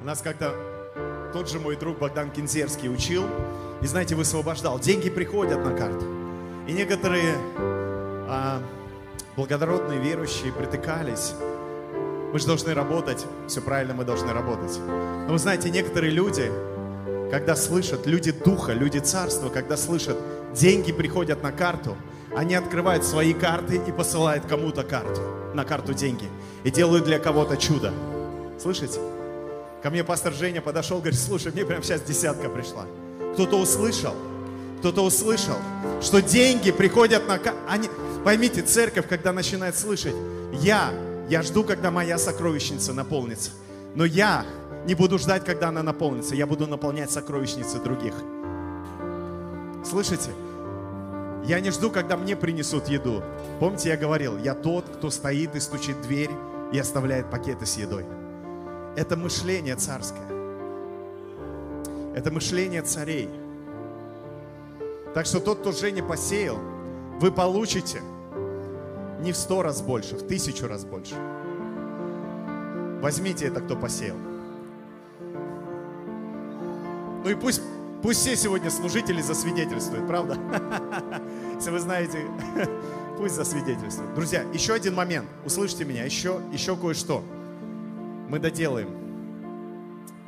У 0.00 0.04
нас 0.06 0.22
как-то 0.22 0.54
тот 1.34 1.50
же 1.50 1.60
мой 1.60 1.76
друг 1.76 1.98
Богдан 1.98 2.30
Кинзерский 2.30 2.88
учил, 2.88 3.24
и 3.82 3.86
знаете, 3.86 4.14
высвобождал. 4.14 4.78
Деньги 4.78 5.10
приходят 5.10 5.62
на 5.62 5.76
карту. 5.76 6.06
И 6.66 6.72
некоторые 6.72 7.34
а, 8.26 8.62
благородные 9.36 10.00
верующие 10.00 10.54
притыкались. 10.54 11.34
Мы 12.32 12.38
же 12.38 12.46
должны 12.46 12.72
работать. 12.72 13.26
Все 13.46 13.60
правильно, 13.60 13.92
мы 13.92 14.04
должны 14.04 14.32
работать. 14.32 14.78
Но 14.86 15.28
вы 15.32 15.38
знаете, 15.38 15.68
некоторые 15.68 16.12
люди, 16.12 16.50
когда 17.30 17.54
слышат, 17.54 18.06
люди 18.06 18.32
духа, 18.32 18.72
люди 18.72 18.98
царства, 18.98 19.50
когда 19.50 19.76
слышат, 19.76 20.16
деньги 20.54 20.92
приходят 20.92 21.42
на 21.42 21.52
карту, 21.52 21.94
они 22.34 22.54
открывают 22.54 23.04
свои 23.04 23.34
карты 23.34 23.76
и 23.86 23.92
посылают 23.92 24.46
кому-то 24.46 24.82
карту, 24.82 25.20
на 25.52 25.64
карту 25.64 25.92
деньги. 25.92 26.28
И 26.64 26.70
делают 26.70 27.04
для 27.04 27.18
кого-то 27.18 27.58
чудо. 27.58 27.92
Слышите? 28.58 28.98
Ко 29.82 29.90
мне 29.90 30.04
пастор 30.04 30.32
Женя 30.32 30.60
подошел, 30.60 30.98
говорит, 30.98 31.18
слушай, 31.18 31.52
мне 31.52 31.64
прямо 31.64 31.82
сейчас 31.82 32.02
десятка 32.02 32.48
пришла. 32.50 32.86
Кто-то 33.32 33.56
услышал, 33.58 34.14
кто-то 34.80 35.02
услышал, 35.02 35.56
что 36.02 36.20
деньги 36.20 36.70
приходят 36.70 37.26
на... 37.26 37.40
Они... 37.68 37.88
Поймите, 38.24 38.60
церковь, 38.60 39.08
когда 39.08 39.32
начинает 39.32 39.76
слышать, 39.76 40.14
я, 40.52 40.90
я 41.28 41.42
жду, 41.42 41.64
когда 41.64 41.90
моя 41.90 42.18
сокровищница 42.18 42.92
наполнится. 42.92 43.50
Но 43.94 44.04
я 44.04 44.44
не 44.86 44.94
буду 44.94 45.18
ждать, 45.18 45.44
когда 45.44 45.68
она 45.68 45.82
наполнится. 45.82 46.34
Я 46.34 46.46
буду 46.46 46.66
наполнять 46.66 47.10
сокровищницы 47.10 47.78
других. 47.78 48.14
Слышите? 49.88 50.30
Я 51.46 51.60
не 51.60 51.70
жду, 51.70 51.90
когда 51.90 52.18
мне 52.18 52.36
принесут 52.36 52.88
еду. 52.88 53.22
Помните, 53.58 53.88
я 53.88 53.96
говорил, 53.96 54.36
я 54.38 54.54
тот, 54.54 54.84
кто 54.96 55.08
стоит 55.10 55.56
и 55.56 55.60
стучит 55.60 56.00
дверь 56.02 56.30
и 56.72 56.78
оставляет 56.78 57.30
пакеты 57.30 57.64
с 57.64 57.78
едой. 57.78 58.04
Это 58.96 59.16
мышление 59.16 59.76
царское. 59.76 60.26
Это 62.14 62.30
мышление 62.30 62.82
царей. 62.82 63.28
Так 65.14 65.26
что 65.26 65.40
тот, 65.40 65.60
кто 65.60 65.72
Женя 65.72 66.02
посеял, 66.02 66.58
вы 67.20 67.30
получите 67.30 68.00
не 69.20 69.32
в 69.32 69.36
сто 69.36 69.62
раз 69.62 69.82
больше, 69.82 70.16
в 70.16 70.26
тысячу 70.26 70.66
раз 70.66 70.84
больше. 70.84 71.14
Возьмите 73.00 73.46
это, 73.46 73.60
кто 73.60 73.76
посеял. 73.76 74.16
Ну 77.22 77.30
и 77.30 77.34
пусть, 77.34 77.62
пусть 78.02 78.20
все 78.20 78.36
сегодня 78.36 78.70
служители 78.70 79.20
засвидетельствуют, 79.20 80.06
правда? 80.06 80.38
Если 81.54 81.70
вы 81.70 81.80
знаете, 81.80 82.24
пусть 83.18 83.34
засвидетельствуют. 83.34 84.14
Друзья, 84.14 84.42
еще 84.52 84.74
один 84.74 84.94
момент. 84.94 85.28
Услышьте 85.44 85.84
меня, 85.84 86.04
еще, 86.04 86.40
еще 86.52 86.76
кое-что. 86.76 87.22
Мы 88.30 88.38
доделаем 88.38 88.88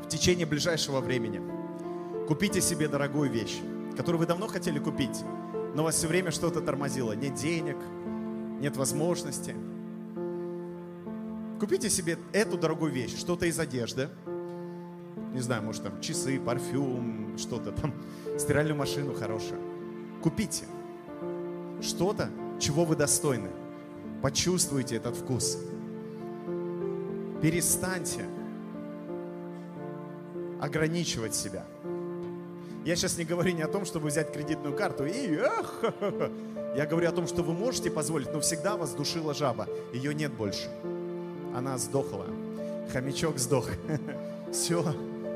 в 0.03 0.08
течение 0.08 0.45
ближайшего 0.45 0.98
времени. 0.98 1.41
Купите 2.27 2.61
себе 2.61 2.89
дорогую 2.89 3.31
вещь, 3.31 3.61
которую 3.97 4.19
вы 4.19 4.27
давно 4.27 4.48
хотели 4.48 4.81
купить, 4.81 5.22
но 5.77 5.84
вас 5.84 5.95
все 5.95 6.08
время 6.08 6.33
что-то 6.33 6.61
тормозило. 6.61 7.12
Нет 7.12 7.34
денег, 7.34 7.77
нет 8.58 8.77
возможности. 8.77 9.55
Купите 11.61 11.89
себе 11.89 12.19
эту 12.33 12.58
дорогую 12.58 12.91
вещь, 12.91 13.17
что-то 13.17 13.47
из 13.47 13.61
одежды, 13.61 14.08
не 15.33 15.41
знаю, 15.41 15.62
может 15.62 15.84
там 15.84 16.00
часы, 16.00 16.41
парфюм, 16.41 17.39
что-то 17.39 17.70
там, 17.70 17.95
стиральную 18.36 18.75
машину 18.75 19.14
хорошую. 19.14 19.61
Купите 20.20 20.64
что-то, 21.80 22.30
чего 22.58 22.84
вы 22.84 22.97
достойны. 22.97 23.50
Почувствуйте 24.23 24.97
этот 24.97 25.14
вкус. 25.14 25.56
Перестаньте 27.43 28.25
ограничивать 30.61 31.35
себя. 31.35 31.65
Я 32.85 32.95
сейчас 32.95 33.19
не 33.19 33.25
говорю 33.25 33.53
не 33.53 33.62
о 33.62 33.69
том, 33.69 33.85
чтобы 33.85 34.09
взять 34.09 34.33
кредитную 34.33 34.77
карту 34.77 35.05
и 35.07 35.35
эх, 35.35 35.83
я 36.77 36.86
говорю 36.86 37.08
о 37.08 37.13
том, 37.13 37.27
что 37.27 37.42
вы 37.42 37.52
можете 37.52 37.91
позволить, 37.91 38.33
но 38.33 38.39
всегда 38.39 38.77
вас 38.77 38.92
душила 38.95 39.35
жаба. 39.35 39.67
Ее 39.92 40.14
нет 40.14 40.33
больше. 40.33 40.70
Она 41.52 41.79
сдохла. 41.79 42.27
Хомячок 42.92 43.39
сдох. 43.39 43.69
Все, 44.52 44.85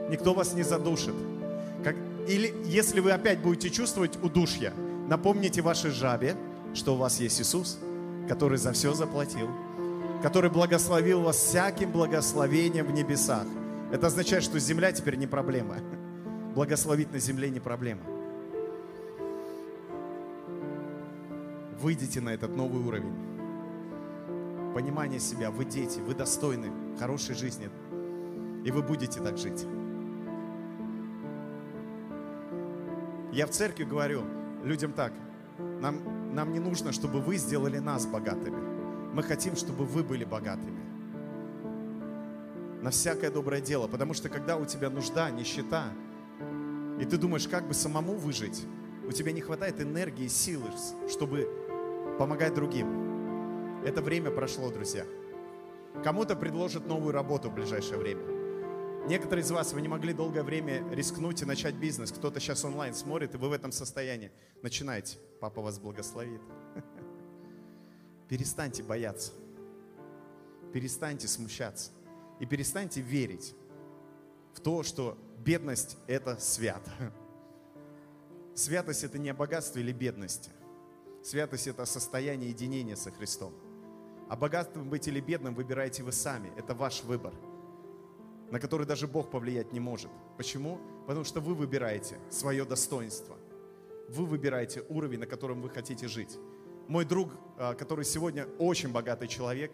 никто 0.08 0.32
вас 0.32 0.54
не 0.54 0.62
задушит. 0.62 1.14
Как, 1.82 1.96
или 2.28 2.54
если 2.66 3.00
вы 3.00 3.10
опять 3.10 3.40
будете 3.40 3.68
чувствовать 3.68 4.16
удушья, 4.22 4.72
напомните 5.08 5.60
вашей 5.60 5.90
жабе, 5.90 6.36
что 6.72 6.94
у 6.94 6.98
вас 6.98 7.18
есть 7.18 7.40
Иисус, 7.40 7.78
который 8.28 8.58
за 8.58 8.72
все 8.72 8.92
заплатил, 8.92 9.48
который 10.26 10.50
благословил 10.50 11.20
вас 11.20 11.36
всяким 11.36 11.92
благословением 11.92 12.86
в 12.86 12.90
небесах. 12.90 13.46
Это 13.92 14.08
означает, 14.08 14.42
что 14.42 14.58
земля 14.58 14.90
теперь 14.90 15.14
не 15.14 15.28
проблема. 15.28 15.76
Благословить 16.52 17.12
на 17.12 17.20
земле 17.20 17.48
не 17.48 17.60
проблема. 17.60 18.02
Выйдите 21.80 22.20
на 22.20 22.30
этот 22.30 22.56
новый 22.56 22.82
уровень. 22.82 23.14
Понимание 24.74 25.20
себя, 25.20 25.52
вы 25.52 25.64
дети, 25.64 26.00
вы 26.00 26.12
достойны 26.12 26.72
хорошей 26.98 27.36
жизни. 27.36 27.70
И 28.64 28.72
вы 28.72 28.82
будете 28.82 29.20
так 29.20 29.38
жить. 29.38 29.64
Я 33.30 33.46
в 33.46 33.50
церкви 33.50 33.84
говорю 33.84 34.24
людям 34.64 34.92
так. 34.92 35.12
Нам, 35.80 36.34
нам 36.34 36.52
не 36.52 36.58
нужно, 36.58 36.90
чтобы 36.90 37.20
вы 37.20 37.36
сделали 37.36 37.78
нас 37.78 38.06
богатыми. 38.06 38.65
Мы 39.16 39.22
хотим, 39.22 39.56
чтобы 39.56 39.86
вы 39.86 40.02
были 40.04 40.24
богатыми. 40.24 40.78
На 42.82 42.90
всякое 42.90 43.30
доброе 43.30 43.62
дело. 43.62 43.88
Потому 43.88 44.12
что 44.12 44.28
когда 44.28 44.58
у 44.58 44.66
тебя 44.66 44.90
нужда, 44.90 45.30
нищета, 45.30 45.86
и 47.00 47.04
ты 47.06 47.16
думаешь, 47.16 47.48
как 47.48 47.66
бы 47.66 47.72
самому 47.72 48.12
выжить, 48.12 48.66
у 49.08 49.12
тебя 49.12 49.32
не 49.32 49.40
хватает 49.40 49.80
энергии, 49.80 50.28
силы, 50.28 50.68
чтобы 51.08 51.48
помогать 52.18 52.52
другим. 52.52 53.82
Это 53.86 54.02
время 54.02 54.30
прошло, 54.30 54.70
друзья. 54.70 55.06
Кому-то 56.04 56.36
предложат 56.36 56.86
новую 56.86 57.14
работу 57.14 57.48
в 57.48 57.54
ближайшее 57.54 57.96
время. 57.96 58.22
Некоторые 59.08 59.44
из 59.44 59.50
вас, 59.50 59.72
вы 59.72 59.80
не 59.80 59.88
могли 59.88 60.12
долгое 60.12 60.42
время 60.42 60.86
рискнуть 60.92 61.40
и 61.40 61.46
начать 61.46 61.76
бизнес. 61.76 62.12
Кто-то 62.12 62.38
сейчас 62.38 62.66
онлайн 62.66 62.92
смотрит, 62.92 63.34
и 63.34 63.38
вы 63.38 63.48
в 63.48 63.52
этом 63.52 63.72
состоянии. 63.72 64.30
Начинайте. 64.60 65.16
Папа 65.40 65.62
вас 65.62 65.78
благословит. 65.78 66.42
Перестаньте 68.28 68.82
бояться. 68.82 69.32
Перестаньте 70.72 71.28
смущаться. 71.28 71.90
И 72.40 72.46
перестаньте 72.46 73.00
верить 73.00 73.54
в 74.52 74.60
то, 74.60 74.82
что 74.82 75.16
бедность– 75.38 75.96
это 76.06 76.38
свято. 76.38 76.90
Святость– 78.54 79.04
это 79.04 79.18
не 79.18 79.28
о 79.28 79.34
богатстве 79.34 79.82
или 79.82 79.92
бедности. 79.92 80.50
Святость– 81.22 81.66
это 81.68 81.84
состояние 81.84 82.50
единения 82.50 82.96
со 82.96 83.10
Христом. 83.10 83.54
А 84.28 84.36
богатым 84.36 84.88
быть 84.88 85.06
или 85.08 85.20
бедным 85.20 85.54
выбираете 85.54 86.02
вы 86.02 86.12
сами. 86.12 86.52
Это 86.56 86.74
ваш 86.74 87.04
выбор, 87.04 87.32
на 88.50 88.58
который 88.58 88.86
даже 88.86 89.06
Бог 89.06 89.30
повлиять 89.30 89.72
не 89.72 89.80
может. 89.80 90.10
Почему? 90.36 90.80
Потому 91.06 91.24
что 91.24 91.40
вы 91.40 91.54
выбираете 91.54 92.18
свое 92.30 92.64
достоинство. 92.64 93.36
Вы 94.08 94.26
выбираете 94.26 94.82
уровень, 94.88 95.20
на 95.20 95.26
котором 95.26 95.62
вы 95.62 95.70
хотите 95.70 96.08
жить. 96.08 96.38
Мой 96.88 97.04
друг, 97.04 97.32
а, 97.58 97.74
который 97.74 98.04
сегодня 98.04 98.46
очень 98.58 98.92
богатый 98.92 99.26
человек, 99.28 99.72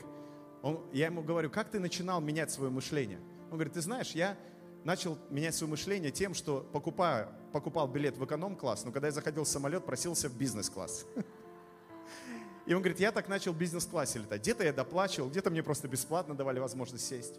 он, 0.63 0.81
я 0.93 1.07
ему 1.07 1.23
говорю, 1.23 1.51
как 1.51 1.71
ты 1.71 1.79
начинал 1.79 2.21
менять 2.21 2.51
свое 2.51 2.71
мышление? 2.71 3.21
Он 3.51 3.59
говорит, 3.59 3.75
ты 3.75 3.81
знаешь, 3.83 4.13
я 4.13 4.39
начал 4.85 5.19
менять 5.29 5.55
свое 5.55 5.71
мышление 5.71 6.11
тем, 6.11 6.33
что 6.35 6.67
покупаю, 6.73 7.29
покупал 7.53 7.87
билет 7.87 8.17
в 8.17 8.25
эконом-класс, 8.25 8.85
но 8.85 8.93
когда 8.93 9.09
я 9.09 9.13
заходил 9.13 9.45
в 9.45 9.49
самолет, 9.49 9.85
просился 9.85 10.29
в 10.29 10.37
бизнес-класс. 10.37 11.07
И 12.67 12.75
он 12.75 12.81
говорит, 12.81 13.01
я 13.01 13.13
так 13.13 13.29
начал 13.29 13.53
бизнес-классе 13.53 14.21
летать. 14.21 14.41
Где-то 14.41 14.65
я 14.65 14.73
доплачивал, 14.73 15.29
где-то 15.29 15.51
мне 15.51 15.63
просто 15.63 15.89
бесплатно 15.89 16.35
давали 16.35 16.61
возможность 16.61 17.07
сесть 17.07 17.35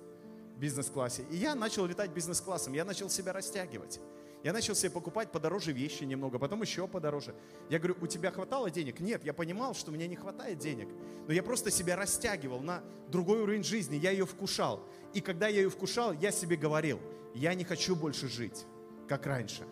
в 0.56 0.60
бизнес-классе. 0.60 1.26
И 1.32 1.38
я 1.38 1.56
начал 1.56 1.86
летать 1.86 2.12
бизнес-классом, 2.12 2.74
я 2.74 2.86
начал 2.86 3.10
себя 3.10 3.34
растягивать. 3.34 4.00
Я 4.44 4.52
начал 4.52 4.76
себе 4.76 4.92
покупать 4.92 5.32
подороже 5.32 5.72
вещи 5.72 6.04
немного, 6.04 6.38
потом 6.38 6.62
еще 6.62 6.86
подороже. 6.86 7.34
Я 7.70 7.80
говорю, 7.80 7.96
у 8.02 8.08
тебя 8.08 8.30
хватало 8.30 8.70
денег? 8.70 9.00
Нет, 9.00 9.24
я 9.24 9.34
понимал, 9.34 9.74
что 9.74 9.90
у 9.90 9.94
меня 9.94 10.06
не 10.06 10.18
хватает 10.18 10.60
денег. 10.60 10.90
Но 11.28 11.34
я 11.34 11.42
просто 11.42 11.72
себя 11.72 11.96
растягивал 11.96 12.60
на 12.60 12.84
другой 13.08 13.42
уровень 13.42 13.64
жизни, 13.64 13.96
я 13.96 14.12
ее 14.12 14.26
вкушал. 14.26 14.86
И 15.14 15.22
когда 15.22 15.48
я 15.48 15.62
ее 15.62 15.70
вкушал, 15.70 16.12
я 16.12 16.32
себе 16.32 16.58
говорил, 16.58 17.00
я 17.34 17.54
не 17.54 17.64
хочу 17.64 17.96
больше 17.96 18.28
жить, 18.28 18.66
как 19.08 19.26
раньше. 19.26 19.66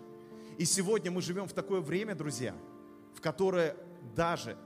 И 0.57 0.63
сегодня 0.63 1.11
мы 1.11 1.21
живем 1.21 1.49
в 1.49 1.53
такое 1.53 1.81
время, 1.81 2.15
друзья, 2.15 2.55
в 3.13 3.19
которое 3.19 3.75
даже 4.15 4.57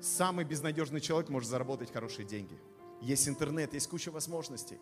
самый 0.00 0.46
безнадежный 0.46 1.02
человек 1.02 1.28
может 1.28 1.50
заработать 1.50 1.92
хорошие 1.92 2.24
деньги. 2.24 2.58
Есть 3.02 3.28
интернет, 3.28 3.74
есть 3.74 3.88
куча 3.88 4.10
возможностей. 4.10 4.78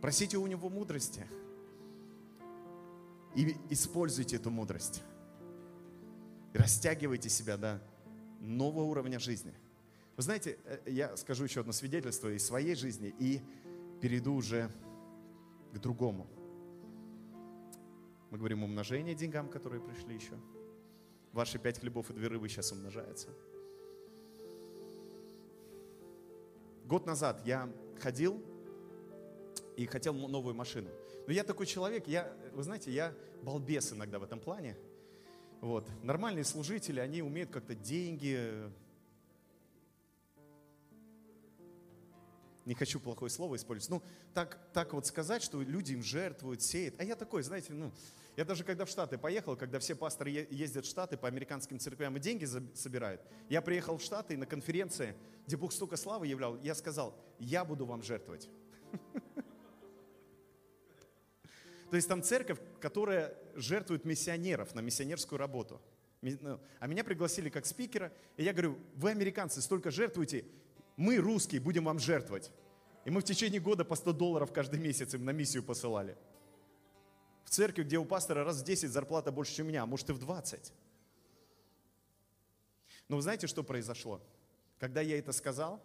Просите 0.00 0.38
у 0.38 0.46
него 0.46 0.70
мудрости. 0.70 1.26
И 3.34 3.56
используйте 3.70 4.36
эту 4.36 4.50
мудрость. 4.50 5.02
Растягивайте 6.52 7.28
себя 7.28 7.56
до 7.56 7.82
нового 8.40 8.84
уровня 8.84 9.18
жизни. 9.18 9.54
Вы 10.16 10.22
знаете, 10.22 10.58
э, 10.64 10.80
я 10.86 11.16
скажу 11.16 11.44
еще 11.44 11.60
одно 11.60 11.72
свидетельство 11.72 12.28
из 12.28 12.44
своей 12.44 12.74
жизни 12.74 13.14
и 13.18 13.40
перейду 14.00 14.34
уже 14.34 14.70
к 15.72 15.78
другому. 15.78 16.26
Мы 18.30 18.38
говорим 18.38 18.64
умножение 18.64 19.14
деньгам, 19.14 19.48
которые 19.48 19.80
пришли 19.80 20.14
еще. 20.14 20.34
Ваши 21.32 21.58
пять 21.58 21.78
хлебов 21.78 22.10
и 22.10 22.12
две 22.12 22.28
рыбы 22.28 22.48
сейчас 22.48 22.72
умножаются. 22.72 23.28
Год 26.84 27.06
назад 27.06 27.40
я 27.46 27.70
ходил 28.00 28.42
и 29.76 29.86
хотел 29.86 30.14
новую 30.14 30.54
машину. 30.54 30.90
Но 31.26 31.32
я 31.32 31.44
такой 31.44 31.66
человек, 31.66 32.06
я, 32.08 32.32
вы 32.52 32.62
знаете, 32.62 32.90
я 32.90 33.14
балбес 33.42 33.92
иногда 33.92 34.18
в 34.18 34.22
этом 34.22 34.40
плане. 34.40 34.76
Вот. 35.60 35.88
Нормальные 36.02 36.44
служители, 36.44 37.00
они 37.00 37.22
умеют 37.22 37.50
как-то 37.50 37.74
деньги... 37.74 38.70
Не 42.64 42.74
хочу 42.74 43.00
плохое 43.00 43.28
слово 43.28 43.56
использовать. 43.56 43.90
Ну, 43.90 44.08
так, 44.34 44.56
так 44.72 44.92
вот 44.92 45.04
сказать, 45.04 45.42
что 45.42 45.60
люди 45.60 45.94
им 45.94 46.02
жертвуют, 46.02 46.62
сеют. 46.62 46.94
А 46.98 47.04
я 47.04 47.16
такой, 47.16 47.42
знаете, 47.42 47.72
ну, 47.72 47.90
я 48.36 48.44
даже 48.44 48.64
когда 48.64 48.84
в 48.84 48.88
Штаты 48.88 49.18
поехал, 49.18 49.56
когда 49.56 49.78
все 49.78 49.94
пасторы 49.94 50.46
ездят 50.48 50.86
в 50.86 50.88
Штаты 50.88 51.16
по 51.16 51.26
американским 51.28 51.78
церквям 51.78 52.16
и 52.16 52.20
деньги 52.20 52.44
собирают, 52.74 53.20
я 53.48 53.60
приехал 53.62 53.98
в 53.98 54.02
Штаты 54.02 54.36
на 54.36 54.46
конференции, 54.46 55.14
где 55.46 55.56
Бог 55.56 55.72
столько 55.72 55.96
славы 55.96 56.26
являл, 56.28 56.56
я 56.62 56.74
сказал, 56.74 57.14
я 57.38 57.64
буду 57.64 57.84
вам 57.84 58.02
жертвовать. 58.02 58.48
То 61.92 61.96
есть 61.96 62.08
там 62.08 62.22
церковь, 62.22 62.58
которая 62.80 63.34
жертвует 63.54 64.06
миссионеров 64.06 64.74
на 64.74 64.80
миссионерскую 64.80 65.38
работу. 65.38 65.78
Ну, 66.22 66.58
а 66.78 66.86
меня 66.86 67.04
пригласили 67.04 67.50
как 67.50 67.66
спикера, 67.66 68.10
и 68.38 68.44
я 68.44 68.54
говорю, 68.54 68.78
вы, 68.94 69.10
американцы, 69.10 69.60
столько 69.60 69.90
жертвуете, 69.90 70.46
мы, 70.96 71.18
русские, 71.18 71.60
будем 71.60 71.84
вам 71.84 71.98
жертвовать. 71.98 72.50
И 73.04 73.10
мы 73.10 73.20
в 73.20 73.24
течение 73.24 73.60
года 73.60 73.84
по 73.84 73.94
100 73.94 74.14
долларов 74.14 74.54
каждый 74.54 74.80
месяц 74.80 75.12
им 75.12 75.26
на 75.26 75.32
миссию 75.32 75.62
посылали. 75.62 76.16
В 77.44 77.50
церкви, 77.50 77.82
где 77.82 77.98
у 77.98 78.06
пастора 78.06 78.42
раз 78.42 78.62
в 78.62 78.64
10 78.64 78.90
зарплата 78.90 79.30
больше, 79.30 79.54
чем 79.56 79.66
у 79.66 79.68
меня, 79.68 79.82
а 79.82 79.86
может 79.86 80.08
и 80.08 80.14
в 80.14 80.18
20. 80.18 80.72
Но 83.08 83.16
вы 83.16 83.22
знаете, 83.22 83.46
что 83.46 83.62
произошло? 83.62 84.22
Когда 84.78 85.02
я 85.02 85.18
это 85.18 85.32
сказал 85.32 85.78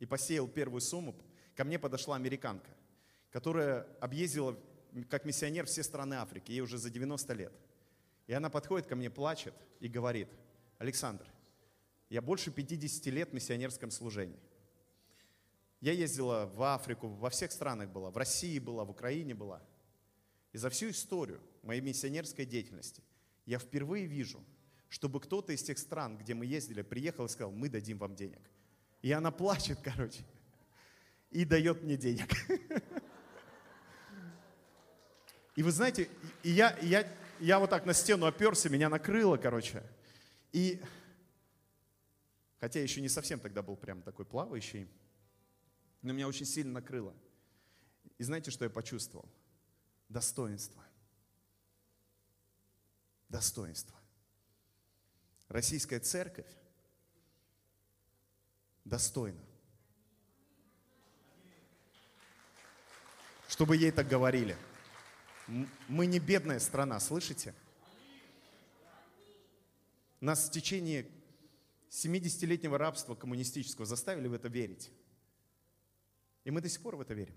и 0.00 0.04
посеял 0.04 0.48
первую 0.48 0.80
сумму, 0.80 1.14
ко 1.54 1.62
мне 1.62 1.78
подошла 1.78 2.16
американка, 2.16 2.70
которая 3.30 3.86
объездила 4.00 4.58
как 5.08 5.24
миссионер 5.24 5.66
все 5.66 5.82
страны 5.82 6.14
Африки, 6.14 6.52
ей 6.52 6.60
уже 6.60 6.78
за 6.78 6.90
90 6.90 7.32
лет. 7.34 7.52
И 8.26 8.32
она 8.32 8.50
подходит 8.50 8.86
ко 8.86 8.96
мне, 8.96 9.10
плачет 9.10 9.54
и 9.80 9.88
говорит, 9.88 10.28
Александр, 10.78 11.26
я 12.10 12.22
больше 12.22 12.50
50 12.50 13.06
лет 13.06 13.30
в 13.30 13.32
миссионерском 13.34 13.90
служении. 13.90 14.38
Я 15.80 15.92
ездила 15.92 16.46
в 16.46 16.62
Африку, 16.62 17.08
во 17.08 17.30
всех 17.30 17.52
странах 17.52 17.90
была, 17.90 18.10
в 18.10 18.16
России 18.16 18.58
была, 18.58 18.84
в 18.84 18.90
Украине 18.90 19.34
была. 19.34 19.62
И 20.52 20.58
за 20.58 20.70
всю 20.70 20.90
историю 20.90 21.40
моей 21.62 21.80
миссионерской 21.80 22.44
деятельности 22.44 23.02
я 23.46 23.58
впервые 23.58 24.06
вижу, 24.06 24.42
чтобы 24.88 25.20
кто-то 25.20 25.52
из 25.52 25.62
тех 25.62 25.78
стран, 25.78 26.18
где 26.18 26.34
мы 26.34 26.46
ездили, 26.46 26.82
приехал 26.82 27.26
и 27.26 27.28
сказал, 27.28 27.52
мы 27.52 27.68
дадим 27.68 27.98
вам 27.98 28.14
денег. 28.14 28.40
И 29.02 29.12
она 29.12 29.30
плачет, 29.30 29.78
короче, 29.84 30.24
и 31.30 31.44
дает 31.44 31.82
мне 31.82 31.96
денег. 31.96 32.28
И 35.58 35.62
вы 35.64 35.72
знаете, 35.72 36.08
и 36.44 36.50
я, 36.50 36.78
я, 36.82 37.04
я 37.40 37.58
вот 37.58 37.70
так 37.70 37.84
на 37.84 37.92
стену 37.92 38.26
оперся, 38.26 38.68
меня 38.68 38.88
накрыло, 38.88 39.36
короче. 39.38 39.82
И, 40.52 40.80
хотя 42.60 42.80
еще 42.80 43.00
не 43.00 43.08
совсем 43.08 43.40
тогда 43.40 43.60
был 43.60 43.74
прям 43.74 44.00
такой 44.02 44.24
плавающий, 44.24 44.88
но 46.00 46.12
меня 46.12 46.28
очень 46.28 46.46
сильно 46.46 46.74
накрыло. 46.74 47.12
И 48.18 48.22
знаете, 48.22 48.52
что 48.52 48.66
я 48.66 48.70
почувствовал? 48.70 49.28
Достоинство. 50.08 50.80
Достоинство. 53.28 53.98
Российская 55.48 55.98
церковь 55.98 56.46
достойна. 58.84 59.44
Чтобы 63.48 63.76
ей 63.76 63.90
так 63.90 64.06
говорили– 64.06 64.56
мы 65.88 66.06
не 66.06 66.18
бедная 66.18 66.58
страна, 66.58 67.00
слышите? 67.00 67.54
Нас 70.20 70.48
в 70.48 70.52
течение 70.52 71.06
70-летнего 71.90 72.76
рабства 72.76 73.14
коммунистического 73.14 73.86
заставили 73.86 74.28
в 74.28 74.34
это 74.34 74.48
верить. 74.48 74.90
И 76.44 76.50
мы 76.50 76.60
до 76.60 76.68
сих 76.68 76.82
пор 76.82 76.96
в 76.96 77.00
это 77.00 77.14
верим. 77.14 77.34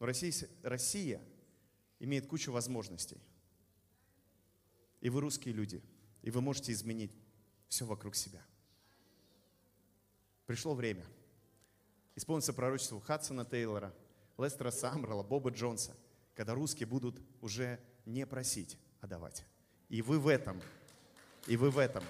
Но 0.00 0.06
Россия, 0.06 0.32
Россия 0.62 1.22
имеет 2.00 2.26
кучу 2.26 2.50
возможностей. 2.50 3.18
И 5.00 5.08
вы 5.08 5.20
русские 5.20 5.54
люди, 5.54 5.82
и 6.22 6.30
вы 6.30 6.40
можете 6.40 6.72
изменить 6.72 7.12
все 7.68 7.84
вокруг 7.84 8.16
себя. 8.16 8.44
Пришло 10.46 10.74
время. 10.74 11.06
Исполнится 12.16 12.52
пророчество 12.52 13.00
Хадсона 13.00 13.44
Тейлора– 13.44 13.94
Лестера 14.38 14.70
Самрала, 14.70 15.22
Боба 15.22 15.50
Джонса, 15.50 15.96
когда 16.34 16.54
русские 16.54 16.86
будут 16.86 17.20
уже 17.40 17.80
не 18.04 18.26
просить, 18.26 18.78
а 19.00 19.06
давать. 19.06 19.44
И 19.88 20.02
вы 20.02 20.18
в 20.18 20.28
этом, 20.28 20.60
и 21.46 21.56
вы 21.56 21.70
в 21.70 21.78
этом. 21.78 22.04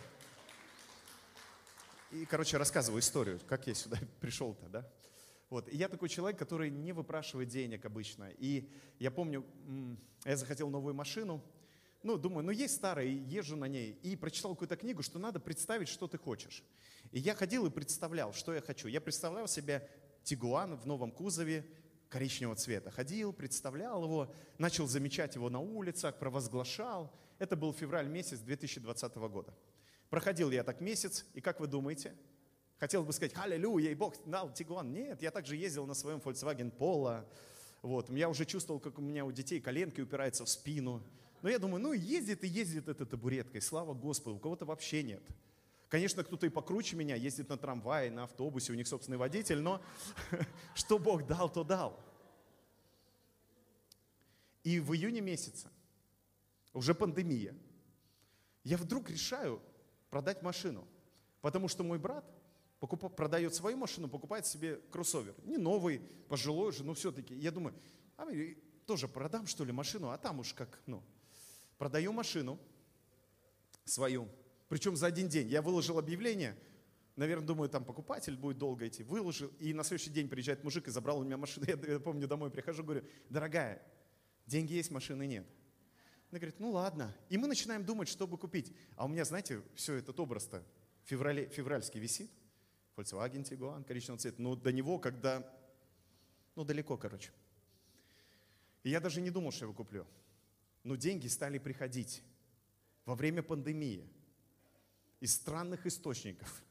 И, 2.13 2.25
короче, 2.25 2.57
рассказываю 2.57 3.01
историю, 3.01 3.41
как 3.47 3.67
я 3.67 3.75
сюда 3.75 3.99
пришел-то, 4.21 4.69
да? 4.69 4.91
Вот. 5.51 5.69
И 5.69 5.77
я 5.77 5.89
такой 5.89 6.09
человек, 6.09 6.39
который 6.39 6.71
не 6.71 6.93
выпрашивает 6.93 7.49
денег 7.49 7.85
обычно. 7.85 8.31
И 8.39 8.69
я 8.99 9.11
помню, 9.11 9.45
я 10.25 10.37
захотел 10.37 10.71
новую 10.71 10.95
машину, 10.95 11.43
ну, 12.03 12.19
думаю, 12.19 12.45
ну 12.45 12.53
есть 12.53 12.77
старая, 12.77 13.07
езжу 13.07 13.57
на 13.57 13.67
ней. 13.67 13.99
И 14.03 14.17
прочитал 14.17 14.53
какую-то 14.53 14.77
книгу, 14.77 15.03
что 15.03 15.19
надо 15.19 15.41
представить, 15.41 15.89
что 15.89 16.07
ты 16.07 16.19
хочешь. 16.19 16.63
И 17.11 17.19
я 17.19 17.35
ходил 17.35 17.67
и 17.67 17.71
представлял, 17.71 18.33
что 18.33 18.55
я 18.55 18.61
хочу. 18.61 18.89
Я 18.89 19.01
представлял 19.01 19.49
себе 19.49 19.89
Тигуан 20.23 20.77
в 20.77 20.87
новом 20.87 21.11
кузове, 21.11 21.67
коричневого 22.09 22.57
цвета. 22.57 22.91
Ходил, 22.91 23.33
представлял 23.33 24.03
его, 24.05 24.33
начал 24.59 24.87
замечать 24.87 25.35
его 25.35 25.51
на 25.51 25.61
улицах, 25.61 26.19
провозглашал. 26.19 27.13
Это 27.39 27.57
был 27.57 27.73
февраль 27.73 28.09
месяц 28.09 28.39
2020 28.41 29.17
года. 29.17 29.55
Проходил 30.11 30.51
я 30.51 30.63
так 30.63 30.81
месяц, 30.81 31.27
и 31.35 31.41
как 31.41 31.61
вы 31.61 31.67
думаете? 31.67 32.15
Хотел 32.79 33.05
бы 33.05 33.13
сказать, 33.13 33.33
аллилуйя, 33.37 33.91
и 33.91 33.95
Бог 33.95 34.15
дал 34.27 34.53
Тигуан. 34.53 34.93
Нет, 34.93 35.23
я 35.23 35.31
также 35.31 35.57
ездил 35.57 35.87
на 35.87 35.95
своем 35.95 36.19
Volkswagen 36.19 36.71
Polo. 36.77 37.25
Вот, 37.83 38.11
я 38.11 38.29
уже 38.29 38.45
чувствовал, 38.45 38.81
как 38.81 38.99
у 38.99 39.03
меня 39.03 39.25
у 39.25 39.33
детей 39.33 39.61
коленки 39.61 40.01
упираются 40.01 40.45
в 40.45 40.49
спину. 40.49 41.03
Но 41.43 41.49
я 41.49 41.59
думаю, 41.59 41.83
ну 41.83 41.93
ездит 41.93 42.45
и 42.45 42.49
ездит 42.49 42.89
эта 42.89 43.07
табуретка, 43.07 43.59
и 43.59 43.61
слава 43.61 43.95
Господу, 43.95 44.37
у 44.37 44.39
кого-то 44.39 44.65
вообще 44.65 45.03
нет. 45.03 45.23
Конечно, 45.89 46.25
кто-то 46.25 46.47
и 46.47 46.51
покруче 46.51 46.97
меня, 46.97 47.15
ездит 47.15 47.49
на 47.49 47.57
трамвае, 47.57 48.11
на 48.11 48.25
автобусе, 48.25 48.73
у 48.73 48.75
них 48.75 48.89
собственный 48.89 49.19
водитель, 49.19 49.61
но 49.61 49.81
что 50.75 50.99
Бог 50.99 51.27
дал, 51.27 51.49
то 51.49 51.63
дал. 51.63 52.01
И 54.65 54.81
в 54.81 54.93
июне 54.95 55.21
месяце, 55.21 55.71
уже 56.73 56.93
пандемия, 56.93 57.55
я 58.65 58.77
вдруг 58.77 59.09
решаю 59.11 59.63
продать 60.11 60.43
машину, 60.43 60.89
потому 61.41 61.69
что 61.69 61.85
мой 61.85 62.01
брат 62.01 62.25
покуп... 62.81 63.15
продает 63.15 63.55
свою 63.55 63.77
машину, 63.77 64.09
покупает 64.09 64.45
себе 64.45 64.77
кроссовер. 64.91 65.37
Не 65.45 65.57
новый, 65.57 66.01
пожилой 66.29 66.71
уже, 66.71 66.83
но 66.83 66.95
все-таки. 66.95 67.35
Я 67.35 67.53
думаю, 67.53 67.75
а 68.17 68.27
тоже 68.87 69.07
продам, 69.07 69.47
что 69.47 69.65
ли, 69.65 69.73
машину, 69.73 70.11
а 70.11 70.19
там 70.19 70.41
уж 70.41 70.53
как, 70.53 70.81
ну. 70.87 71.03
Продаю 71.79 72.13
машину 72.13 72.59
свою, 73.85 74.29
причем 74.69 74.97
за 74.97 75.07
один 75.07 75.29
день. 75.29 75.49
Я 75.49 75.63
выложил 75.63 75.99
объявление, 75.99 76.57
наверное, 77.15 77.47
думаю, 77.47 77.69
там 77.69 77.85
покупатель 77.85 78.37
будет 78.37 78.59
долго 78.59 78.87
идти. 78.89 79.03
Выложил, 79.03 79.51
и 79.59 79.73
на 79.73 79.85
следующий 79.85 80.11
день 80.11 80.29
приезжает 80.29 80.65
мужик 80.65 80.89
и 80.89 80.91
забрал 80.91 81.19
у 81.19 81.25
меня 81.25 81.37
машину. 81.37 81.67
Я, 81.69 81.79
я 81.93 82.01
помню, 82.01 82.27
домой 82.27 82.51
прихожу, 82.51 82.83
говорю, 82.83 83.05
дорогая, 83.31 83.83
деньги 84.47 84.75
есть, 84.75 84.91
машины 84.91 85.27
нет. 85.27 85.47
Она 86.31 86.41
говорит, 86.41 86.59
ну 86.59 86.71
ладно. 86.71 87.15
И 87.29 87.39
мы 87.39 87.47
начинаем 87.47 87.85
думать, 87.85 88.09
что 88.09 88.27
бы 88.27 88.37
купить. 88.37 88.75
А 88.97 89.05
у 89.05 89.09
меня, 89.09 89.25
знаете, 89.25 89.63
все 89.75 89.95
этот 89.95 90.19
образ-то 90.19 90.65
феврале, 91.05 91.49
февральский 91.49 92.01
висит. 92.01 92.31
Volkswagen 92.97 93.43
Tiguan, 93.45 93.85
коричневого 93.85 94.19
цвета. 94.19 94.41
Но 94.41 94.57
до 94.57 94.73
него, 94.73 94.99
когда, 94.99 95.47
ну 96.55 96.65
далеко, 96.65 96.97
короче. 96.97 97.31
И 98.83 98.91
я 98.91 99.01
даже 99.01 99.21
не 99.21 99.31
думал, 99.31 99.53
что 99.53 99.65
я 99.65 99.67
его 99.67 99.75
куплю. 99.75 100.07
Но 100.83 100.97
деньги 100.97 101.27
стали 101.27 101.59
приходить 101.59 102.23
во 103.05 103.15
время 103.15 103.43
пандемии 103.43 104.09
из 105.27 105.35
странных 105.35 105.87
источников. 105.87 106.63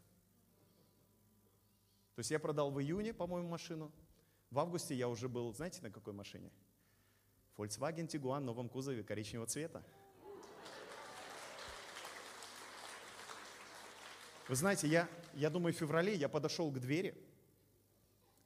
То 2.15 2.19
есть 2.19 2.31
я 2.31 2.39
продал 2.39 2.71
в 2.71 2.79
июне, 2.79 3.13
по-моему, 3.13 3.49
машину. 3.49 3.91
В 4.49 4.59
августе 4.59 4.95
я 4.95 5.09
уже 5.09 5.27
был, 5.27 5.53
знаете, 5.53 5.81
на 5.81 5.91
какой 5.91 6.13
машине? 6.13 6.49
Volkswagen 7.57 8.07
Tiguan 8.07 8.39
в 8.39 8.45
новом 8.45 8.69
кузове 8.69 9.03
коричневого 9.03 9.45
цвета. 9.45 9.83
Вы 14.47 14.55
знаете, 14.55 14.87
я, 14.87 15.09
я 15.33 15.49
думаю, 15.49 15.73
в 15.73 15.77
феврале 15.77 16.15
я 16.15 16.29
подошел 16.29 16.71
к 16.71 16.79
двери 16.79 17.13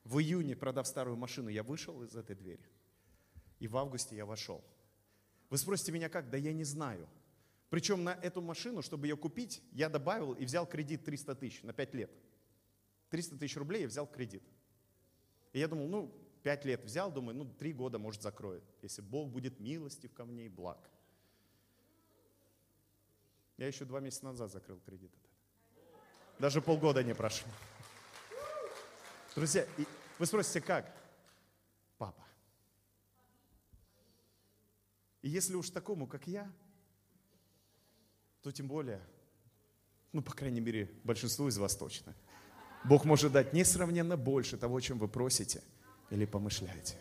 В 0.05 0.17
июне, 0.17 0.55
продав 0.55 0.87
старую 0.87 1.17
машину, 1.17 1.49
я 1.49 1.61
вышел 1.61 2.01
из 2.01 2.15
этой 2.15 2.35
двери. 2.35 2.65
И 3.59 3.67
в 3.67 3.77
августе 3.77 4.15
я 4.15 4.25
вошел. 4.25 4.63
Вы 5.51 5.59
спросите 5.59 5.91
меня 5.91 6.09
как? 6.09 6.31
Да 6.31 6.37
я 6.37 6.51
не 6.51 6.63
знаю. 6.63 7.07
Причем 7.69 8.03
на 8.03 8.13
эту 8.21 8.41
машину, 8.41 8.81
чтобы 8.81 9.07
ее 9.07 9.15
купить, 9.15 9.61
я 9.71 9.89
добавил 9.89 10.33
и 10.33 10.45
взял 10.45 10.65
кредит 10.65 11.05
300 11.05 11.35
тысяч 11.35 11.63
на 11.63 11.71
5 11.71 11.93
лет. 11.93 12.11
300 13.09 13.37
тысяч 13.37 13.57
рублей 13.57 13.81
я 13.83 13.87
взял 13.87 14.07
кредит. 14.07 14.43
И 15.53 15.59
я 15.59 15.67
думал, 15.67 15.87
ну, 15.87 16.13
5 16.43 16.65
лет 16.65 16.83
взял, 16.83 17.11
думаю, 17.11 17.37
ну, 17.37 17.45
3 17.45 17.73
года, 17.73 17.99
может, 17.99 18.21
закроет, 18.21 18.63
если 18.81 19.01
Бог 19.01 19.29
будет 19.29 19.59
милостив 19.59 20.13
ко 20.13 20.25
мне 20.25 20.45
и 20.45 20.49
благ. 20.49 20.89
Я 23.57 23.67
еще 23.67 23.85
два 23.85 23.99
месяца 23.99 24.25
назад 24.25 24.51
закрыл 24.51 24.79
кредит. 24.79 25.11
Даже 26.39 26.61
полгода 26.61 27.03
не 27.03 27.13
прошло. 27.13 27.51
Друзья, 29.35 29.67
вы 30.17 30.25
спросите, 30.25 30.61
как? 30.61 30.95
Папа. 31.97 32.25
И 35.21 35.29
если 35.29 35.55
уж 35.55 35.69
такому, 35.69 36.07
как 36.07 36.25
я, 36.25 36.49
то 38.41 38.51
тем 38.51 38.67
более, 38.67 39.01
ну, 40.11 40.21
по 40.21 40.33
крайней 40.33 40.61
мере, 40.61 40.89
большинству 41.03 41.47
из 41.47 41.57
вас 41.57 41.75
точно, 41.75 42.15
Бог 42.83 43.05
может 43.05 43.31
дать 43.31 43.53
несравненно 43.53 44.17
больше 44.17 44.57
того, 44.57 44.79
чем 44.79 44.99
вы 44.99 45.07
просите 45.07 45.61
или 46.09 46.25
помышляете. 46.25 46.97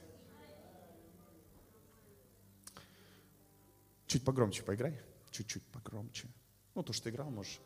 Чуть 4.06 4.24
погромче 4.24 4.62
поиграй, 4.62 5.00
чуть-чуть 5.30 5.62
погромче. 5.66 6.26
Ну, 6.74 6.82
то, 6.82 6.92
что 6.92 7.10
играл, 7.10 7.30
можешь. 7.30 7.60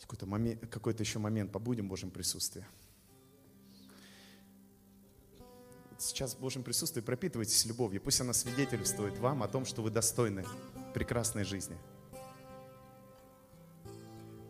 Какой-то, 0.00 0.26
момент, 0.26 0.60
какой-то 0.68 1.02
еще 1.02 1.18
момент 1.18 1.50
побудем 1.50 1.86
в 1.86 1.88
Божьем 1.88 2.10
присутствии. 2.10 2.64
Сейчас 5.96 6.34
в 6.34 6.40
Божьем 6.40 6.62
присутствии 6.62 7.00
пропитывайтесь 7.00 7.64
любовью. 7.64 8.02
Пусть 8.02 8.20
она 8.20 8.34
свидетельствует 8.34 9.16
вам 9.18 9.42
о 9.42 9.48
том, 9.48 9.64
что 9.64 9.82
вы 9.82 9.90
достойны 9.90 10.44
прекрасной 10.92 11.44
жизни. 11.44 11.78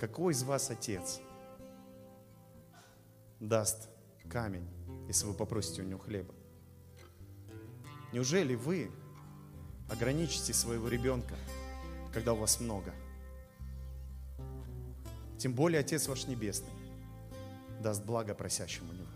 Какой 0.05 0.35
из 0.35 0.43
вас 0.43 0.69
отец 0.69 1.19
даст 3.41 3.89
камень, 4.29 4.69
если 5.09 5.25
вы 5.25 5.33
попросите 5.33 5.81
у 5.81 5.87
него 5.87 5.99
хлеба? 5.99 6.35
Неужели 8.13 8.55
вы 8.55 8.91
ограничите 9.91 10.53
своего 10.53 10.89
ребенка, 10.89 11.35
когда 12.13 12.35
у 12.35 12.37
вас 12.37 12.61
много? 12.61 12.93
Тем 15.39 15.55
более 15.55 15.81
Отец 15.81 16.07
ваш 16.07 16.27
Небесный 16.27 16.69
даст 17.81 18.05
благо 18.05 18.35
просящему 18.35 18.93
Него. 18.93 19.09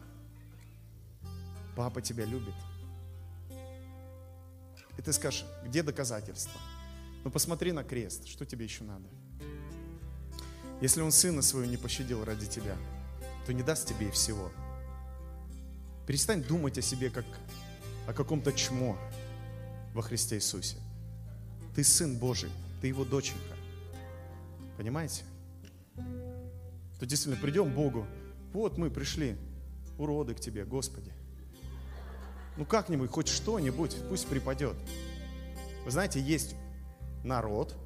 Папа 1.76 2.00
тебя 2.00 2.25
любит. 2.25 2.54
И 4.97 5.02
ты 5.02 5.12
скажешь, 5.12 5.45
где 5.66 5.83
доказательства? 5.83 6.59
Ну 7.25 7.30
посмотри 7.30 7.73
на 7.73 7.85
крест, 7.85 8.26
что 8.26 8.47
тебе 8.47 8.64
еще 8.64 8.85
надо? 8.85 9.07
Если 10.80 11.00
он 11.00 11.11
сына 11.11 11.42
своего 11.42 11.68
не 11.68 11.76
пощадил 11.76 12.25
ради 12.25 12.47
тебя, 12.47 12.76
то 13.47 13.52
не 13.52 13.62
даст 13.62 13.88
тебе 13.88 14.08
и 14.08 14.11
всего. 14.11 14.50
Перестань 16.06 16.42
думать 16.42 16.78
о 16.78 16.82
себе 16.82 17.11
как 17.11 17.25
о 18.06 18.12
каком-то 18.12 18.52
чмо 18.52 18.97
во 19.92 20.02
Христе 20.02 20.37
Иисусе. 20.37 20.76
Ты 21.75 21.85
сын 21.85 22.16
Божий, 22.16 22.50
ты 22.80 22.87
его 22.87 23.04
доченька. 23.04 23.54
Понимаете? 24.76 25.25
То 26.99 27.06
действительно 27.06 27.40
придем 27.40 27.70
к 27.70 27.75
Богу. 27.75 28.06
Вот 28.52 28.78
мы 28.78 28.90
пришли, 28.90 29.37
уроды 29.99 30.35
к 30.35 30.40
Тебе, 30.40 30.64
Господи. 30.64 31.12
Ну 32.56 32.64
как-нибудь, 32.64 33.11
хоть 33.11 33.28
что-нибудь, 33.28 33.97
пусть 34.08 34.26
припадет. 34.26 34.76
Вы 35.85 35.90
знаете, 35.90 36.20
есть 36.20 36.54
народ, 37.25 37.76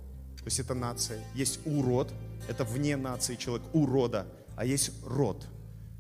то 0.43 0.47
есть 0.47 0.59
это 0.59 0.75
нация, 0.75 1.23
есть 1.35 1.61
урод, 1.65 2.13
это 2.49 2.65
вне 2.65 2.97
нации 2.97 3.37
человек, 3.37 3.65
урода, 3.73 4.27
а 4.57 4.65
есть 4.65 4.91
род, 5.05 5.47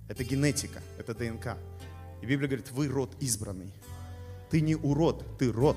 это 0.08 0.24
генетика, 0.24 0.80
это 0.98 1.14
ДНК. 1.14 1.56
И 2.22 2.26
Библия 2.26 2.48
говорит, 2.48 2.70
вы 2.72 2.88
род 2.88 3.14
избранный. 3.20 3.72
Ты 4.50 4.60
не 4.60 4.74
урод, 4.74 5.24
ты 5.38 5.52
род. 5.52 5.76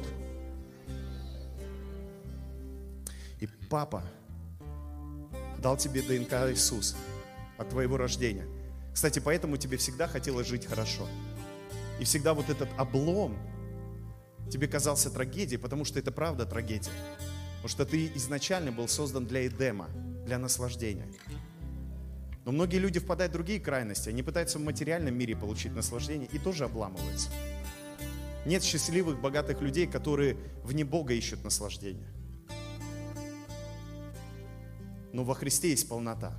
И 3.39 3.47
папа 3.69 4.03
дал 5.59 5.77
тебе 5.77 6.01
ДНК 6.01 6.33
Иисус 6.51 6.95
от 7.57 7.69
твоего 7.69 7.97
рождения. 7.97 8.47
Кстати, 8.93 9.19
поэтому 9.19 9.57
тебе 9.57 9.77
всегда 9.77 10.07
хотелось 10.07 10.47
жить 10.47 10.65
хорошо. 10.65 11.07
И 11.99 12.03
всегда 12.03 12.33
вот 12.33 12.49
этот 12.49 12.69
облом 12.77 13.37
тебе 14.49 14.67
казался 14.67 15.11
трагедией, 15.11 15.59
потому 15.59 15.85
что 15.85 15.99
это 15.99 16.11
правда 16.11 16.45
трагедия. 16.45 16.91
Потому 17.65 17.83
что 17.83 17.91
ты 17.91 18.11
изначально 18.13 18.71
был 18.71 18.87
создан 18.87 19.25
для 19.25 19.47
Эдема, 19.47 19.89
для 20.23 20.37
наслаждения. 20.37 21.07
Но 22.45 22.51
многие 22.51 22.77
люди 22.77 22.99
впадают 22.99 23.31
в 23.31 23.33
другие 23.33 23.59
крайности. 23.59 24.07
Они 24.07 24.21
пытаются 24.21 24.59
в 24.59 24.61
материальном 24.61 25.17
мире 25.17 25.35
получить 25.35 25.73
наслаждение 25.73 26.29
и 26.31 26.37
тоже 26.37 26.65
обламываются. 26.65 27.31
Нет 28.45 28.61
счастливых, 28.61 29.19
богатых 29.19 29.61
людей, 29.61 29.87
которые 29.87 30.37
вне 30.63 30.85
Бога 30.85 31.15
ищут 31.15 31.43
наслаждение. 31.43 32.07
Но 35.11 35.23
во 35.23 35.33
Христе 35.33 35.71
есть 35.71 35.89
полнота. 35.89 36.37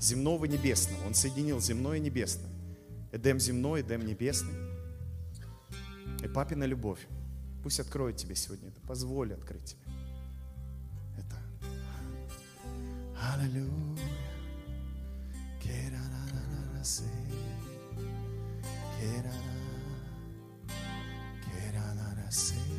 Земного 0.00 0.46
и 0.46 0.48
небесного. 0.48 1.06
Он 1.06 1.12
соединил 1.12 1.60
земное 1.60 1.98
и 1.98 2.00
небесное. 2.00 2.50
Эдем 3.12 3.38
земной, 3.38 3.82
Эдем 3.82 4.06
небесный. 4.06 4.54
И 6.24 6.26
папина 6.26 6.64
любовь. 6.64 7.06
Пусть 7.62 7.80
откроет 7.80 8.16
тебе 8.16 8.34
сегодня 8.34 8.70
это. 8.70 8.80
Позволь 8.80 9.34
открыть 9.34 9.76
Аллилуйя. 13.30 13.82
Папина 22.32 22.71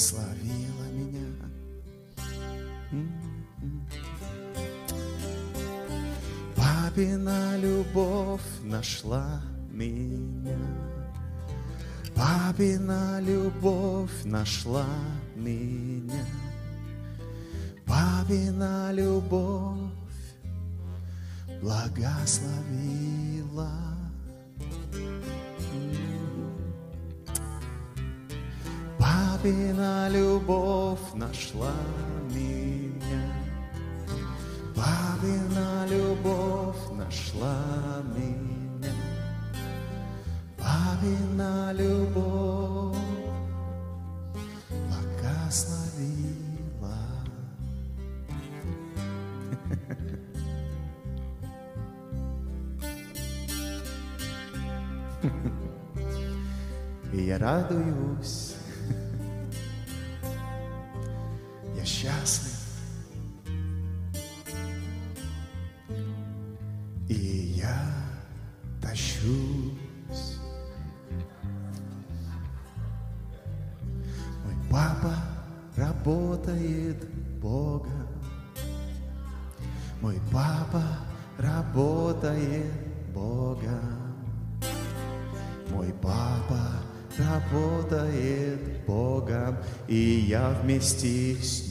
Благословила 0.00 0.86
меня. 0.94 1.28
Папина 6.56 7.58
любовь 7.58 8.40
нашла 8.62 9.42
меня. 9.70 10.56
Папина 12.14 13.20
любовь 13.20 14.24
нашла 14.24 14.86
меня. 15.36 16.24
Папина 17.84 18.92
любовь 18.92 19.92
благословила. 21.60 23.89
Папина 29.10 30.08
любовь 30.08 31.14
нашла 31.14 31.74
меня. 32.30 33.24
Папина 34.76 35.84
любовь 35.90 36.92
нашла 36.92 37.56
меня. 38.14 38.94
Папина 40.56 41.72
любовь 41.72 42.96
благословила. 44.86 46.30
И 57.12 57.22
я 57.22 57.38
радуюсь, 57.38 58.49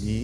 и 0.03 0.19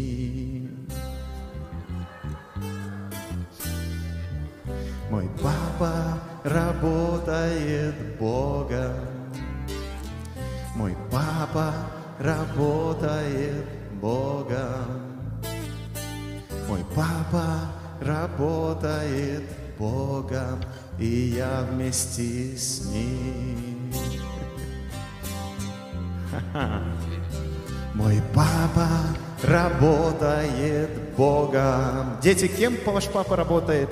работает 29.55 30.89
Богом. 31.15 32.17
Дети, 32.21 32.47
кем 32.47 32.75
ваш 32.85 33.07
папа 33.07 33.37
работает? 33.37 33.89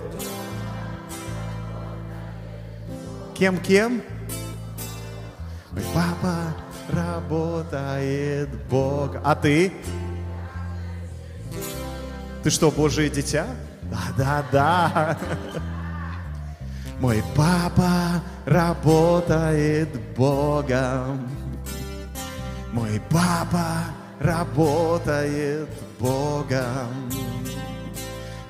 Кем-кем? 3.33 4.01
Мой 5.71 5.83
папа 5.93 6.35
работает 6.89 8.49
Бог. 8.69 9.15
А 9.23 9.35
ты? 9.35 9.71
Ты 12.43 12.49
что, 12.49 12.69
Божие 12.69 13.09
дитя? 13.09 13.47
Да, 13.83 14.03
да, 14.17 14.45
да. 14.51 15.17
Мой 16.99 17.23
папа 17.35 18.21
работает 18.45 19.89
Богом. 20.15 21.29
Мой 22.73 23.01
папа 23.09 23.85
работает 24.23 25.69
Богом. 25.99 27.11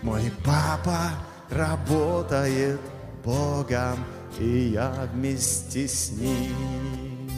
Мой 0.02 0.32
папа 0.46 1.12
работает 1.50 2.80
Богом, 3.24 4.06
и 4.40 4.72
я 4.74 5.08
вместе 5.14 5.88
с 5.88 6.12
ним. 6.12 7.32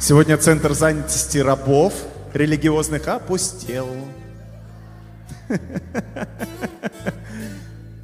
Сегодня 0.00 0.38
центр 0.38 0.72
занятости 0.72 1.38
рабов 1.38 1.92
религиозных 2.32 3.08
опустел. 3.08 3.88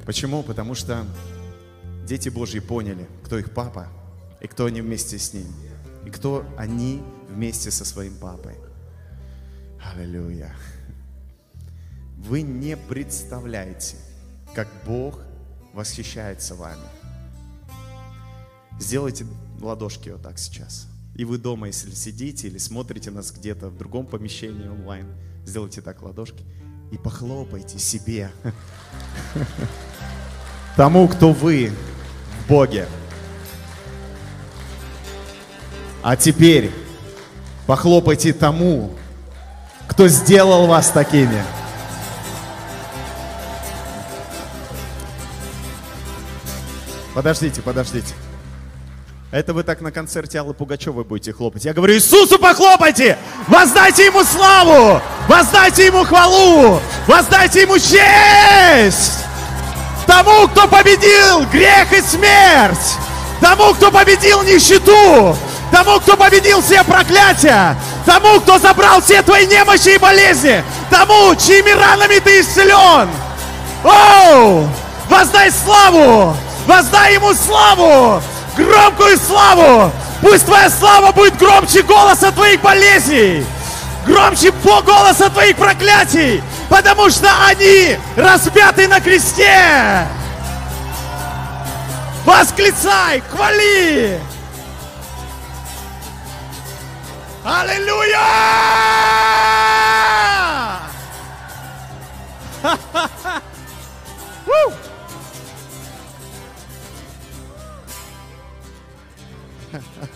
Почему? 0.05 0.43
Потому 0.43 0.75
что 0.75 1.05
дети 2.05 2.29
Божьи 2.29 2.59
поняли, 2.59 3.07
кто 3.23 3.37
их 3.37 3.53
папа, 3.53 3.87
и 4.41 4.47
кто 4.47 4.65
они 4.65 4.81
вместе 4.81 5.17
с 5.17 5.33
ним, 5.33 5.47
и 6.05 6.09
кто 6.09 6.45
они 6.57 7.01
вместе 7.29 7.71
со 7.71 7.85
своим 7.85 8.15
папой. 8.15 8.55
Аллилуйя. 9.93 10.55
Вы 12.17 12.41
не 12.41 12.77
представляете, 12.77 13.97
как 14.53 14.67
Бог 14.85 15.19
восхищается 15.73 16.55
вами. 16.55 16.87
Сделайте 18.79 19.25
ладошки 19.61 20.09
вот 20.09 20.21
так 20.21 20.37
сейчас. 20.39 20.87
И 21.15 21.25
вы 21.25 21.37
дома, 21.37 21.67
если 21.67 21.91
сидите 21.91 22.47
или 22.47 22.57
смотрите 22.57 23.11
нас 23.11 23.31
где-то 23.31 23.69
в 23.69 23.77
другом 23.77 24.07
помещении 24.07 24.67
онлайн, 24.67 25.07
сделайте 25.45 25.81
так 25.81 26.01
ладошки 26.01 26.43
и 26.91 26.97
похлопайте 26.97 27.77
себе. 27.77 28.31
Тому, 30.75 31.07
кто 31.07 31.33
вы 31.33 31.71
Боге. 32.47 32.87
А 36.01 36.15
теперь 36.15 36.71
похлопайте 37.65 38.33
тому, 38.33 38.91
кто 39.87 40.07
сделал 40.07 40.67
вас 40.67 40.89
такими. 40.89 41.43
Подождите, 47.13 47.61
подождите. 47.61 48.13
Это 49.31 49.53
вы 49.53 49.63
так 49.63 49.81
на 49.81 49.91
концерте 49.91 50.39
Аллы 50.39 50.53
Пугачевой 50.53 51.03
будете 51.03 51.33
хлопать. 51.33 51.65
Я 51.65 51.73
говорю, 51.73 51.95
Иисусу 51.95 52.37
похлопайте! 52.37 53.17
Воздайте 53.47 54.05
Ему 54.05 54.23
славу! 54.23 55.01
Воздайте 55.27 55.87
Ему 55.87 56.03
хвалу! 56.03 56.79
Воздайте 57.07 57.61
Ему 57.61 57.79
честь! 57.79 59.25
Тому, 60.15 60.47
кто 60.47 60.67
победил 60.67 61.43
грех 61.51 61.91
и 61.91 61.99
смерть! 61.99 62.97
Тому, 63.41 63.73
кто 63.73 63.89
победил 63.89 64.43
нищету! 64.43 65.35
Тому, 65.71 65.99
кто 65.99 66.15
победил 66.15 66.61
все 66.61 66.83
проклятия! 66.83 67.75
Тому, 68.05 68.39
кто 68.41 68.59
забрал 68.59 69.01
все 69.01 69.23
твои 69.23 69.47
немощи 69.47 69.95
и 69.95 69.97
болезни! 69.97 70.63
Тому, 70.91 71.35
чьими 71.35 71.71
ранами 71.71 72.19
ты 72.19 72.41
исцелен! 72.41 73.09
Оу! 73.83 74.69
Воздай 75.09 75.51
славу! 75.51 76.37
Воздай 76.67 77.15
ему 77.15 77.33
славу! 77.33 78.21
Громкую 78.55 79.17
славу! 79.17 79.91
Пусть 80.21 80.45
твоя 80.45 80.69
слава 80.69 81.11
будет 81.11 81.37
громче 81.37 81.81
голоса 81.81 82.31
твоих 82.31 82.61
болезней! 82.61 83.43
Громче 84.05 84.51
по 84.51 84.79
голоса 84.83 85.31
твоих 85.31 85.55
проклятий! 85.55 86.43
Потому 86.73 87.07
что 87.11 87.29
они 87.45 87.99
распяты 88.15 88.87
на 88.87 88.99
кресте! 88.99 90.07
Восклицай, 92.25 93.21
хвали! 93.29 94.19
Аллилуйя! 97.45 98.17
Woo! 104.47 104.73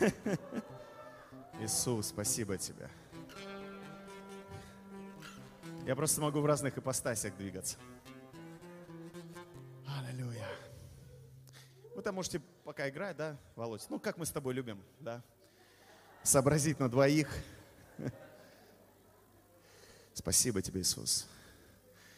Иисус, 1.60 2.08
спасибо 2.08 2.58
тебе. 2.58 2.88
Я 5.86 5.94
просто 5.94 6.20
могу 6.20 6.40
в 6.40 6.46
разных 6.46 6.76
ипостасях 6.76 7.36
двигаться. 7.36 7.76
Аллилуйя. 9.86 10.46
Вы 11.94 12.02
там 12.02 12.14
можете 12.14 12.40
пока 12.64 12.88
играть, 12.88 13.16
да, 13.16 13.36
Володь? 13.54 13.86
Ну, 13.88 13.98
как 13.98 14.18
мы 14.18 14.26
с 14.26 14.30
тобой 14.30 14.54
любим, 14.54 14.82
да? 15.00 15.22
Сообразить 16.22 16.80
на 16.80 16.90
двоих. 16.90 17.28
Спасибо 20.12 20.60
тебе, 20.60 20.80
Иисус. 20.80 21.26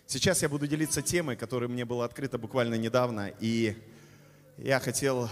Сейчас 0.07 0.43
я 0.43 0.49
буду 0.49 0.67
делиться 0.67 1.03
темой, 1.03 1.37
которая 1.37 1.69
мне 1.69 1.85
была 1.85 2.07
открыта 2.07 2.39
буквально 2.39 2.77
недавно, 2.77 3.31
и 3.41 3.77
я 4.57 4.81
хотел 4.81 5.29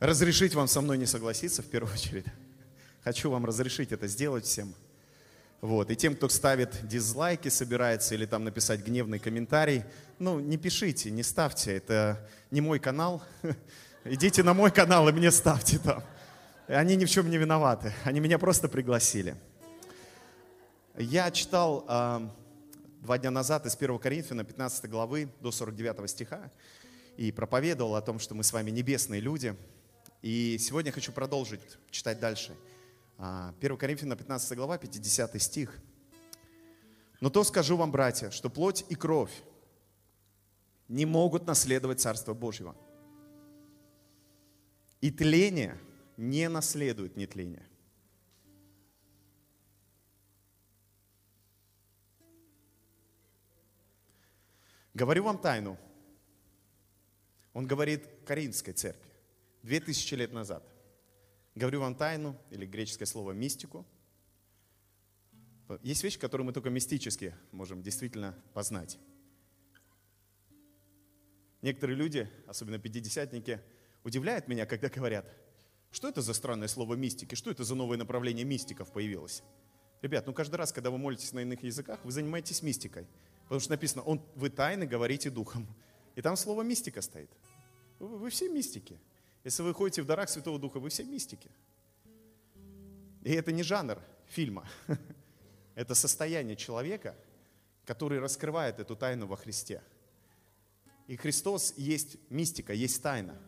разрешить 0.00 0.54
вам 0.54 0.68
со 0.68 0.80
мной 0.80 0.98
не 0.98 1.06
согласиться 1.06 1.62
в 1.62 1.66
первую 1.66 1.92
очередь. 1.92 2.26
Хочу 3.04 3.30
вам 3.30 3.46
разрешить 3.46 3.92
это 3.92 4.08
сделать 4.08 4.44
всем. 4.44 4.74
Вот. 5.60 5.90
И 5.90 5.96
тем, 5.96 6.14
кто 6.14 6.28
ставит 6.28 6.86
дизлайки, 6.86 7.48
собирается 7.48 8.14
или 8.14 8.26
там 8.26 8.44
написать 8.44 8.84
гневный 8.84 9.18
комментарий, 9.18 9.84
ну, 10.18 10.38
не 10.38 10.58
пишите, 10.58 11.10
не 11.10 11.22
ставьте. 11.22 11.76
Это 11.76 12.28
не 12.50 12.60
мой 12.60 12.78
канал. 12.78 13.22
Идите 14.04 14.42
на 14.42 14.54
мой 14.54 14.70
канал 14.70 15.08
и 15.08 15.12
мне 15.12 15.30
ставьте 15.30 15.78
там. 15.78 16.02
Они 16.68 16.96
ни 16.96 17.04
в 17.04 17.10
чем 17.10 17.30
не 17.30 17.38
виноваты. 17.38 17.92
Они 18.04 18.20
меня 18.20 18.38
просто 18.38 18.68
пригласили. 18.68 19.36
Я 20.96 21.30
читал 21.30 21.84
э, 21.88 22.28
два 23.02 23.18
дня 23.18 23.30
назад 23.30 23.66
из 23.66 23.76
1 23.76 23.98
Коринфяна 23.98 24.44
15 24.44 24.90
главы 24.90 25.28
до 25.40 25.52
49 25.52 26.10
стиха 26.10 26.50
и 27.16 27.30
проповедовал 27.32 27.96
о 27.96 28.02
том, 28.02 28.18
что 28.18 28.34
мы 28.34 28.42
с 28.42 28.52
вами 28.52 28.70
небесные 28.70 29.20
люди. 29.20 29.56
И 30.22 30.56
сегодня 30.58 30.88
я 30.88 30.92
хочу 30.92 31.12
продолжить 31.12 31.60
читать 31.90 32.20
дальше. 32.20 32.56
А, 33.18 33.54
1 33.60 33.76
Коринфянам 33.76 34.18
15 34.18 34.56
глава, 34.56 34.78
50 34.78 35.40
стих. 35.40 35.78
«Но 37.20 37.30
то 37.30 37.44
скажу 37.44 37.76
вам, 37.76 37.90
братья, 37.90 38.30
что 38.30 38.50
плоть 38.50 38.84
и 38.88 38.94
кровь 38.94 39.32
не 40.88 41.06
могут 41.06 41.46
наследовать 41.46 42.00
Царство 42.00 42.34
Божьего. 42.34 42.76
И 45.00 45.10
тление 45.10 45.78
не 46.16 46.48
наследует 46.48 47.16
нетление». 47.16 47.66
Говорю 54.96 55.24
вам 55.24 55.38
тайну. 55.38 55.76
Он 57.52 57.66
говорит 57.66 58.08
Каринской 58.24 58.72
церкви. 58.72 59.05
Две 59.66 59.80
тысячи 59.80 60.14
лет 60.14 60.32
назад. 60.32 60.62
Говорю 61.56 61.80
вам 61.80 61.96
тайну, 61.96 62.40
или 62.52 62.64
греческое 62.66 63.04
слово 63.04 63.32
мистику. 63.32 63.84
Есть 65.82 66.04
вещи, 66.04 66.20
которые 66.20 66.44
мы 66.44 66.52
только 66.52 66.70
мистически 66.70 67.34
можем 67.50 67.82
действительно 67.82 68.40
познать. 68.54 68.96
Некоторые 71.62 71.96
люди, 71.96 72.30
особенно 72.46 72.78
пятидесятники, 72.78 73.60
удивляют 74.04 74.46
меня, 74.46 74.66
когда 74.66 74.88
говорят, 74.88 75.28
что 75.90 76.08
это 76.08 76.22
за 76.22 76.32
странное 76.32 76.68
слово 76.68 76.94
мистики, 76.94 77.34
что 77.34 77.50
это 77.50 77.64
за 77.64 77.74
новое 77.74 77.96
направление 77.96 78.44
мистиков 78.44 78.92
появилось. 78.92 79.42
Ребят, 80.00 80.28
ну 80.28 80.32
каждый 80.32 80.54
раз, 80.54 80.72
когда 80.72 80.92
вы 80.92 80.98
молитесь 80.98 81.32
на 81.32 81.40
иных 81.40 81.64
языках, 81.64 81.98
вы 82.04 82.12
занимаетесь 82.12 82.62
мистикой. 82.62 83.08
Потому 83.42 83.58
что 83.58 83.72
написано, 83.72 84.02
он, 84.02 84.24
вы 84.36 84.48
тайны 84.48 84.86
говорите 84.86 85.28
духом. 85.28 85.66
И 86.14 86.22
там 86.22 86.36
слово 86.36 86.62
мистика 86.62 87.02
стоит. 87.02 87.30
Вы, 87.98 88.16
вы 88.18 88.30
все 88.30 88.48
мистики. 88.48 89.00
Если 89.46 89.62
вы 89.62 89.72
ходите 89.74 90.02
в 90.02 90.06
дарах 90.06 90.28
Святого 90.28 90.58
Духа, 90.58 90.80
вы 90.80 90.88
все 90.88 91.04
мистики. 91.04 91.48
И 93.22 93.30
это 93.30 93.52
не 93.52 93.62
жанр 93.62 94.02
фильма. 94.26 94.68
Это 95.76 95.94
состояние 95.94 96.56
человека, 96.56 97.14
который 97.84 98.18
раскрывает 98.18 98.80
эту 98.80 98.96
тайну 98.96 99.28
во 99.28 99.36
Христе. 99.36 99.84
И 101.06 101.16
Христос 101.16 101.74
есть 101.76 102.16
мистика, 102.28 102.72
есть 102.72 103.00
тайна. 103.00 103.38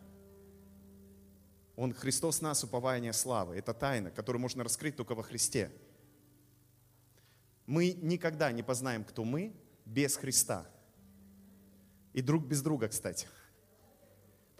Он 1.75 1.93
Христос 1.93 2.39
нас 2.39 2.63
упование 2.63 3.11
славы. 3.11 3.57
Это 3.57 3.73
тайна, 3.73 4.09
которую 4.09 4.41
можно 4.41 4.63
раскрыть 4.63 4.95
только 4.95 5.15
во 5.15 5.23
Христе. 5.23 5.69
Мы 7.65 7.91
никогда 7.91 8.53
не 8.53 8.63
познаем, 8.63 9.03
кто 9.03 9.25
мы, 9.25 9.53
без 9.83 10.15
Христа. 10.15 10.65
И 12.13 12.21
друг 12.21 12.45
без 12.45 12.61
друга, 12.61 12.87
кстати. 12.87 13.27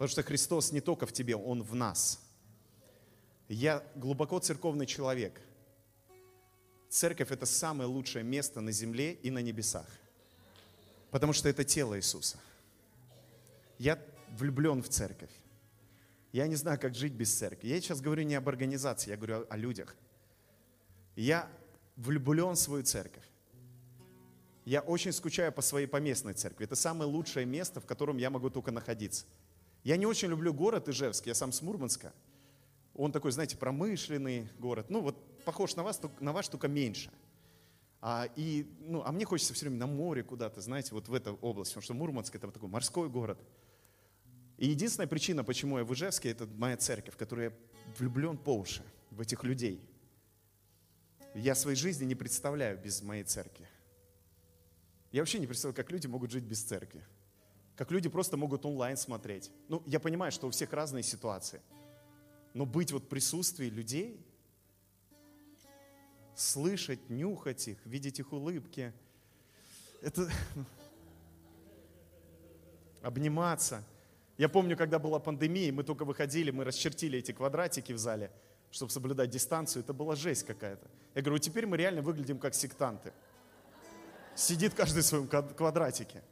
Потому 0.00 0.12
что 0.12 0.22
Христос 0.22 0.72
не 0.72 0.80
только 0.80 1.04
в 1.04 1.12
тебе, 1.12 1.36
Он 1.36 1.62
в 1.62 1.74
нас. 1.74 2.20
Я 3.50 3.84
глубоко 3.94 4.38
церковный 4.38 4.86
человек. 4.86 5.38
Церковь– 6.88 7.30
это 7.30 7.44
самое 7.44 7.86
лучшее 7.86 8.24
место 8.24 8.62
на 8.62 8.72
земле 8.72 9.12
и 9.12 9.30
на 9.30 9.40
небесах. 9.40 9.86
Потому 11.10 11.34
что 11.34 11.50
это 11.50 11.64
тело 11.64 11.98
Иисуса. 11.98 12.38
Я 13.76 14.02
влюблен 14.38 14.82
в 14.82 14.88
церковь. 14.88 15.28
Я 16.32 16.46
не 16.46 16.56
знаю, 16.56 16.80
как 16.80 16.94
жить 16.94 17.12
без 17.12 17.34
церкви. 17.34 17.68
Я 17.68 17.78
сейчас 17.78 18.00
говорю 18.00 18.22
не 18.22 18.36
об 18.36 18.48
организации, 18.48 19.10
я 19.10 19.18
говорю 19.18 19.46
о 19.50 19.56
людях. 19.58 19.94
Я 21.14 21.46
влюблен 21.96 22.54
в 22.54 22.58
свою 22.58 22.84
церковь. 22.84 23.28
Я 24.64 24.80
очень 24.80 25.12
скучаю 25.12 25.52
по 25.52 25.60
своей 25.60 25.86
поместной 25.86 26.32
церкви. 26.32 26.64
Это 26.64 26.74
самое 26.74 27.10
лучшее 27.10 27.44
место, 27.44 27.82
в 27.82 27.84
котором 27.84 28.16
я 28.16 28.30
могу 28.30 28.48
только 28.48 28.70
находиться. 28.70 29.26
Я 29.82 29.96
не 29.96 30.06
очень 30.06 30.28
люблю 30.28 30.52
город 30.52 30.88
Ижевск, 30.88 31.26
я 31.26 31.34
сам 31.34 31.52
с 31.52 31.62
Мурманска. 31.62 32.12
Он 32.94 33.12
такой, 33.12 33.32
знаете, 33.32 33.56
промышленный 33.56 34.48
город. 34.58 34.90
Ну, 34.90 35.00
вот 35.00 35.16
похож 35.44 35.74
на 35.76 35.82
вас, 35.82 36.00
на 36.20 36.32
ваш, 36.32 36.48
только 36.48 36.68
меньше. 36.68 37.10
А, 38.02 38.28
и, 38.36 38.66
ну, 38.80 39.02
а 39.04 39.12
мне 39.12 39.24
хочется 39.24 39.54
все 39.54 39.66
время 39.66 39.78
на 39.78 39.86
море 39.86 40.22
куда-то, 40.22 40.60
знаете, 40.60 40.94
вот 40.94 41.08
в 41.08 41.14
эту 41.14 41.34
область, 41.42 41.72
потому 41.72 41.82
что 41.82 41.94
Мурманск 41.94 42.34
это 42.34 42.46
вот 42.46 42.54
такой 42.54 42.68
морской 42.68 43.08
город. 43.08 43.38
И 44.56 44.68
единственная 44.68 45.06
причина, 45.06 45.44
почему 45.44 45.78
я 45.78 45.84
в 45.84 45.92
Ижевске, 45.92 46.30
это 46.30 46.46
моя 46.46 46.76
церковь, 46.76 47.14
в 47.14 47.16
которой 47.16 47.46
я 47.46 47.52
влюблен 47.98 48.36
по 48.36 48.54
уши 48.54 48.82
в 49.10 49.20
этих 49.20 49.44
людей. 49.44 49.86
Я 51.34 51.54
своей 51.54 51.76
жизни 51.76 52.04
не 52.04 52.14
представляю 52.14 52.78
без 52.78 53.02
моей 53.02 53.24
церкви. 53.24 53.68
Я 55.12 55.22
вообще 55.22 55.38
не 55.38 55.46
представляю, 55.46 55.76
как 55.76 55.90
люди 55.90 56.06
могут 56.06 56.30
жить 56.30 56.44
без 56.44 56.62
церкви. 56.62 57.04
Как 57.80 57.90
люди 57.90 58.10
просто 58.10 58.36
могут 58.36 58.66
онлайн 58.66 58.98
смотреть. 58.98 59.50
Ну, 59.68 59.82
я 59.86 60.00
понимаю, 60.00 60.32
что 60.32 60.46
у 60.46 60.50
всех 60.50 60.74
разные 60.74 61.02
ситуации. 61.02 61.62
Но 62.52 62.66
быть 62.66 62.92
вот 62.92 63.04
в 63.04 63.06
присутствии 63.06 63.70
людей, 63.70 64.20
слышать, 66.34 67.08
нюхать 67.08 67.68
их, 67.68 67.78
видеть 67.86 68.18
их 68.18 68.34
улыбки, 68.34 68.92
это 70.02 70.30
обниматься. 73.02 73.82
Я 74.36 74.50
помню, 74.50 74.76
когда 74.76 74.98
была 74.98 75.18
пандемия, 75.18 75.72
мы 75.72 75.82
только 75.82 76.04
выходили, 76.04 76.50
мы 76.50 76.64
расчертили 76.64 77.18
эти 77.18 77.32
квадратики 77.32 77.94
в 77.94 77.98
зале, 77.98 78.30
чтобы 78.70 78.92
соблюдать 78.92 79.30
дистанцию. 79.30 79.84
Это 79.84 79.94
была 79.94 80.16
жесть 80.16 80.44
какая-то. 80.44 80.86
Я 81.14 81.22
говорю, 81.22 81.38
теперь 81.38 81.64
мы 81.64 81.78
реально 81.78 82.02
выглядим 82.02 82.40
как 82.40 82.54
сектанты. 82.54 83.14
Сидит 84.34 84.74
каждый 84.74 85.00
в 85.00 85.06
своем 85.06 85.28
квадратике. 85.28 86.22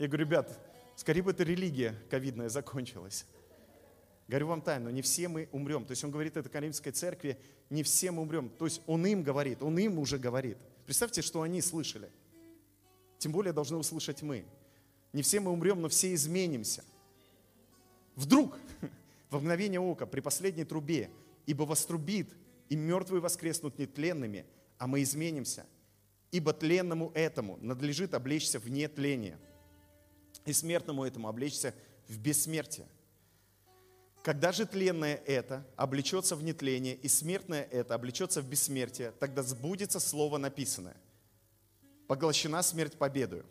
Я 0.00 0.08
говорю, 0.08 0.24
ребят, 0.24 0.58
скорее 0.96 1.20
бы 1.20 1.30
эта 1.30 1.44
религия 1.44 1.94
ковидная 2.08 2.48
закончилась. 2.48 3.26
Говорю 4.28 4.46
вам 4.46 4.62
тайну, 4.62 4.88
не 4.88 5.02
все 5.02 5.28
мы 5.28 5.46
умрем. 5.52 5.84
То 5.84 5.90
есть 5.90 6.02
он 6.02 6.10
говорит 6.10 6.38
это 6.38 6.48
Каримской 6.48 6.90
церкви, 6.90 7.38
не 7.68 7.82
все 7.82 8.10
мы 8.10 8.22
умрем. 8.22 8.48
То 8.48 8.64
есть 8.64 8.80
он 8.86 9.04
им 9.04 9.22
говорит, 9.22 9.62
он 9.62 9.78
им 9.78 9.98
уже 9.98 10.16
говорит. 10.16 10.56
Представьте, 10.86 11.20
что 11.20 11.42
они 11.42 11.60
слышали. 11.60 12.10
Тем 13.18 13.30
более 13.32 13.52
должны 13.52 13.76
услышать 13.76 14.22
мы. 14.22 14.46
Не 15.12 15.20
все 15.20 15.38
мы 15.38 15.50
умрем, 15.50 15.82
но 15.82 15.90
все 15.90 16.14
изменимся. 16.14 16.82
Вдруг, 18.16 18.56
во 19.30 19.38
мгновение 19.38 19.80
ока, 19.80 20.06
при 20.06 20.20
последней 20.20 20.64
трубе, 20.64 21.10
ибо 21.44 21.64
вострубит, 21.64 22.34
и 22.70 22.74
мертвые 22.74 23.20
воскреснут 23.20 23.78
нетленными, 23.78 24.46
а 24.78 24.86
мы 24.86 25.02
изменимся– 25.02 25.66
Ибо 26.30 26.52
тленному 26.52 27.10
этому 27.14 27.58
надлежит 27.60 28.14
облечься 28.14 28.60
в 28.60 28.70
нетление, 28.70 29.38
и 30.44 30.52
смертному 30.52 31.04
этому 31.04 31.28
облечься 31.28 31.74
в 32.08 32.18
бессмертие. 32.18 32.88
Когда 34.22 34.52
же 34.52 34.66
тленное 34.66 35.16
это 35.16 35.66
облечется 35.76 36.36
в 36.36 36.42
нетление, 36.42 36.94
и 36.94 37.08
смертное 37.08 37.62
это 37.62 37.94
облечется 37.94 38.42
в 38.42 38.48
бессмертие, 38.48 39.12
тогда 39.12 39.42
сбудется 39.42 39.98
слово 39.98 40.38
написанное. 40.38 40.96
Поглощена 42.06 42.62
смерть 42.62 42.98
победою. 42.98 43.46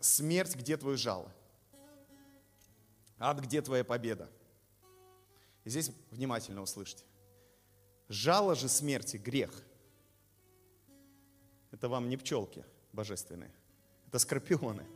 Смерть, 0.00 0.54
где 0.54 0.76
твое 0.76 0.96
жало? 0.96 1.32
Ад, 3.18 3.40
где 3.40 3.62
твоя 3.62 3.84
победа? 3.84 4.28
И 5.64 5.70
здесь 5.70 5.90
внимательно 6.10 6.60
услышьте. 6.60 7.04
Жало 8.08 8.54
же 8.54 8.68
смерти– 8.68 9.16
грех– 9.18 9.50
это 11.74 11.88
вам 11.88 12.08
не 12.08 12.16
пчелки 12.16 12.64
божественные, 12.92 13.50
это 14.06 14.20
скорпионы. 14.20 14.86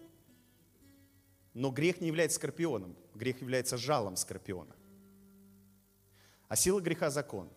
Но 1.58 1.72
грех 1.72 2.00
не 2.00 2.06
является 2.06 2.36
скорпионом, 2.36 2.94
грех 3.16 3.40
является 3.40 3.76
жалом 3.76 4.14
скорпиона. 4.14 4.76
А 6.46 6.54
сила 6.54 6.80
греха– 6.80 7.10
закон. 7.10 7.50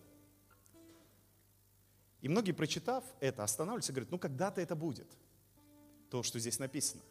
И 2.20 2.28
многие, 2.28 2.54
прочитав 2.54 3.04
это, 3.20 3.44
останавливаются 3.44 3.92
и 3.92 3.94
говорят, 3.94 4.10
ну 4.10 4.18
когда-то 4.18 4.60
это 4.60 4.76
будет. 4.76 5.08
То, 6.10 6.24
что 6.24 6.40
здесь 6.40 6.58
написано. 6.58 7.04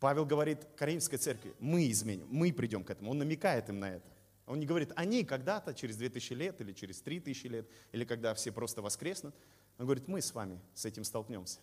Павел 0.00 0.26
говорит 0.26 0.58
Каримской 0.76 1.18
церкви, 1.18 1.54
мы 1.60 1.88
изменим, 1.88 2.26
мы 2.28 2.52
придем 2.52 2.82
к 2.82 2.90
этому. 2.90 3.12
Он 3.12 3.18
намекает 3.18 3.68
им 3.68 3.78
на 3.78 3.90
это. 3.90 4.10
Он 4.46 4.58
не 4.58 4.66
говорит, 4.66 4.90
они 4.96 5.22
когда-то, 5.22 5.72
через 5.72 5.98
2000 5.98 6.32
лет 6.32 6.60
или 6.60 6.72
через 6.72 7.00
3000 7.00 7.46
лет, 7.46 7.68
или 7.92 8.04
когда 8.04 8.34
все 8.34 8.50
просто 8.50 8.82
воскреснут. 8.82 9.36
Он 9.78 9.84
говорит, 9.84 10.08
мы 10.08 10.20
с 10.20 10.34
вами 10.34 10.60
с 10.74 10.84
этим 10.84 11.04
столкнемся. 11.04 11.60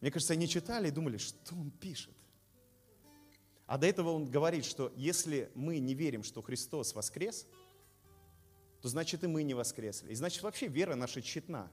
Мне 0.00 0.10
кажется, 0.10 0.34
они 0.34 0.48
читали 0.48 0.88
и 0.88 0.90
думали, 0.90 1.16
что 1.16 1.54
он 1.54 1.70
пишет. 1.70 2.14
А 3.66 3.78
до 3.78 3.86
этого 3.86 4.10
он 4.10 4.30
говорит, 4.30 4.64
что 4.64 4.92
если 4.96 5.50
мы 5.54 5.78
не 5.78 5.94
верим, 5.94 6.22
что 6.22 6.42
Христос 6.42 6.94
воскрес, 6.94 7.46
то 8.80 8.88
значит 8.88 9.24
и 9.24 9.26
мы 9.26 9.42
не 9.42 9.54
воскресли. 9.54 10.12
И 10.12 10.14
значит 10.14 10.42
вообще 10.42 10.68
вера 10.68 10.94
наша 10.94 11.20
тщетна. 11.20 11.70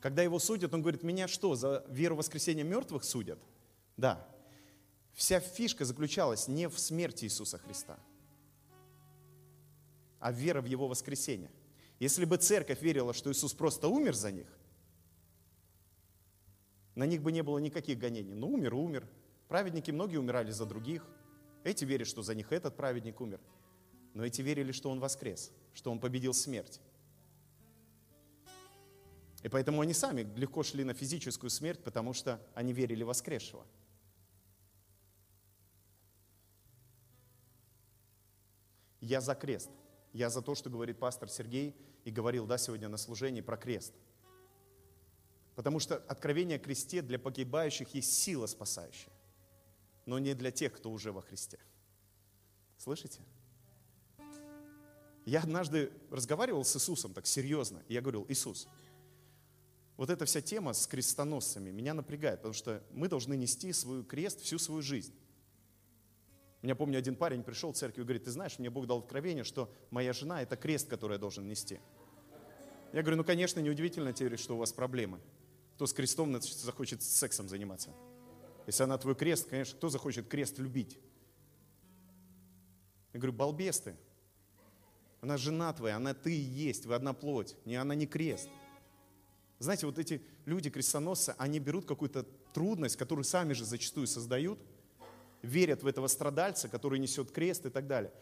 Когда 0.00 0.22
его 0.22 0.38
судят, 0.38 0.72
он 0.74 0.82
говорит, 0.82 1.02
меня 1.02 1.26
что, 1.26 1.56
за 1.56 1.84
веру 1.88 2.14
воскресения 2.14 2.62
мертвых 2.62 3.02
судят? 3.02 3.40
Да. 3.96 4.28
Вся 5.14 5.40
фишка 5.40 5.84
заключалась 5.84 6.46
не 6.46 6.68
в 6.68 6.78
смерти 6.78 7.24
Иисуса 7.24 7.58
Христа, 7.58 7.98
а 10.20 10.30
вера 10.30 10.60
в 10.60 10.66
Его 10.66 10.86
воскресение. 10.86 11.50
Если 11.98 12.24
бы 12.24 12.36
церковь 12.36 12.80
верила, 12.80 13.12
что 13.12 13.32
Иисус 13.32 13.52
просто 13.52 13.88
умер 13.88 14.14
за 14.14 14.30
них, 14.30 14.46
на 16.98 17.04
них 17.04 17.22
бы 17.22 17.30
не 17.30 17.44
было 17.44 17.58
никаких 17.58 17.96
гонений. 17.96 18.34
Ну, 18.34 18.48
умер, 18.48 18.74
умер. 18.74 19.08
Праведники 19.46 19.92
многие 19.92 20.16
умирали 20.16 20.50
за 20.50 20.66
других. 20.66 21.06
Эти 21.62 21.84
верят, 21.84 22.08
что 22.08 22.22
за 22.22 22.34
них 22.34 22.50
этот 22.50 22.76
праведник 22.76 23.20
умер. 23.20 23.40
Но 24.14 24.26
эти 24.26 24.42
верили, 24.42 24.72
что 24.72 24.90
он 24.90 24.98
воскрес, 24.98 25.52
что 25.74 25.92
он 25.92 26.00
победил 26.00 26.34
смерть. 26.34 26.80
И 29.44 29.48
поэтому 29.48 29.80
они 29.80 29.94
сами 29.94 30.22
легко 30.34 30.64
шли 30.64 30.82
на 30.82 30.92
физическую 30.92 31.50
смерть, 31.50 31.84
потому 31.84 32.14
что 32.14 32.44
они 32.54 32.72
верили 32.72 33.04
в 33.04 33.06
воскресшего. 33.06 33.64
Я 39.00 39.20
за 39.20 39.36
крест. 39.36 39.70
Я 40.12 40.30
за 40.30 40.42
то, 40.42 40.56
что 40.56 40.68
говорит 40.68 40.98
пастор 40.98 41.28
Сергей 41.28 41.76
и 42.04 42.10
говорил 42.10 42.44
да, 42.44 42.58
сегодня 42.58 42.88
на 42.88 42.96
служении 42.96 43.40
про 43.40 43.56
крест. 43.56 43.94
Потому 45.58 45.80
что 45.80 45.96
откровение 46.06 46.54
о 46.54 46.60
кресте 46.60 47.02
для 47.02 47.18
погибающих 47.18 47.92
есть 47.92 48.12
сила 48.12 48.46
спасающая, 48.46 49.12
но 50.06 50.20
не 50.20 50.32
для 50.34 50.52
тех, 50.52 50.72
кто 50.72 50.88
уже 50.88 51.10
во 51.10 51.20
Христе. 51.20 51.58
Слышите? 52.76 53.18
Я 55.24 55.40
однажды 55.40 55.90
разговаривал 56.12 56.64
с 56.64 56.76
Иисусом 56.76 57.12
так 57.12 57.26
серьезно, 57.26 57.82
и 57.88 57.94
я 57.94 58.00
говорил, 58.00 58.24
Иисус, 58.28 58.68
вот 59.96 60.10
эта 60.10 60.26
вся 60.26 60.40
тема 60.40 60.74
с 60.74 60.86
крестоносцами 60.86 61.72
меня 61.72 61.92
напрягает, 61.92 62.38
потому 62.38 62.54
что 62.54 62.80
мы 62.92 63.08
должны 63.08 63.34
нести 63.34 63.72
свой 63.72 64.04
крест 64.04 64.40
всю 64.40 64.60
свою 64.60 64.80
жизнь. 64.80 65.12
Меня, 66.62 66.76
помню, 66.76 66.98
один 66.98 67.16
парень 67.16 67.42
пришел 67.42 67.72
в 67.72 67.76
церковь 67.76 67.98
и 67.98 68.04
говорит, 68.04 68.22
ты 68.22 68.30
знаешь, 68.30 68.60
мне 68.60 68.70
Бог 68.70 68.86
дал 68.86 69.00
откровение, 69.00 69.42
что 69.42 69.74
моя 69.90 70.12
жена– 70.12 70.40
это 70.44 70.56
крест, 70.56 70.86
который 70.88 71.14
я 71.14 71.18
должен 71.18 71.48
нести. 71.48 71.80
Я 72.92 73.02
говорю, 73.02 73.16
ну, 73.16 73.24
конечно, 73.24 73.58
неудивительно 73.58 74.12
теперь, 74.12 74.38
что 74.38 74.54
у 74.54 74.58
вас 74.58 74.72
проблемы. 74.72 75.18
Кто 75.78 75.86
с 75.86 75.92
крестом 75.92 76.36
захочет 76.42 77.04
сексом 77.04 77.48
заниматься? 77.48 77.90
Если 78.66 78.82
она 78.82 78.98
твой 78.98 79.14
крест, 79.14 79.48
конечно, 79.48 79.76
кто 79.76 79.88
захочет 79.90 80.26
крест 80.26 80.58
любить? 80.58 80.98
Я 83.12 83.20
говорю, 83.20 83.32
балбес 83.32 83.78
ты. 83.78 83.94
Она 85.20 85.36
жена 85.36 85.72
твоя, 85.72 85.94
она 85.94 86.14
ты 86.14 86.36
и 86.36 86.40
есть, 86.40 86.84
вы 86.84 86.96
одна 86.96 87.12
плоть, 87.12 87.54
не 87.64 87.76
она 87.76 87.94
не 87.94 88.08
крест. 88.08 88.48
Знаете, 89.60 89.86
вот 89.86 90.00
эти 90.00 90.20
люди, 90.46 90.68
крестоносцы, 90.68 91.36
они 91.38 91.60
берут 91.60 91.86
какую-то 91.86 92.24
трудность, 92.52 92.96
которую 92.96 93.22
сами 93.22 93.52
же 93.52 93.64
зачастую 93.64 94.08
создают, 94.08 94.58
верят 95.42 95.84
в 95.84 95.86
этого 95.86 96.08
страдальца, 96.08 96.68
который 96.68 96.98
несет 96.98 97.30
крест 97.30 97.66
и 97.66 97.70
так 97.70 97.86
далее. 97.86 98.12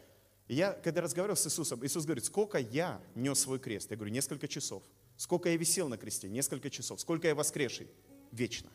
И 0.47 0.53
я, 0.53 0.73
когда 0.73 1.01
разговаривал 1.01 1.35
с 1.35 1.47
Иисусом, 1.47 1.83
Иисус 1.83 2.05
говорит, 2.05 2.23
сколько 2.23 2.59
я 2.59 3.01
нес 3.15 3.39
свой 3.39 3.57
крест? 3.57 3.89
Я 3.89 3.97
говорю, 3.97 4.13
несколько 4.13 4.47
часов. 4.47 4.83
Сколько 5.17 5.49
я 5.49 5.57
висел 5.57 5.89
на 5.89 5.97
кресте? 5.97 6.29
Несколько 6.29 6.69
часов. 6.69 7.01
Сколько 7.01 7.27
я 7.27 7.35
воскресший? 7.35 7.87
Вечно. 8.31 8.69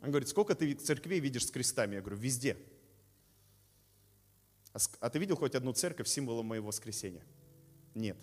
Он 0.00 0.08
говорит, 0.08 0.28
сколько 0.28 0.54
ты 0.54 0.72
церквей 0.74 1.20
видишь 1.20 1.46
с 1.46 1.50
крестами? 1.50 1.94
Я 1.94 2.00
говорю, 2.00 2.16
везде. 2.16 2.56
А, 4.72 4.78
а 5.00 5.10
ты 5.10 5.18
видел 5.18 5.36
хоть 5.36 5.54
одну 5.54 5.74
церковь 5.74 6.08
символом 6.08 6.46
моего 6.46 6.68
воскресения? 6.68 7.22
Нет. 7.94 8.16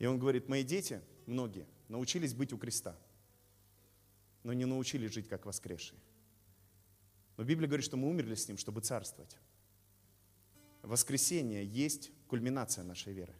И 0.00 0.06
он 0.06 0.18
говорит, 0.18 0.48
мои 0.48 0.64
дети, 0.64 1.00
многие, 1.26 1.68
научились 1.88 2.34
быть 2.34 2.52
у 2.52 2.58
креста, 2.58 2.98
но 4.42 4.52
не 4.52 4.64
научились 4.64 5.12
жить 5.12 5.28
как 5.28 5.46
воскресшие. 5.46 6.00
Но 7.42 7.46
Библия 7.46 7.66
говорит, 7.66 7.84
что 7.84 7.96
мы 7.96 8.08
умерли 8.08 8.36
с 8.36 8.46
Ним, 8.46 8.56
чтобы 8.56 8.82
царствовать. 8.82 9.36
Воскресение 10.82 11.66
есть 11.66 12.12
кульминация 12.28 12.84
нашей 12.84 13.12
веры. 13.12 13.34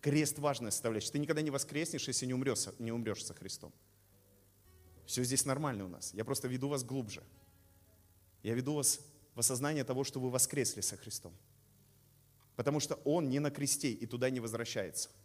Крест 0.00 0.38
важная 0.38 0.70
составляющая. 0.70 1.12
Ты 1.12 1.18
никогда 1.18 1.42
не 1.42 1.50
воскреснешь, 1.50 2.08
если 2.08 2.24
не 2.24 2.32
умрешь, 2.32 2.66
не 2.78 2.92
умрешь 2.92 3.22
со 3.22 3.34
Христом. 3.34 3.74
Все 5.04 5.22
здесь 5.22 5.44
нормально 5.44 5.84
у 5.84 5.88
нас. 5.88 6.14
Я 6.14 6.24
просто 6.24 6.48
веду 6.48 6.68
вас 6.68 6.82
глубже. 6.82 7.22
Я 8.42 8.54
веду 8.54 8.72
вас 8.72 9.00
в 9.34 9.40
осознание 9.40 9.84
того, 9.84 10.02
что 10.02 10.18
вы 10.18 10.30
воскресли 10.30 10.80
со 10.80 10.96
Христом. 10.96 11.36
Потому 12.54 12.80
что 12.80 12.94
Он 13.04 13.28
не 13.28 13.38
на 13.38 13.50
кресте 13.50 13.92
и 13.92 14.06
туда 14.06 14.30
не 14.30 14.40
возвращается– 14.40 15.10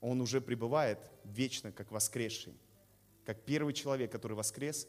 он 0.00 0.20
уже 0.20 0.40
пребывает 0.40 0.98
вечно, 1.24 1.72
как 1.72 1.90
воскресший, 1.90 2.54
как 3.24 3.44
первый 3.44 3.74
человек, 3.74 4.12
который 4.12 4.34
воскрес, 4.34 4.86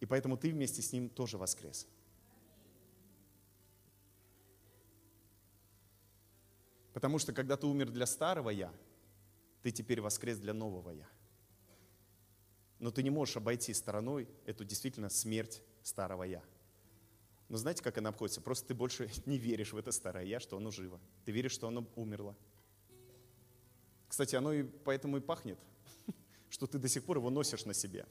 и 0.00 0.06
поэтому 0.06 0.36
ты 0.36 0.50
вместе 0.50 0.82
с 0.82 0.92
ним 0.92 1.08
тоже 1.08 1.36
воскрес. 1.38 1.86
Потому 6.92 7.18
что 7.18 7.32
когда 7.32 7.56
ты 7.56 7.66
умер 7.66 7.90
для 7.90 8.06
старого 8.06 8.50
«я», 8.50 8.72
ты 9.62 9.70
теперь 9.70 10.00
воскрес 10.00 10.38
для 10.38 10.54
нового 10.54 10.90
«я». 10.90 11.08
Но 12.78 12.90
ты 12.90 13.02
не 13.02 13.10
можешь 13.10 13.36
обойти 13.36 13.74
стороной 13.74 14.28
эту 14.46 14.64
действительно 14.64 15.10
смерть 15.10 15.62
старого 15.82 16.24
«я». 16.24 16.42
Но 17.48 17.56
знаете, 17.56 17.82
как 17.82 17.98
она 17.98 18.10
обходится? 18.10 18.40
Просто 18.40 18.68
ты 18.68 18.74
больше 18.74 19.10
не 19.26 19.38
веришь 19.38 19.72
в 19.72 19.76
это 19.76 19.92
старое 19.92 20.24
«я», 20.24 20.40
что 20.40 20.56
оно 20.56 20.70
живо. 20.70 21.00
Ты 21.24 21.32
веришь, 21.32 21.52
что 21.52 21.68
оно 21.68 21.86
умерло. 21.94 22.36
Кстати, 24.08 24.34
оно 24.34 24.52
и 24.52 24.62
поэтому 24.62 25.18
и 25.18 25.20
пахнет, 25.20 25.58
что 26.48 26.66
ты 26.66 26.78
до 26.78 26.88
сих 26.88 27.04
пор 27.04 27.18
его 27.18 27.30
носишь 27.30 27.64
на 27.64 27.74
себе. 27.74 28.06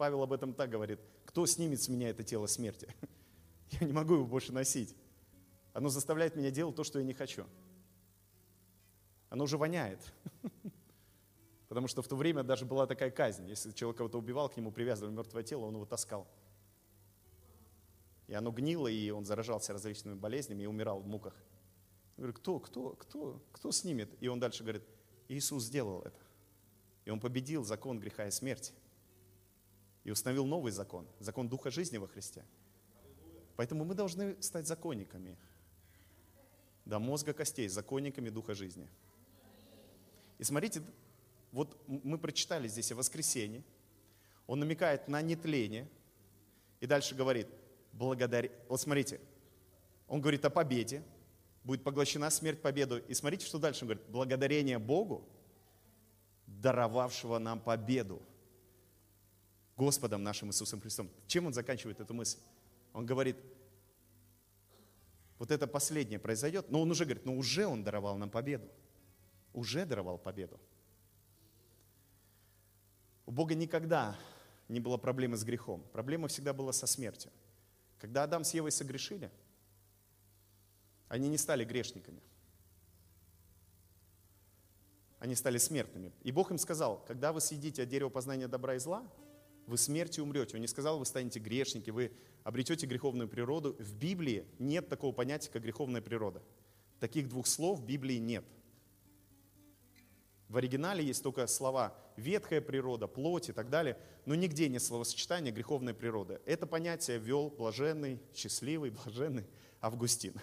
Павел 0.00 0.22
об 0.22 0.32
этом 0.32 0.54
так 0.54 0.70
говорит. 0.70 0.98
Кто 1.26 1.44
снимет 1.44 1.82
с 1.82 1.90
меня 1.90 2.08
это 2.08 2.22
тело 2.22 2.46
смерти? 2.46 2.88
Я 3.80 3.86
не 3.86 3.92
могу 3.92 4.14
его 4.14 4.24
больше 4.24 4.50
носить. 4.50 4.96
Оно 5.74 5.90
заставляет 5.90 6.36
меня 6.36 6.50
делать 6.50 6.74
то, 6.74 6.84
что 6.84 6.98
я 6.98 7.04
не 7.04 7.12
хочу. 7.12 7.44
Оно 9.28 9.44
уже 9.44 9.58
воняет. 9.58 10.00
Потому 11.68 11.86
что 11.86 12.00
в 12.00 12.08
то 12.08 12.16
время 12.16 12.42
даже 12.42 12.64
была 12.64 12.86
такая 12.86 13.10
казнь. 13.10 13.46
Если 13.46 13.72
человек 13.72 13.98
кого-то 13.98 14.16
убивал, 14.16 14.48
к 14.48 14.56
нему 14.56 14.72
привязывали 14.72 15.12
мертвое 15.12 15.42
тело, 15.42 15.66
он 15.66 15.74
его 15.74 15.84
таскал. 15.84 16.26
И 18.26 18.32
оно 18.32 18.52
гнило, 18.52 18.88
и 18.88 19.10
он 19.10 19.26
заражался 19.26 19.74
различными 19.74 20.14
болезнями 20.14 20.62
и 20.62 20.66
умирал 20.66 21.00
в 21.00 21.06
муках. 21.06 21.34
Я 22.16 22.22
говорю, 22.22 22.38
кто, 22.38 22.58
кто, 22.58 22.94
кто, 22.94 23.42
кто 23.52 23.70
снимет? 23.70 24.10
И 24.22 24.28
он 24.28 24.40
дальше 24.40 24.62
говорит, 24.62 24.82
Иисус 25.28 25.64
сделал 25.64 26.00
это. 26.00 26.18
И 27.04 27.10
он 27.10 27.20
победил 27.20 27.64
закон 27.64 28.00
греха 28.00 28.26
и 28.28 28.30
смерти. 28.30 28.72
И 30.04 30.10
установил 30.10 30.46
новый 30.46 30.72
закон, 30.72 31.06
закон 31.18 31.48
Духа 31.48 31.70
жизни 31.70 31.98
во 31.98 32.08
Христе. 32.08 32.44
Поэтому 33.56 33.84
мы 33.84 33.94
должны 33.94 34.40
стать 34.42 34.66
законниками. 34.66 35.36
До 36.86 36.98
мозга 36.98 37.32
костей, 37.32 37.68
законниками 37.68 38.30
Духа 38.30 38.54
жизни. 38.54 38.88
И 40.38 40.44
смотрите, 40.44 40.82
вот 41.52 41.76
мы 41.86 42.16
прочитали 42.16 42.68
здесь 42.68 42.90
о 42.92 42.96
воскресении. 42.96 43.62
Он 44.46 44.60
намекает 44.60 45.08
на 45.08 45.20
нетление. 45.20 45.86
И 46.80 46.86
дальше 46.86 47.14
говорит, 47.14 47.48
благодаря... 47.92 48.50
Вот 48.68 48.80
смотрите, 48.80 49.20
он 50.08 50.20
говорит 50.20 50.44
о 50.44 50.50
победе, 50.50 51.02
будет 51.62 51.84
поглощена 51.84 52.30
смерть 52.30 52.62
победу. 52.62 52.98
И 52.98 53.14
смотрите, 53.14 53.44
что 53.44 53.58
дальше 53.58 53.84
он 53.84 53.88
говорит. 53.88 54.08
Благодарение 54.08 54.78
Богу, 54.78 55.28
даровавшего 56.46 57.38
нам 57.38 57.60
победу. 57.60 58.22
Господом 59.80 60.22
нашим 60.22 60.48
Иисусом 60.48 60.80
Христом. 60.80 61.10
Чем 61.26 61.46
он 61.46 61.52
заканчивает 61.52 62.00
эту 62.00 62.14
мысль? 62.14 62.38
Он 62.92 63.06
говорит, 63.06 63.36
вот 65.38 65.50
это 65.50 65.66
последнее 65.66 66.18
произойдет, 66.18 66.70
но 66.70 66.82
он 66.82 66.90
уже 66.90 67.04
говорит, 67.04 67.24
но 67.24 67.34
уже 67.34 67.66
он 67.66 67.82
даровал 67.82 68.18
нам 68.18 68.30
победу. 68.30 68.68
Уже 69.54 69.86
даровал 69.86 70.18
победу. 70.18 70.60
У 73.26 73.30
Бога 73.30 73.54
никогда 73.54 74.16
не 74.68 74.80
было 74.80 74.98
проблемы 74.98 75.36
с 75.36 75.44
грехом. 75.44 75.82
Проблема 75.92 76.28
всегда 76.28 76.52
была 76.52 76.72
со 76.72 76.86
смертью. 76.86 77.30
Когда 77.98 78.24
Адам 78.24 78.44
с 78.44 78.54
Евой 78.54 78.70
согрешили– 78.70 79.30
они 81.10 81.28
не 81.28 81.38
стали 81.38 81.64
грешниками. 81.64 82.22
Они 85.18 85.34
стали 85.34 85.58
смертными. 85.58 86.12
И 86.22 86.30
Бог 86.30 86.52
им 86.52 86.56
сказал, 86.56 87.04
когда 87.04 87.32
вы 87.32 87.40
съедите 87.40 87.82
от 87.82 87.88
дерева 87.88 88.08
познания 88.08 88.46
добра 88.46 88.76
и 88.76 88.78
зла, 88.78 89.02
вы 89.70 89.78
смертью 89.78 90.24
умрете. 90.24 90.56
Он 90.56 90.60
не 90.60 90.68
сказал, 90.68 90.98
вы 90.98 91.06
станете 91.06 91.38
грешники, 91.40 91.90
вы 91.90 92.12
обретете 92.44 92.86
греховную 92.86 93.28
природу. 93.28 93.76
В 93.78 93.94
Библии 93.94 94.46
нет 94.58 94.88
такого 94.88 95.12
понятия, 95.12 95.50
как 95.50 95.62
греховная 95.62 96.02
природа. 96.02 96.42
Таких 96.98 97.28
двух 97.28 97.46
слов 97.46 97.80
в 97.80 97.84
Библии 97.84 98.18
нет. 98.18 98.44
В 100.48 100.56
оригинале 100.56 101.04
есть 101.04 101.22
только 101.22 101.46
слова 101.46 101.96
ветхая 102.16 102.60
природа, 102.60 103.06
плоть 103.06 103.48
и 103.48 103.52
так 103.52 103.70
далее, 103.70 103.96
но 104.26 104.34
нигде 104.34 104.68
нет 104.68 104.82
словосочетания 104.82 105.52
греховная 105.52 105.94
природа. 105.94 106.42
Это 106.44 106.66
понятие 106.66 107.18
ввел 107.18 107.50
блаженный, 107.50 108.20
счастливый, 108.34 108.90
блаженный 108.90 109.46
Августин 109.80 110.34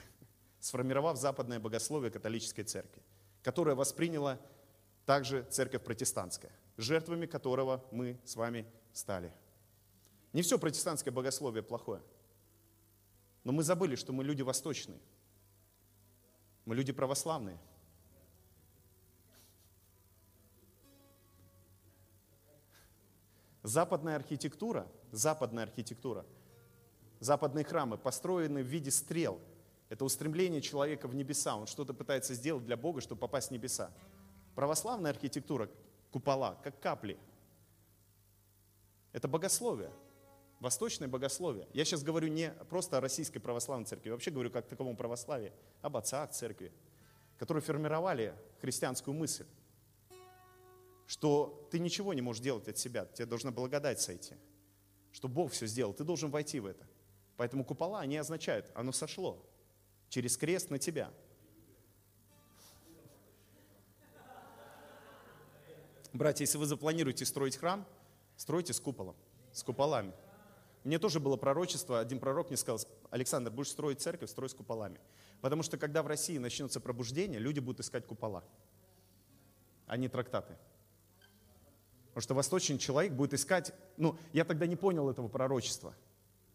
сформировав 0.59 1.17
западное 1.17 1.59
богословие 1.59 2.11
католической 2.11 2.63
церкви, 2.63 3.01
которое 3.41 3.75
восприняла 3.75 4.39
также 5.05 5.43
церковь 5.49 5.83
протестантская, 5.83 6.51
жертвами 6.77 7.25
которого 7.25 7.83
мы 7.91 8.19
с 8.25 8.35
вами 8.35 8.65
стали. 8.97 9.31
Не 10.33 10.41
все 10.41 10.59
протестантское 10.59 11.13
богословие 11.13 11.63
плохое, 11.63 12.01
но 13.43 13.51
мы 13.51 13.63
забыли, 13.63 13.95
что 13.95 14.11
мы 14.13 14.23
люди 14.23 14.41
восточные, 14.41 14.99
мы 16.65 16.75
люди 16.75 16.91
православные. 16.91 17.57
Западная 23.63 24.15
архитектура, 24.15 24.87
западная 25.11 25.63
архитектура, 25.63 26.25
западные 27.19 27.65
храмы 27.65 27.97
построены 27.97 28.63
в 28.63 28.67
виде 28.67 28.91
стрел– 28.91 29.39
это 29.89 30.03
устремление 30.03 30.61
человека 30.61 31.07
в 31.07 31.15
небеса. 31.15 31.55
Он 31.55 31.65
что-то 31.65 31.93
пытается 31.93 32.33
сделать 32.33 32.65
для 32.65 32.75
Бога, 32.75 33.01
чтобы 33.01 33.19
попасть 33.19 33.49
в 33.49 33.51
небеса. 33.51 33.91
Православная 34.55 35.11
архитектура, 35.11 35.69
купола, 36.11 36.55
как 36.63 36.79
капли. 36.79 37.17
Это 39.13 39.27
богословие. 39.27 39.91
Восточное 40.59 41.07
богословие. 41.07 41.67
Я 41.73 41.85
сейчас 41.85 42.03
говорю 42.03 42.29
не 42.29 42.49
просто 42.69 42.97
о 42.97 43.01
российской 43.01 43.39
православной 43.39 43.85
церкви, 43.85 44.09
вообще 44.09 44.31
говорю 44.31 44.49
как 44.49 44.67
таковом 44.67 44.95
православии, 44.95 45.53
об 45.81 45.97
отцах 45.97 46.31
церкви, 46.31 46.71
которые 47.37 47.61
формировали 47.61 48.33
христианскую 48.59 49.13
мысль, 49.13 49.45
что 51.05 51.67
ты 51.71 51.77
ничего 51.77 52.13
не 52.13 52.21
можешь 52.21 52.41
делать 52.41 52.67
от 52.67 52.77
себя, 52.77 53.05
тебе 53.05 53.27
должна 53.27 53.51
благодать 53.51 54.01
сойти, 54.01 54.33
что 55.11 55.27
Бог 55.27 55.51
все 55.51 55.67
сделал, 55.67 55.93
ты 55.93 56.03
должен 56.03 56.31
войти 56.31 56.59
в 56.59 56.65
это. 56.65 56.87
Поэтому 57.37 57.63
купола, 57.63 57.99
они 57.99 58.17
означают, 58.17 58.71
оно 58.73 58.91
сошло 58.91 59.45
через 60.09 60.37
крест 60.37 60.71
на 60.71 60.79
тебя. 60.79 61.11
Братья, 66.13 66.43
если 66.43 66.57
вы 66.57 66.65
запланируете 66.65 67.25
строить 67.25 67.57
храм, 67.57 67.85
стройте 68.37 68.71
с 68.71 68.79
куполом, 68.79 69.15
с 69.51 69.63
куполами. 69.63 70.13
Мне 70.83 70.99
тоже 70.99 71.19
было 71.19 71.35
пророчество, 71.35 71.99
один 71.99 72.19
пророк 72.19 72.47
мне 72.47 72.55
сказал, 72.55 72.79
Александр, 73.09 73.51
будешь 73.51 73.71
строить 73.71 73.99
церковь, 73.99 74.29
строй 74.29 74.47
с 74.47 74.53
куполами. 74.53 75.01
Потому 75.41 75.63
что 75.63 75.77
когда 75.77 76.01
в 76.01 76.07
России 76.07 76.37
начнется 76.37 76.79
пробуждение, 76.79 77.39
люди 77.39 77.59
будут 77.59 77.81
искать 77.81 78.05
купола, 78.05 78.43
а 79.85 79.97
не 79.97 80.07
трактаты. 80.07 80.55
Потому 82.09 82.21
что 82.21 82.33
восточный 82.35 82.77
человек 82.77 83.11
будет 83.11 83.33
искать, 83.33 83.73
ну, 83.97 84.17
я 84.33 84.45
тогда 84.45 84.65
не 84.65 84.75
понял 84.75 85.09
этого 85.09 85.27
пророчества. 85.27 85.93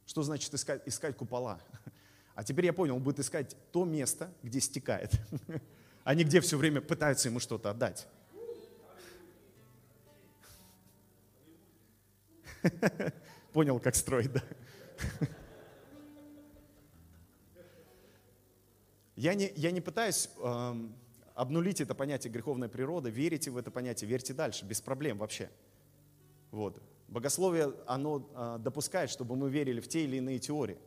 Что 0.06 0.22
значит 0.22 0.52
искать, 0.54 0.82
искать 0.86 1.16
купола? 1.16 1.60
А 2.34 2.44
теперь 2.44 2.64
я 2.64 2.72
понял, 2.72 2.96
он 2.96 3.02
будет 3.02 3.18
искать 3.18 3.54
то 3.72 3.84
место, 3.84 4.32
где 4.42 4.58
стекает, 4.58 5.12
а 6.02 6.14
не 6.14 6.24
где 6.24 6.40
все 6.40 6.56
время 6.56 6.80
пытаются 6.80 7.28
ему 7.28 7.40
что-то 7.40 7.68
отдать. 7.68 8.08
Понял, 13.52 13.78
как 13.80 13.94
строить, 13.94 14.32
да? 14.32 14.42
Я 19.16 19.34
не, 19.34 19.52
я 19.56 19.70
не 19.70 19.80
пытаюсь 19.80 20.30
э, 20.42 20.74
обнулить 21.34 21.80
это 21.80 21.94
понятие 21.94 22.32
греховной 22.32 22.68
природы, 22.68 23.10
верите 23.10 23.50
в 23.50 23.56
это 23.56 23.70
понятие, 23.70 24.08
верьте 24.08 24.32
дальше, 24.32 24.64
без 24.64 24.80
проблем 24.80 25.18
вообще. 25.18 25.50
Вот. 26.50 26.80
Богословие, 27.08 27.74
оно 27.86 28.28
э, 28.34 28.56
допускает, 28.58 29.10
чтобы 29.10 29.36
мы 29.36 29.50
верили 29.50 29.80
в 29.80 29.88
те 29.88 30.04
или 30.04 30.16
иные 30.16 30.38
теории. 30.38 30.78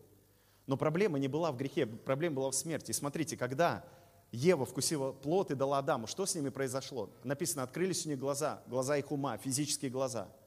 Но 0.66 0.76
проблема 0.76 1.20
не 1.20 1.28
была 1.28 1.52
в 1.52 1.58
грехе, 1.58 1.86
проблема 1.86 2.38
была 2.38 2.52
в 2.52 2.56
смерти. 2.56 2.92
И 2.92 2.94
смотрите, 2.94 3.38
когда 3.38 3.86
Ева 4.32 4.66
вкусила 4.66 5.12
плод 5.12 5.52
и 5.52 5.56
дала 5.56 5.78
Адаму, 5.78 6.08
что 6.08 6.26
с 6.26 6.34
ними 6.34 6.50
произошло? 6.50 7.12
Написано, 7.24 7.62
открылись 7.62 8.06
у 8.08 8.10
них 8.10 8.18
глаза, 8.18 8.64
глаза 8.66 8.98
их 8.98 9.12
ума, 9.12 9.38
физические 9.38 9.92
глаза– 9.92 10.30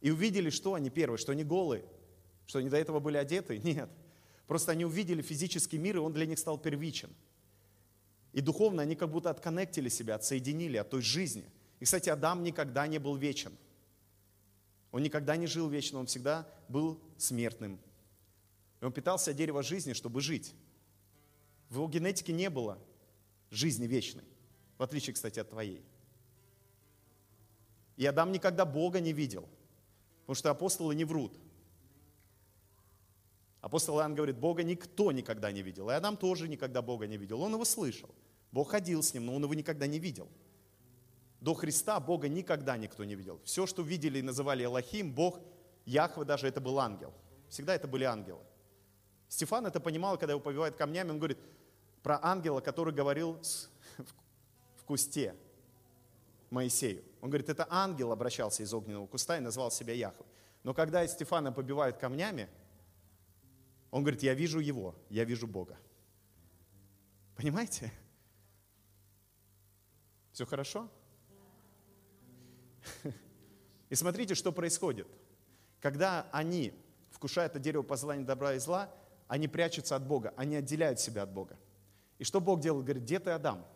и 0.00 0.10
увидели, 0.10 0.50
что 0.50 0.74
они 0.74 0.90
первые, 0.90 1.18
что 1.18 1.32
они 1.32 1.44
голые, 1.44 1.84
что 2.46 2.58
они 2.58 2.68
до 2.68 2.76
этого 2.76 3.00
были 3.00 3.16
одеты? 3.16 3.58
Нет. 3.64 3.90
Просто 4.46 4.72
они 4.72 4.84
увидели 4.84 5.22
физический 5.22 5.78
мир, 5.78 5.96
и 5.96 6.00
он 6.00 6.12
для 6.12 6.26
них 6.26 6.38
стал 6.38 6.58
первичен. 6.58 7.10
И 8.32 8.40
духовно 8.40 8.82
они 8.82 8.96
как 8.96 9.10
будто 9.10 9.30
отконнектили 9.30 9.88
себя, 9.88 10.14
отсоединили 10.14 10.76
от 10.76 10.90
той 10.90 11.02
жизни. 11.02 11.44
И, 11.78 11.84
кстати, 11.84 12.08
Адам 12.08 12.42
никогда 12.42 12.86
не 12.86 12.98
был 12.98 13.16
вечен. 13.16 13.52
Он 14.92 15.02
никогда 15.02 15.36
не 15.36 15.46
жил 15.46 15.68
вечно, 15.68 16.00
он 16.00 16.06
всегда 16.06 16.48
был 16.68 17.00
смертным. 17.16 17.78
И 18.80 18.84
он 18.84 18.92
питался 18.92 19.30
от 19.30 19.36
дерева 19.36 19.62
жизни, 19.62 19.92
чтобы 19.92 20.20
жить. 20.20 20.54
В 21.68 21.74
его 21.74 21.88
генетике 21.88 22.32
не 22.32 22.50
было 22.50 22.78
жизни 23.50 23.86
вечной, 23.86 24.24
в 24.78 24.82
отличие, 24.82 25.14
кстати, 25.14 25.38
от 25.38 25.50
твоей. 25.50 25.84
И 27.96 28.06
Адам 28.06 28.32
никогда 28.32 28.64
Бога 28.64 28.98
не 28.98 29.12
видел– 29.12 29.48
Потому 30.30 30.38
что 30.38 30.50
апостолы 30.52 30.94
не 30.94 31.04
врут. 31.04 31.36
Апостол 33.60 33.98
Иоанн 33.98 34.14
говорит, 34.14 34.38
Бога 34.38 34.62
никто 34.62 35.10
никогда 35.10 35.50
не 35.50 35.60
видел. 35.60 35.90
И 35.90 35.92
Адам 35.92 36.16
тоже 36.16 36.46
никогда 36.46 36.82
Бога 36.82 37.08
не 37.08 37.16
видел. 37.16 37.42
Он 37.42 37.52
его 37.52 37.64
слышал. 37.64 38.08
Бог 38.52 38.70
ходил 38.70 39.02
с 39.02 39.12
ним, 39.12 39.26
но 39.26 39.34
он 39.34 39.42
его 39.42 39.54
никогда 39.54 39.88
не 39.88 39.98
видел. 39.98 40.28
До 41.40 41.52
Христа 41.54 41.98
Бога 41.98 42.28
никогда 42.28 42.76
никто 42.76 43.04
не 43.04 43.16
видел. 43.16 43.40
Все, 43.42 43.66
что 43.66 43.82
видели 43.82 44.20
и 44.20 44.22
называли 44.22 44.64
Элохим, 44.64 45.12
Бог, 45.12 45.40
Яхве 45.84 46.24
даже 46.24 46.46
это 46.46 46.60
был 46.60 46.78
ангел. 46.78 47.12
Всегда 47.48 47.74
это 47.74 47.88
были 47.88 48.04
ангелы. 48.04 48.44
Стефан 49.28 49.66
это 49.66 49.80
понимал, 49.80 50.16
когда 50.16 50.34
его 50.34 50.40
побивают 50.40 50.76
камнями, 50.76 51.10
он 51.10 51.18
говорит 51.18 51.38
про 52.04 52.20
ангела, 52.22 52.60
который 52.60 52.94
говорил 52.94 53.36
в 54.76 54.84
кусте. 54.84 55.34
Моисею. 56.50 57.02
Он 57.20 57.28
говорит, 57.28 57.48
это 57.48 57.66
ангел 57.68 58.12
обращался 58.12 58.62
из 58.62 58.72
огненного 58.72 59.06
куста 59.06 59.36
и 59.36 59.40
назвал 59.40 59.70
себя 59.70 59.92
Яхве. 59.92 60.24
Но 60.62 60.74
когда 60.74 61.06
Стефана 61.06 61.52
побивают 61.52 61.98
камнями, 61.98 62.48
он 63.90 64.02
говорит, 64.02 64.22
я 64.22 64.34
вижу 64.34 64.60
его, 64.60 64.94
я 65.08 65.24
вижу 65.24 65.46
Бога. 65.46 65.76
Понимаете? 67.36 67.92
Все 70.32 70.46
хорошо? 70.46 70.88
И 73.88 73.94
смотрите, 73.94 74.34
что 74.34 74.52
происходит. 74.52 75.08
Когда 75.80 76.28
они 76.32 76.72
вкушают 77.10 77.52
это 77.52 77.58
дерево 77.58 77.82
познания 77.82 78.24
добра 78.24 78.54
и 78.54 78.58
зла, 78.58 78.94
они 79.26 79.48
прячутся 79.48 79.96
от 79.96 80.06
Бога, 80.06 80.32
они 80.36 80.56
отделяют 80.56 81.00
себя 81.00 81.22
от 81.22 81.32
Бога. 81.32 81.58
И 82.18 82.24
что 82.24 82.40
Бог 82.40 82.60
делает? 82.60 82.84
Говорит, 82.84 83.02
где 83.02 83.18
ты, 83.18 83.30
Адам? 83.30 83.66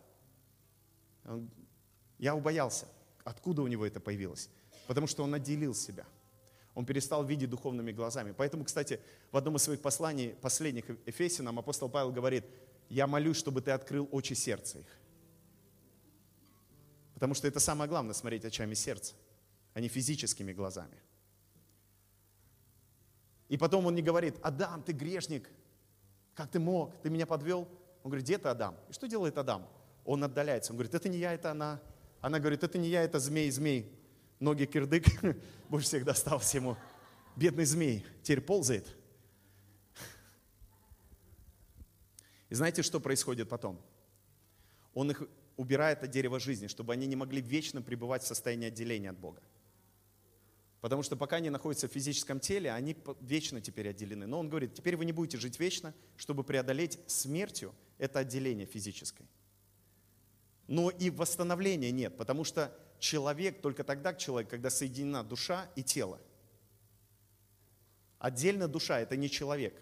Я 2.17 2.35
убоялся. 2.35 2.87
Откуда 3.25 3.63
у 3.63 3.67
него 3.67 3.85
это 3.85 3.99
появилось? 3.99 4.49
Потому 4.87 5.07
что 5.07 5.23
он 5.23 5.33
отделил 5.33 5.73
себя. 5.73 6.05
Он 6.75 6.85
перестал 6.85 7.25
видеть 7.25 7.49
духовными 7.49 7.91
глазами. 7.91 8.33
Поэтому, 8.37 8.63
кстати, 8.63 9.01
в 9.31 9.37
одном 9.37 9.55
из 9.55 9.63
своих 9.63 9.81
посланий, 9.81 10.35
последних 10.41 10.85
Ефесинам, 11.05 11.57
апостол 11.57 11.89
Павел 11.89 12.11
говорит, 12.11 12.45
я 12.87 13.07
молюсь, 13.07 13.37
чтобы 13.37 13.61
ты 13.61 13.71
открыл 13.71 14.07
очи 14.11 14.33
сердца 14.33 14.79
их. 14.79 14.99
Потому 17.15 17.33
что 17.33 17.47
это 17.47 17.59
самое 17.59 17.89
главное, 17.89 18.13
смотреть 18.13 18.45
очами 18.45 18.75
сердца, 18.75 19.15
а 19.73 19.79
не 19.79 19.87
физическими 19.87 20.53
глазами. 20.53 20.97
И 23.47 23.57
потом 23.57 23.87
он 23.87 23.95
не 23.95 24.03
говорит, 24.03 24.35
Адам, 24.43 24.83
ты 24.83 24.91
грешник, 24.91 25.49
как 26.35 26.51
ты 26.51 26.59
мог, 26.59 26.93
ты 27.01 27.09
меня 27.09 27.25
подвел. 27.25 27.67
Он 28.03 28.11
говорит, 28.11 28.25
где 28.25 28.37
ты, 28.37 28.49
Адам? 28.49 28.75
И 28.89 28.93
что 28.93 29.07
делает 29.07 29.37
Адам? 29.37 29.67
Он 30.03 30.23
отдаляется, 30.23 30.73
он 30.73 30.77
говорит, 30.77 30.93
это 30.93 31.09
не 31.09 31.17
я, 31.17 31.33
это 31.33 31.51
она. 31.51 31.81
Она 32.25 32.39
говорит, 32.39 32.63
это 32.63 32.79
не 32.79 32.89
я, 32.89 33.03
это 33.03 33.19
змей, 33.19 33.51
змей. 33.51 33.87
Ноги 34.39 34.65
кирдык, 34.65 35.05
больше 35.69 35.85
всех 35.85 36.05
достался 36.05 36.57
ему. 36.57 36.75
Бедный 37.35 37.65
змей, 37.65 38.03
теперь 38.23 38.41
ползает. 38.41 38.87
И 42.49 42.55
знаете, 42.55 42.81
что 42.81 42.99
происходит 42.99 43.47
потом? 43.47 43.79
Он 44.95 45.11
их 45.11 45.21
убирает 45.55 46.01
от 46.01 46.09
дерева 46.09 46.39
жизни, 46.39 46.65
чтобы 46.65 46.93
они 46.93 47.05
не 47.05 47.15
могли 47.15 47.41
вечно 47.41 47.83
пребывать 47.83 48.23
в 48.23 48.27
состоянии 48.27 48.69
отделения 48.69 49.11
от 49.11 49.19
Бога. 49.19 49.43
Потому 50.81 51.03
что 51.03 51.15
пока 51.15 51.35
они 51.35 51.51
находятся 51.51 51.87
в 51.87 51.91
физическом 51.91 52.39
теле, 52.39 52.71
они 52.71 52.97
вечно 53.21 53.61
теперь 53.61 53.89
отделены. 53.89 54.25
Но 54.25 54.39
он 54.39 54.49
говорит, 54.49 54.73
теперь 54.73 54.97
вы 54.97 55.05
не 55.05 55.13
будете 55.13 55.37
жить 55.37 55.59
вечно, 55.59 55.93
чтобы 56.17 56.43
преодолеть 56.43 56.97
смертью 57.05 57.75
это 57.99 58.17
отделение 58.17 58.65
физическое 58.65 59.27
но 60.67 60.89
и 60.89 61.09
восстановления 61.09 61.91
нет, 61.91 62.17
потому 62.17 62.43
что 62.43 62.75
человек 62.99 63.61
только 63.61 63.83
тогда 63.83 64.13
человек, 64.13 64.49
когда 64.49 64.69
соединена 64.69 65.23
душа 65.23 65.69
и 65.75 65.83
тело. 65.83 66.19
Отдельно 68.19 68.67
душа– 68.67 68.99
это 69.01 69.15
не 69.15 69.29
человек. 69.29 69.79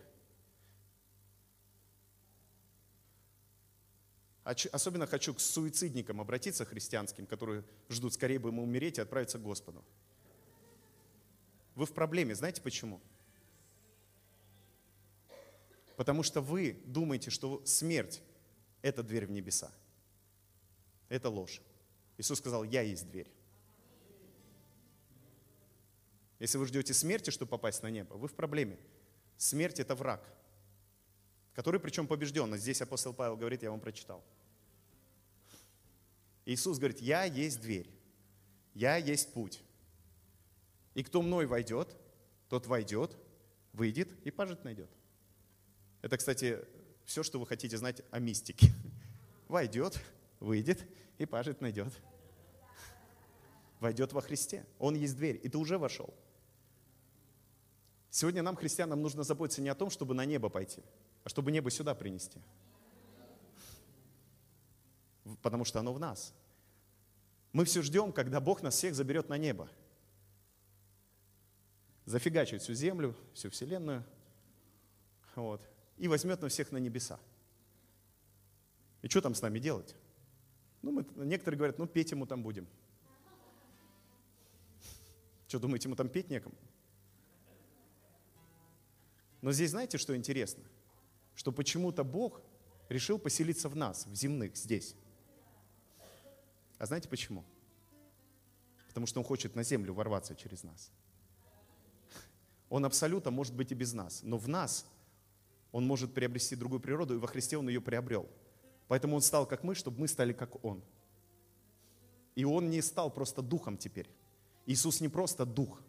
Особенно 4.44 5.08
хочу 5.08 5.34
к 5.34 5.40
суицидникам 5.40 6.20
обратиться, 6.20 6.66
христианским, 6.66 7.26
которые 7.26 7.64
ждут, 7.90 8.14
скорее 8.14 8.40
бы 8.40 8.50
ему 8.50 8.64
умереть 8.64 8.98
и 8.98 9.02
отправиться 9.02 9.38
к 9.38 9.42
Господу. 9.42 9.86
Вы 11.76 11.86
в 11.86 11.94
проблеме, 11.94 12.36
знаете 12.36 12.62
почему? 12.62 13.00
Потому 15.96 16.24
что 16.24 16.42
вы 16.42 16.82
думаете, 16.86 17.30
что 17.30 17.66
смерть– 17.66 18.22
это 18.82 19.02
дверь 19.02 19.28
в 19.28 19.32
небеса. 19.32 19.72
Это 21.10 21.30
ложь. 21.30 21.62
Иисус 22.18 22.40
сказал, 22.40 22.64
я 22.64 22.82
есть 22.82 23.10
дверь. 23.10 23.32
Если 26.40 26.58
вы 26.58 26.66
ждете 26.66 26.94
смерти, 26.94 27.30
чтобы 27.30 27.50
попасть 27.50 27.84
на 27.84 27.90
небо, 27.90 28.16
вы 28.16 28.28
в 28.28 28.34
проблеме. 28.34 28.78
Смерть– 29.38 29.80
это 29.82 29.96
враг, 29.96 30.28
который 31.54 31.80
причем 31.80 32.08
побежден. 32.08 32.56
Здесь 32.58 32.82
апостол 32.82 33.14
Павел 33.14 33.38
говорит, 33.38 33.64
я 33.64 33.72
вам 33.72 33.80
прочитал. 33.80 34.24
Иисус 36.46 36.78
говорит, 36.78 37.00
я 37.00 37.24
есть 37.24 37.62
дверь, 37.62 37.90
я 38.74 38.98
есть 38.98 39.34
путь. 39.34 39.62
И 40.94 41.04
кто 41.04 41.22
мной 41.22 41.46
войдет, 41.46 41.96
тот 42.50 42.68
войдет, 42.68 43.16
выйдет 43.72 44.10
и 44.26 44.32
пажить 44.32 44.64
найдет. 44.64 44.90
Это, 46.02 46.18
кстати, 46.18 46.60
все, 47.06 47.24
что 47.24 47.40
вы 47.40 47.48
хотите 47.48 47.78
знать 47.78 48.02
о 48.12 48.20
мистике. 48.20 48.68
Войдет, 49.48 50.00
выйдет 50.44 50.86
и 51.18 51.26
пажит 51.26 51.62
найдет. 51.62 51.92
Войдет 53.80 54.14
во 54.14 54.22
Христе. 54.22 54.66
Он 54.78 54.94
есть 54.96 55.16
дверь, 55.16 55.40
и 55.42 55.50
ты 55.50 55.58
уже 55.58 55.78
вошел. 55.78 56.14
Сегодня 58.10 58.44
нам, 58.44 58.56
христианам, 58.56 59.02
нужно 59.02 59.24
заботиться 59.24 59.62
не 59.62 59.70
о 59.70 59.76
том, 59.76 59.90
чтобы 59.90 60.14
на 60.14 60.26
небо 60.26 60.50
пойти, 60.50 60.84
а 61.24 61.30
чтобы 61.30 61.52
небо 61.52 61.72
сюда 61.72 61.96
принести. 61.96 62.40
Потому 65.42 65.66
что 65.66 65.80
оно 65.80 65.94
в 65.94 66.00
нас. 66.00 66.34
Мы 67.54 67.66
все 67.66 67.82
ждем, 67.82 68.12
когда 68.12 68.40
Бог 68.40 68.62
нас 68.62 68.76
всех 68.76 68.94
заберет 68.94 69.30
на 69.30 69.38
небо. 69.38 69.70
Зафигачит 72.06 72.62
всю 72.62 72.74
землю, 72.74 73.16
всю 73.34 73.50
вселенную. 73.50 74.04
Вот, 75.36 75.62
и 75.98 76.08
возьмет 76.08 76.42
на 76.42 76.50
всех 76.50 76.72
на 76.72 76.78
небеса. 76.78 77.20
И 79.02 79.08
что 79.08 79.22
там 79.22 79.34
с 79.34 79.42
нами 79.42 79.58
делать? 79.60 79.96
Ну, 80.84 80.92
мы, 80.92 81.06
некоторые 81.26 81.58
говорят, 81.58 81.80
ну, 81.80 81.88
петь 81.88 82.12
ему 82.12 82.28
там 82.28 82.44
будем. 82.44 82.68
Что, 85.48 85.58
думаете, 85.60 85.88
ему 85.88 85.96
там 85.96 86.10
петь 86.10 86.30
некому? 86.30 86.56
Но 89.42 89.52
здесь 89.52 89.72
знаете, 89.72 89.98
что 89.98 90.16
интересно? 90.16 90.64
Что 91.36 91.52
почему-то 91.52 92.04
Бог 92.04 92.42
решил 92.90 93.18
поселиться 93.18 93.70
в 93.70 93.76
нас, 93.76 94.06
в 94.06 94.14
земных, 94.14 94.58
здесь. 94.58 94.96
А 96.78 96.86
знаете 96.86 97.08
почему? 97.08 97.46
Потому 98.90 99.08
что 99.08 99.20
Он 99.20 99.26
хочет 99.26 99.56
на 99.56 99.64
землю 99.64 99.94
ворваться 99.94 100.36
через 100.36 100.64
нас. 100.64 100.92
Он 102.70 102.86
абсолютно 102.86 103.32
может 103.32 103.54
быть 103.54 103.72
и 103.72 103.76
без 103.76 103.94
нас, 103.94 104.22
но 104.24 104.38
в 104.38 104.50
нас 104.50 104.86
Он 105.72 105.86
может 105.86 106.14
приобрести 106.14 106.56
другую 106.56 106.82
природу, 106.82 107.16
и 107.16 107.20
во 107.20 107.28
Христе 107.28 107.58
Он 107.58 107.68
ее 107.70 107.80
приобрел. 107.80 108.30
Поэтому 108.94 109.16
Он 109.16 109.24
стал 109.24 109.48
как 109.48 109.64
мы, 109.64 109.74
чтобы 109.74 110.02
мы 110.02 110.08
стали 110.08 110.34
как 110.34 110.64
Он. 110.64 110.80
И 112.36 112.46
Он 112.46 112.70
не 112.70 112.80
стал 112.84 113.10
просто 113.10 113.42
духом 113.42 113.76
теперь. 113.76 114.08
Иисус 114.68 115.02
не 115.02 115.10
просто 115.10 115.48
дух, 115.48 115.82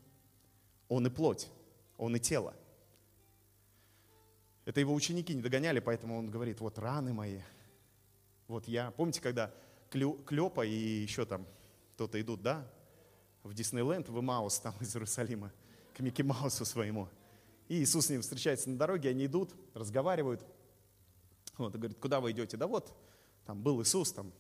Он 0.88 1.06
и 1.06 1.10
плоть, 1.10 1.50
Он 1.98 2.16
и 2.16 2.18
тело. 2.18 2.54
Это 4.64 4.80
его 4.80 4.94
ученики 4.94 5.34
не 5.34 5.42
догоняли, 5.42 5.80
поэтому 5.80 6.16
он 6.16 6.30
говорит, 6.30 6.62
вот 6.62 6.78
раны 6.78 7.12
мои, 7.12 7.40
вот 8.48 8.68
я. 8.68 8.90
Помните, 8.92 9.20
когда 9.20 9.52
Клёпа 9.90 10.64
и 10.64 10.72
еще 10.72 11.26
там 11.26 11.46
кто-то 11.96 12.18
идут, 12.18 12.40
да, 12.40 12.66
в 13.42 13.52
Диснейленд, 13.52 14.08
в 14.08 14.18
Имаус, 14.18 14.60
там 14.60 14.74
из 14.80 14.96
Иерусалима, 14.96 15.52
к 15.92 16.00
Микки 16.00 16.22
Маусу 16.22 16.64
своему. 16.64 17.10
И 17.68 17.82
Иисус 17.82 18.06
с 18.06 18.08
ним 18.08 18.22
встречается 18.22 18.70
на 18.70 18.78
дороге, 18.78 19.10
они 19.10 19.26
идут, 19.26 19.54
разговаривают. 19.74 20.42
Вот, 21.58 21.74
говорит, 21.74 21.98
куда 21.98 22.20
вы 22.20 22.32
идете? 22.32 22.56
Да 22.56 22.66
вот, 22.66 22.92
там 23.46 23.62
был 23.62 23.82
Иисус, 23.82 24.12
там, 24.12 24.32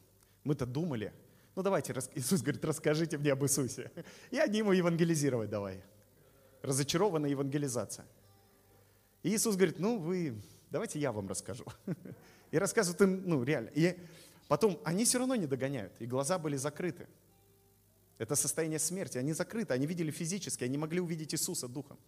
мы-то 0.42 0.66
думали. 0.66 1.12
Ну 1.54 1.62
давайте, 1.62 1.94
Иисус 2.14 2.42
говорит, 2.42 2.64
расскажите 2.64 3.18
мне 3.18 3.32
об 3.32 3.44
Иисусе. 3.44 3.90
И 4.30 4.38
они 4.38 4.58
ему 4.58 4.72
евангелизировать 4.72 5.50
давай. 5.50 5.82
Разочарованная 6.62 7.30
евангелизация. 7.30 8.06
И 9.22 9.34
Иисус 9.34 9.56
говорит, 9.56 9.78
ну 9.78 9.98
вы, 9.98 10.34
давайте 10.70 10.98
я 10.98 11.12
вам 11.12 11.28
расскажу. 11.28 11.64
И 12.50 12.58
рассказывает 12.58 13.00
им, 13.00 13.22
ну 13.26 13.42
реально. 13.42 13.70
И 13.74 13.98
потом 14.48 14.78
они 14.84 15.04
все 15.04 15.18
равно 15.18 15.34
не 15.34 15.46
догоняют, 15.46 15.92
и 15.98 16.06
глаза 16.06 16.38
были 16.38 16.56
закрыты. 16.56 17.08
Это 18.18 18.36
состояние 18.36 18.78
смерти, 18.78 19.18
они 19.18 19.32
закрыты, 19.32 19.74
они 19.74 19.86
видели 19.86 20.10
физически, 20.10 20.62
они 20.62 20.78
могли 20.78 21.00
увидеть 21.00 21.34
Иисуса 21.34 21.66
духом. 21.66 21.98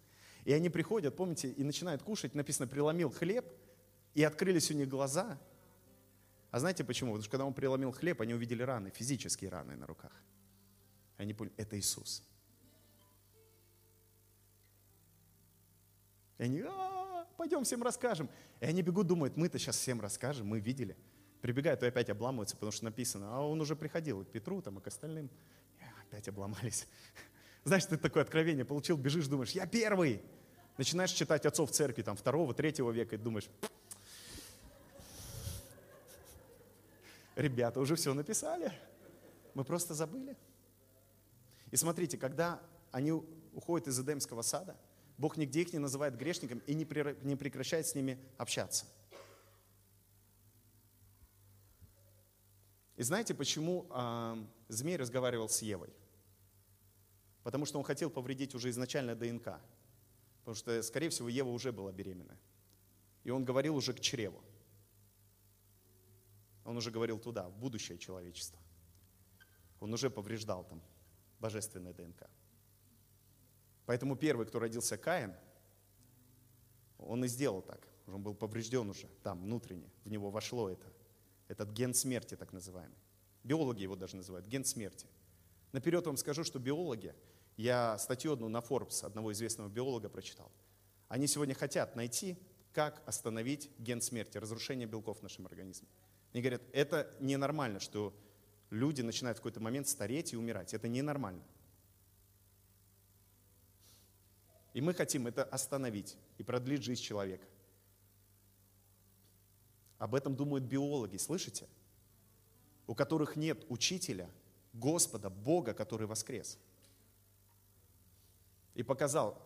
И 0.45 0.53
они 0.53 0.69
приходят, 0.69 1.15
помните, 1.15 1.49
и 1.49 1.63
начинают 1.63 2.01
кушать, 2.01 2.33
написано, 2.33 2.67
преломил 2.67 3.09
хлеб, 3.09 3.45
и 4.17 4.23
открылись 4.23 4.71
у 4.71 4.73
них 4.73 4.89
глаза. 4.89 5.37
А 6.49 6.59
знаете 6.59 6.83
почему? 6.83 7.11
Потому 7.11 7.21
что 7.21 7.29
когда 7.29 7.45
он 7.45 7.53
преломил 7.53 7.91
хлеб, 7.91 8.19
они 8.19 8.33
увидели 8.33 8.63
раны, 8.63 8.89
физические 8.89 9.51
раны 9.51 9.75
на 9.75 9.85
руках. 9.85 10.11
Они 11.17 11.35
поняли, 11.35 11.53
это 11.55 11.77
Иисус. 11.77 12.23
И 16.39 16.43
они, 16.43 16.61
а, 16.61 17.27
пойдем 17.37 17.63
всем 17.63 17.83
расскажем. 17.83 18.27
И 18.59 18.65
они 18.65 18.81
бегут, 18.81 19.05
думают, 19.05 19.37
мы-то 19.37 19.59
сейчас 19.59 19.77
всем 19.77 20.01
расскажем, 20.01 20.47
мы 20.47 20.59
видели. 20.59 20.97
Прибегают 21.41 21.83
и 21.83 21.85
опять 21.85 22.09
обламываются, 22.09 22.55
потому 22.55 22.71
что 22.71 22.85
написано, 22.85 23.37
а 23.37 23.41
он 23.41 23.61
уже 23.61 23.75
приходил 23.75 24.25
к 24.25 24.31
Петру 24.31 24.63
там, 24.63 24.79
и 24.79 24.81
к 24.81 24.87
остальным. 24.87 25.29
И 25.79 25.83
опять 26.07 26.27
обломались. 26.27 26.87
Знаешь, 27.65 27.85
ты 27.85 27.97
такое 27.97 28.23
откровение 28.23 28.65
получил, 28.65 28.97
бежишь, 28.97 29.27
думаешь, 29.27 29.51
я 29.51 29.67
первый. 29.67 30.23
Начинаешь 30.79 31.11
читать 31.11 31.45
отцов 31.45 31.69
церкви 31.69 32.01
там, 32.01 32.15
второго, 32.15 32.55
третьего 32.55 32.89
века 32.89 33.13
и 33.13 33.19
думаешь, 33.19 33.47
ребята 37.37 37.79
уже 37.79 37.95
все 37.95 38.13
написали. 38.13 38.71
Мы 39.53 39.63
просто 39.63 39.93
забыли. 39.93 40.35
И 41.71 41.75
смотрите, 41.75 42.17
когда 42.17 42.61
они 42.91 43.11
уходят 43.53 43.87
из 43.87 43.99
Эдемского 43.99 44.41
сада, 44.41 44.75
Бог 45.17 45.37
нигде 45.37 45.61
их 45.61 45.73
не 45.73 45.79
называет 45.79 46.17
грешником 46.17 46.59
и 46.67 46.73
не 46.73 46.85
прекращает 47.35 47.87
с 47.87 47.95
ними 47.95 48.19
общаться. 48.37 48.85
И 52.95 53.03
знаете, 53.03 53.35
почему 53.35 53.87
э, 53.91 54.45
змей 54.69 54.97
разговаривал 54.97 55.49
с 55.49 55.61
Евой? 55.61 55.93
Потому 57.43 57.65
что 57.65 57.77
он 57.77 57.83
хотел 57.83 58.09
повредить 58.09 58.55
уже 58.55 58.69
изначально 58.69 59.15
ДНК. 59.15 59.59
Потому 60.39 60.55
что, 60.55 60.81
скорее 60.81 61.09
всего, 61.09 61.29
Ева 61.29 61.49
уже 61.49 61.71
была 61.71 61.91
беременна. 61.91 62.37
И 63.23 63.29
он 63.29 63.45
говорил 63.45 63.75
уже 63.75 63.93
к 63.93 63.99
чреву. 63.99 64.41
Он 66.67 66.75
уже 66.75 66.91
говорил 66.91 67.17
туда, 67.17 67.47
в 67.47 67.57
будущее 67.57 67.97
человечество. 67.97 68.59
Он 69.79 69.93
уже 69.93 70.09
повреждал 70.09 70.65
там 70.65 70.81
божественное 71.39 71.93
ДНК. 71.93 72.29
Поэтому 73.85 74.17
первый, 74.17 74.45
кто 74.45 74.59
родился 74.59 74.97
Каин, 74.97 75.33
он 76.97 77.23
и 77.23 77.29
сделал 77.29 77.61
так. 77.61 77.87
Он 78.05 78.21
был 78.21 78.35
поврежден 78.35 78.89
уже 78.89 79.07
там, 79.23 79.43
внутренне. 79.43 79.89
В 80.03 80.09
него 80.09 80.29
вошло 80.29 80.69
это. 80.69 80.85
Этот 81.47 81.71
ген 81.71 81.93
смерти, 81.93 82.35
так 82.35 82.51
называемый. 82.51 82.97
Биологи 83.45 83.83
его 83.83 83.95
даже 83.95 84.17
называют, 84.17 84.45
ген 84.45 84.65
смерти. 84.65 85.07
Наперед 85.71 86.05
вам 86.05 86.17
скажу, 86.17 86.43
что 86.43 86.59
биологи, 86.59 87.15
я 87.55 87.97
статью 87.97 88.33
одну 88.33 88.49
на 88.49 88.57
Forbes 88.57 89.05
одного 89.05 89.31
известного 89.31 89.69
биолога 89.69 90.09
прочитал, 90.09 90.51
они 91.07 91.27
сегодня 91.27 91.55
хотят 91.55 91.95
найти, 91.95 92.37
как 92.73 93.01
остановить 93.07 93.69
ген 93.79 94.01
смерти, 94.01 94.37
разрушение 94.37 94.85
белков 94.85 95.19
в 95.19 95.23
нашем 95.23 95.45
организме. 95.45 95.87
Они 96.33 96.41
говорят, 96.41 96.61
это 96.73 97.13
ненормально, 97.19 97.79
что 97.79 98.13
люди 98.69 99.01
начинают 99.01 99.37
в 99.37 99.41
какой-то 99.41 99.59
момент 99.59 99.87
стареть 99.87 100.33
и 100.33 100.37
умирать. 100.37 100.73
Это 100.73 100.87
ненормально. 100.87 101.43
И 104.73 104.81
мы 104.81 104.93
хотим 104.93 105.25
это 105.25 105.43
остановить 105.43 106.17
и 106.37 106.43
продлить 106.43 106.83
жизнь 106.83 107.01
человека. 107.01 107.47
Об 109.97 110.13
этом 110.13 110.35
думают 110.35 110.65
биологи, 110.65 111.17
слышите? 111.17 111.67
У 112.85 112.93
которых 112.93 113.35
нет 113.35 113.65
учителя, 113.69 114.29
Господа, 114.73 115.29
Бога, 115.29 115.73
который 115.73 116.05
воскрес. 116.05 116.59
И 118.75 118.83
показал, 118.83 119.41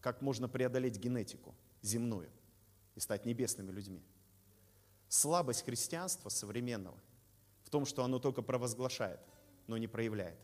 как 0.00 0.22
можно 0.22 0.48
преодолеть 0.48 0.96
генетику 0.98 1.54
земную 1.82 2.30
и 2.94 3.00
стать 3.00 3.26
небесными 3.26 3.72
людьми. 3.72 4.00
Слабость 5.08 5.64
христианства 5.64 6.28
современного 6.28 6.98
в 7.64 7.70
том, 7.70 7.86
что 7.86 8.04
оно 8.04 8.18
только 8.18 8.42
провозглашает, 8.42 9.20
но 9.66 9.76
не 9.76 9.86
проявляет. 9.86 10.38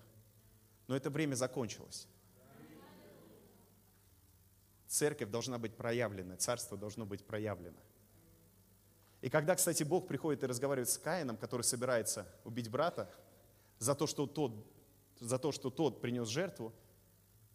Но 0.87 0.97
это 0.97 1.11
время 1.11 1.35
закончилось. 1.35 2.09
Церковь 4.87 5.31
должна 5.31 5.59
быть 5.59 5.75
проявлена, 5.75 6.37
царство 6.37 6.77
должно 6.77 7.07
быть 7.07 7.25
проявлено. 7.25 7.79
И 9.23 9.31
когда, 9.31 9.55
кстати, 9.55 9.85
Бог 9.85 10.09
приходит 10.09 10.43
и 10.43 10.47
разговаривает 10.47 10.91
с 10.91 10.99
Каином, 10.99 11.37
который 11.37 11.63
собирается 11.63 12.27
убить 12.45 12.69
брата, 12.69 13.11
за 13.79 13.95
то, 13.95 14.07
что 14.07 14.27
тот, 14.27 14.53
за 15.19 15.39
то, 15.39 15.53
что 15.53 15.71
тот 15.71 16.01
принес 16.01 16.29
жертву, 16.29 16.73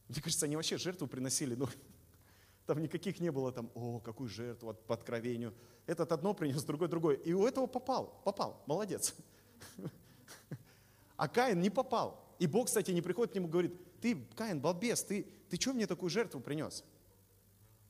мне 0.08 0.22
кажется, 0.22 0.46
они 0.46 0.56
вообще 0.56 0.78
жертву 0.78 1.08
приносили, 1.08 1.56
но 1.56 1.70
там 2.68 2.82
никаких 2.82 3.20
не 3.22 3.32
было 3.32 3.52
там, 3.52 3.72
о, 3.74 4.00
какую 4.00 4.28
жертву 4.28 4.74
по 4.74 4.94
откровению. 4.94 5.54
Этот 5.86 6.12
одно 6.12 6.34
принес, 6.34 6.64
другой 6.64 6.90
другой. 6.90 7.16
И 7.16 7.34
у 7.34 7.48
этого 7.48 7.66
попал, 7.66 8.22
попал, 8.24 8.62
молодец. 8.68 9.16
А 11.16 11.28
Каин 11.28 11.60
не 11.62 11.72
попал. 11.72 12.24
И 12.38 12.46
Бог, 12.46 12.68
кстати, 12.68 12.92
не 12.92 13.02
приходит 13.02 13.32
к 13.32 13.36
нему 13.36 13.48
и 13.48 13.50
говорит, 13.50 14.00
ты, 14.02 14.16
Каин, 14.36 14.60
балбес, 14.60 15.02
ты, 15.02 15.26
ты 15.50 15.60
что 15.60 15.74
мне 15.74 15.88
такую 15.88 16.12
жертву 16.12 16.40
принес? 16.40 16.84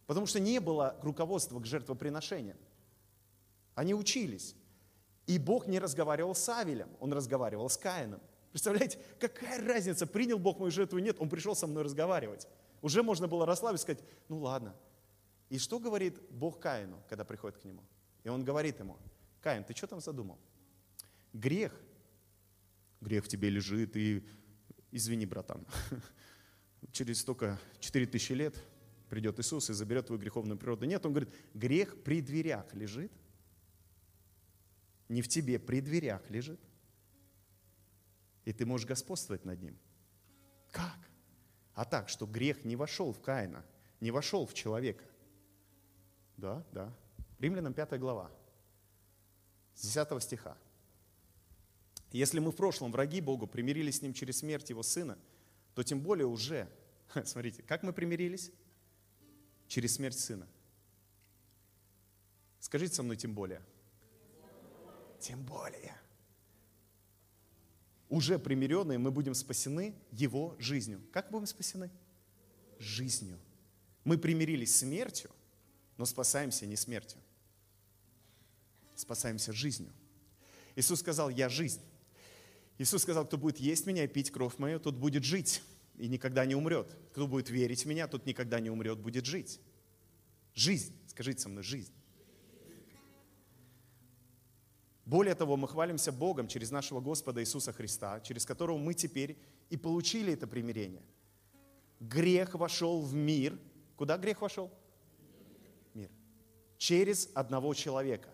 Потому 0.06 0.28
что 0.28 0.40
не 0.40 0.60
было 0.60 0.96
руководства 1.02 1.60
к 1.60 1.66
жертвоприношениям. 1.66 2.58
Они 3.76 3.94
учились. 3.94 4.56
И 5.26 5.38
Бог 5.40 5.68
не 5.68 5.80
разговаривал 5.80 6.36
с 6.36 6.48
Авелем, 6.48 6.88
Он 7.02 7.12
разговаривал 7.12 7.70
с 7.70 7.76
Каином. 7.76 8.22
Представляете, 8.52 8.98
какая 9.20 9.62
разница, 9.68 10.08
принял 10.08 10.40
Бог 10.40 10.60
мою 10.60 10.72
жертву, 10.72 11.00
нет, 11.00 11.18
Он 11.20 11.28
пришел 11.28 11.54
со 11.54 11.68
мной 11.68 11.84
разговаривать. 11.84 12.48
Уже 12.82 13.04
можно 13.04 13.28
было 13.28 13.46
расслабиться 13.46 13.92
и 13.92 13.96
сказать, 13.96 14.10
ну 14.30 14.40
ладно. 14.40 14.76
И 15.50 15.58
что 15.58 15.80
говорит 15.80 16.20
Бог 16.30 16.60
Каину, 16.60 17.02
когда 17.10 17.24
приходит 17.24 17.58
к 17.58 17.64
нему? 17.64 17.84
И 18.24 18.30
он 18.30 18.44
говорит 18.44 18.80
ему, 18.80 18.98
Каин, 19.42 19.64
ты 19.64 19.74
что 19.74 19.88
там 19.88 20.02
задумал? 20.02 20.38
Грех, 21.34 21.74
грех 23.02 23.26
в 23.26 23.28
тебе 23.28 23.50
лежит, 23.50 23.96
и 23.96 24.28
извини, 24.92 25.26
братан, 25.26 25.66
через 26.92 27.22
столько, 27.22 27.60
4000 27.80 28.32
лет 28.34 28.56
придет 29.10 29.40
Иисус 29.40 29.70
и 29.70 29.74
заберет 29.74 30.08
твою 30.08 30.22
греховную 30.22 30.58
природу. 30.58 30.86
Нет, 30.86 31.06
он 31.06 31.14
говорит, 31.14 31.34
грех 31.54 32.04
при 32.04 32.22
дверях 32.22 32.74
лежит. 32.74 33.12
Не 35.08 35.22
в 35.22 35.30
тебе, 35.30 35.58
при 35.60 35.80
дверях 35.80 36.30
лежит. 36.30 36.60
И 38.44 38.52
ты 38.52 38.66
можешь 38.66 38.88
господствовать 38.88 39.46
над 39.46 39.62
ним. 39.62 39.78
Как? 40.72 41.07
А 41.78 41.86
так, 41.86 42.10
что 42.10 42.26
грех 42.26 42.66
не 42.66 42.76
вошел 42.76 43.14
в 43.14 43.22
Каина, 43.22 43.64
не 44.00 44.10
вошел 44.10 44.48
в 44.48 44.56
человека. 44.56 45.06
Да, 46.36 46.66
да. 46.72 46.92
Римлянам 47.38 47.76
5 47.76 48.00
глава, 48.00 48.32
с 49.76 49.84
10 49.84 50.24
стиха. 50.24 50.58
Если 52.12 52.40
мы 52.40 52.52
в 52.52 52.56
прошлом 52.56 52.92
враги 52.92 53.22
Богу, 53.22 53.46
примирились 53.46 53.98
с 54.00 54.02
Ним 54.02 54.14
через 54.14 54.40
смерть 54.40 54.72
Его 54.72 54.82
Сына, 54.82 55.20
то 55.76 55.84
тем 55.84 56.02
более 56.02 56.26
уже, 56.26 56.68
смотрите, 57.26 57.62
как 57.62 57.84
мы 57.84 57.94
примирились? 57.94 58.52
Через 59.68 59.94
смерть 59.98 60.18
Сына. 60.18 60.48
Скажите 62.60 62.96
со 62.96 63.04
мной, 63.04 63.18
тем 63.18 63.36
более. 63.36 63.62
Тем 65.20 65.46
более. 65.46 65.96
Уже 68.10 68.40
примиренные 68.40 68.98
мы 68.98 69.12
будем 69.12 69.34
спасены 69.34 69.94
Его 70.12 70.56
жизнью. 70.60 71.02
Как 71.12 71.30
будем 71.30 71.46
спасены? 71.46 71.90
Жизнью. 72.80 73.38
Мы 74.04 74.18
примирились 74.18 74.76
смертью, 74.76 75.30
но 75.98 76.06
спасаемся 76.06 76.66
не 76.66 76.78
смертью. 76.78 77.20
Спасаемся 78.96 79.52
жизнью. 79.52 79.92
Иисус 80.76 81.00
сказал, 81.00 81.30
я 81.30 81.50
жизнь. 81.50 81.82
Иисус 82.78 83.02
сказал, 83.02 83.26
кто 83.26 83.38
будет 83.38 83.60
есть 83.60 83.86
меня 83.86 84.04
и 84.04 84.08
пить 84.08 84.32
кровь 84.32 84.58
мою, 84.58 84.80
тот 84.80 84.96
будет 84.96 85.24
жить 85.24 85.62
и 85.98 86.08
никогда 86.08 86.46
не 86.46 86.56
умрет. 86.56 86.96
Кто 87.12 87.28
будет 87.28 87.50
верить 87.50 87.84
в 87.84 87.88
меня, 87.88 88.08
тот 88.08 88.26
никогда 88.26 88.60
не 88.60 88.70
умрет, 88.70 89.00
будет 89.00 89.26
жить. 89.26 89.60
Жизнь. 90.54 90.96
Скажите 91.08 91.42
со 91.42 91.50
мной, 91.50 91.64
жизнь. 91.64 91.92
Более 95.08 95.36
того, 95.36 95.56
мы 95.56 95.70
хвалимся 95.70 96.12
Богом 96.12 96.50
через 96.50 96.70
нашего 96.70 97.00
Господа 97.00 97.42
Иисуса 97.42 97.72
Христа, 97.72 98.20
через 98.20 98.46
которого 98.46 98.78
мы 98.78 98.94
теперь 98.94 99.38
и 99.70 99.78
получили 99.78 100.34
это 100.34 100.48
примирение. 100.48 101.02
Грех 102.02 102.56
вошел 102.56 103.02
в 103.02 103.14
мир. 103.14 103.58
Куда 103.96 104.18
грех 104.18 104.42
вошел? 104.42 104.70
Мир. 105.94 106.10
Через 106.78 107.30
одного 107.34 107.74
человека. 107.74 108.30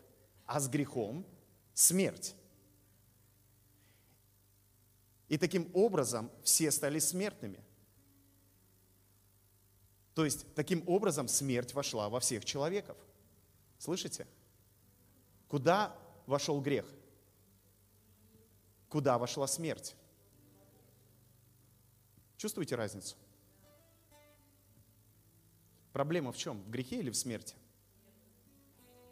А 0.47 0.59
с 0.59 0.67
грехом 0.67 1.27
смерть. 1.75 2.33
И 5.29 5.37
таким 5.37 5.69
образом 5.75 6.31
все 6.41 6.71
стали 6.71 6.97
смертными. 6.97 7.59
То 10.15 10.25
есть 10.25 10.51
таким 10.55 10.83
образом 10.87 11.27
смерть 11.27 11.75
вошла 11.75 12.09
во 12.09 12.19
всех 12.19 12.45
человеков. 12.45 12.97
Слышите? 13.77 14.25
Куда 15.47 15.95
вошел 16.25 16.61
грех? 16.61 16.85
Куда 18.89 19.17
вошла 19.17 19.47
смерть? 19.47 19.95
Чувствуете 22.37 22.75
разницу? 22.75 23.15
Проблема 25.93 26.31
в 26.31 26.37
чем? 26.37 26.61
В 26.63 26.69
грехе 26.69 26.99
или 26.99 27.09
в 27.09 27.15
смерти? 27.15 27.55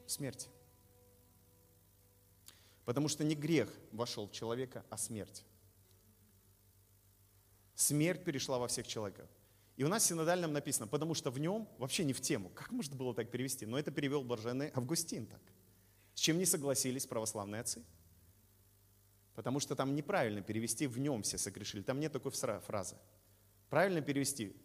В 0.05 0.11
смерти. 0.11 0.49
Потому 2.85 3.07
что 3.07 3.23
не 3.23 3.35
грех 3.35 3.71
вошел 3.91 4.27
в 4.27 4.31
человека, 4.31 4.83
а 4.89 4.97
смерть. 4.97 5.45
Смерть 7.75 8.23
перешла 8.23 8.59
во 8.59 8.67
всех 8.67 8.87
человеков. 8.87 9.29
И 9.77 9.83
у 9.83 9.87
нас 9.87 10.03
в 10.03 10.07
синодальном 10.07 10.53
написано, 10.53 10.87
потому 10.87 11.13
что 11.13 11.31
в 11.31 11.39
нем, 11.39 11.67
вообще 11.77 12.03
не 12.03 12.13
в 12.13 12.21
тему, 12.21 12.51
как 12.53 12.71
можно 12.71 12.95
было 12.95 13.15
так 13.15 13.31
перевести, 13.31 13.65
но 13.65 13.79
это 13.79 13.89
перевел 13.89 14.23
блаженный 14.23 14.71
Августин 14.75 15.25
так. 15.25 15.41
Чем 16.21 16.37
не 16.37 16.45
согласились 16.45 17.05
православные 17.05 17.61
отцы. 17.61 17.83
Потому 19.33 19.59
что 19.59 19.75
там 19.75 19.95
неправильно 19.95 20.41
перевести 20.41 20.87
«в 20.87 20.99
нем 20.99 21.23
все 21.23 21.37
согрешили». 21.37 21.81
Там 21.81 21.99
нет 21.99 22.11
такой 22.11 22.31
фразы. 22.31 22.95
Правильно 23.69 24.01
перевести 24.01 24.55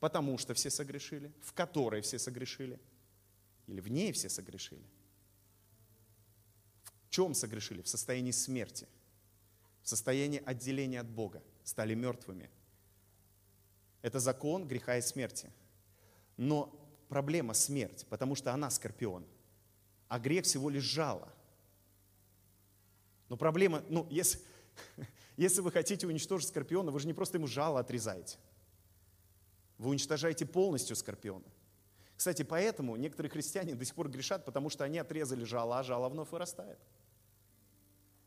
«потому 0.00 0.38
что 0.38 0.54
все 0.54 0.70
согрешили», 0.70 1.32
«в 1.40 1.52
которой 1.52 2.00
все 2.00 2.18
согрешили» 2.18 2.80
или 3.66 3.80
«в 3.80 3.88
ней 3.88 4.12
все 4.12 4.28
согрешили». 4.28 4.84
В 7.04 7.10
чем 7.10 7.34
согрешили? 7.34 7.82
В 7.82 7.88
состоянии 7.88 8.30
смерти, 8.30 8.88
в 9.82 9.88
состоянии 9.88 10.42
отделения 10.44 11.00
от 11.00 11.08
Бога, 11.08 11.42
стали 11.64 11.94
мертвыми– 11.94 12.50
это 14.02 14.18
закон 14.18 14.66
греха 14.66 14.98
и 14.98 15.00
смерти. 15.00 15.50
Но 16.36 16.74
проблема 17.08 17.54
смерть, 17.54 18.04
потому 18.10 18.34
что 18.34 18.52
она 18.52 18.68
скорпион. 18.68 19.24
А 20.12 20.18
грех 20.18 20.44
всего 20.44 20.68
лишь 20.68 20.82
жало. 20.82 21.32
Но 23.30 23.38
проблема, 23.38 23.82
ну, 23.88 24.06
если, 24.10 24.40
если 25.38 25.62
вы 25.62 25.72
хотите 25.72 26.06
уничтожить 26.06 26.48
скорпиона, 26.48 26.90
вы 26.90 27.00
же 27.00 27.06
не 27.06 27.14
просто 27.14 27.38
ему 27.38 27.46
жало 27.46 27.80
отрезаете. 27.80 28.36
Вы 29.78 29.88
уничтожаете 29.88 30.44
полностью 30.44 30.96
скорпиона. 30.96 31.46
Кстати, 32.14 32.42
поэтому 32.42 32.96
некоторые 32.96 33.30
христиане 33.30 33.74
до 33.74 33.86
сих 33.86 33.94
пор 33.94 34.10
грешат, 34.10 34.44
потому 34.44 34.68
что 34.68 34.84
они 34.84 34.98
отрезали 34.98 35.44
жало, 35.44 35.78
а 35.78 35.82
жало 35.82 36.10
вновь 36.10 36.30
вырастает. 36.30 36.78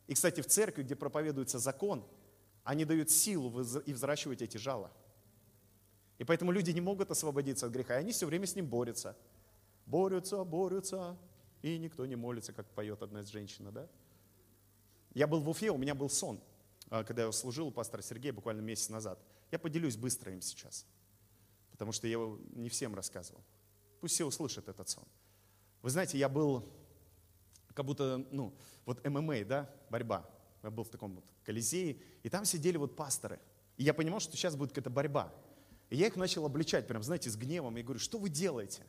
И, 0.08 0.16
кстати, 0.16 0.42
в 0.42 0.48
церкви, 0.48 0.82
где 0.82 0.96
проповедуется 0.96 1.60
закон, 1.60 2.04
они 2.64 2.86
дают 2.86 3.12
силу 3.12 3.62
и 3.86 3.94
взращивать 3.94 4.42
эти 4.42 4.58
жала– 4.58 4.92
и 6.18 6.24
поэтому 6.24 6.52
люди 6.52 6.72
не 6.72 6.82
могут 6.82 7.12
освободиться 7.12 7.66
от 7.66 7.74
греха, 7.74 7.98
и 7.98 8.00
они 8.00 8.12
все 8.12 8.26
время 8.26 8.48
с 8.48 8.56
ним 8.56 8.68
борются. 8.68 9.18
Борются, 9.86 10.44
борются, 10.44 11.18
и 11.66 11.80
никто 11.80 12.06
не 12.06 12.16
молится, 12.16 12.54
как 12.54 12.70
поет 12.76 13.02
одна 13.02 13.22
из 13.22 13.30
женщин, 13.30 13.68
да? 13.74 13.90
Я 15.16 15.26
был 15.26 15.40
в 15.40 15.50
Уфе, 15.50 15.72
у 15.72 15.78
меня 15.78 15.96
был 15.96 16.10
сон, 16.10 16.40
а, 16.92 17.04
когда 17.04 17.24
я 17.24 17.32
служил 17.32 17.68
у 17.68 17.72
пастора 17.72 18.04
Сергея 18.04 18.34
буквально 18.34 18.62
месяц 18.62 18.90
назад. 18.90 19.20
Я 19.52 19.58
поделюсь 19.58 19.98
быстро 19.98 20.32
им 20.32 20.42
сейчас, 20.42 20.86
потому 21.72 21.92
что 21.92 22.06
я 22.06 22.12
его 22.12 22.40
не 22.54 22.70
всем 22.70 22.94
рассказывал. 22.94 23.44
Пусть 24.00 24.14
все 24.14 24.26
услышат 24.26 24.68
этот 24.70 24.90
сон. 24.90 25.06
Вы 25.82 25.90
знаете, 25.90 26.20
я 26.20 26.30
был 26.30 26.72
как 27.74 27.84
будто, 27.84 28.24
ну, 28.30 28.56
вот 28.86 29.04
ММА, 29.04 29.44
да, 29.46 29.74
борьба. 29.90 30.30
Я 30.62 30.70
был 30.70 30.84
в 30.84 30.90
таком 30.90 31.16
вот 31.16 31.26
колизее, 31.44 31.98
и 32.22 32.30
там 32.30 32.46
сидели 32.46 32.78
вот 32.78 32.96
пасторы. 32.96 33.40
И 33.78 33.84
я 33.84 33.96
понимал, 33.96 34.20
что 34.20 34.38
сейчас 34.38 34.56
будет 34.56 34.70
какая-то 34.70 34.92
борьба. 34.92 35.34
И 35.90 35.98
я 35.98 36.06
их 36.06 36.16
начал 36.16 36.46
обличать, 36.46 36.86
прям, 36.86 37.02
знаете, 37.02 37.32
с 37.32 37.36
гневом. 37.36 37.76
Я 37.76 37.84
говорю, 37.84 38.00
что 38.00 38.20
вы 38.20 38.30
делаете? 38.30 38.84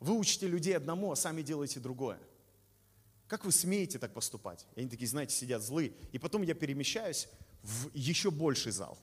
Вы 0.00 0.16
учите 0.16 0.48
людей 0.48 0.76
одному, 0.76 1.12
а 1.12 1.16
сами 1.16 1.42
делаете 1.42 1.78
другое. 1.78 2.18
Как 3.28 3.44
вы 3.44 3.52
смеете 3.52 3.98
так 3.98 4.12
поступать? 4.12 4.66
И 4.74 4.80
они 4.80 4.88
такие, 4.88 5.06
знаете, 5.06 5.36
сидят 5.36 5.62
злые. 5.62 5.92
И 6.10 6.18
потом 6.18 6.42
я 6.42 6.54
перемещаюсь 6.54 7.28
в 7.62 7.94
еще 7.94 8.30
больший 8.30 8.72
зал. 8.72 8.98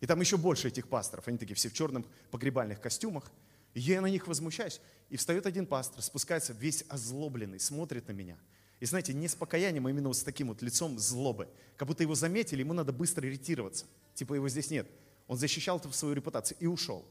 И 0.00 0.06
там 0.06 0.20
еще 0.20 0.36
больше 0.36 0.68
этих 0.68 0.88
пасторов. 0.88 1.28
Они 1.28 1.38
такие 1.38 1.54
все 1.54 1.68
в 1.68 1.74
черных 1.74 2.06
погребальных 2.30 2.80
костюмах. 2.80 3.30
И 3.74 3.80
я 3.80 4.00
на 4.00 4.06
них 4.06 4.26
возмущаюсь. 4.26 4.80
И 5.10 5.16
встает 5.16 5.44
один 5.46 5.66
пастор, 5.66 6.02
спускается 6.02 6.52
весь 6.52 6.84
озлобленный, 6.88 7.60
смотрит 7.60 8.08
на 8.08 8.12
меня. 8.12 8.38
И 8.80 8.86
знаете, 8.86 9.12
не 9.12 9.28
с 9.28 9.34
покаянием, 9.34 9.86
а 9.86 9.90
именно 9.90 10.08
вот 10.08 10.16
с 10.16 10.22
таким 10.22 10.48
вот 10.48 10.62
лицом 10.62 10.98
злобы. 10.98 11.48
Как 11.76 11.86
будто 11.86 12.02
его 12.02 12.14
заметили, 12.14 12.60
ему 12.60 12.72
надо 12.72 12.92
быстро 12.92 13.26
ретироваться. 13.26 13.86
Типа 14.14 14.34
его 14.34 14.48
здесь 14.48 14.70
нет. 14.70 14.88
Он 15.28 15.36
защищал 15.36 15.80
свою 15.92 16.14
репутацию 16.14 16.56
и 16.58 16.66
ушел. 16.66 17.06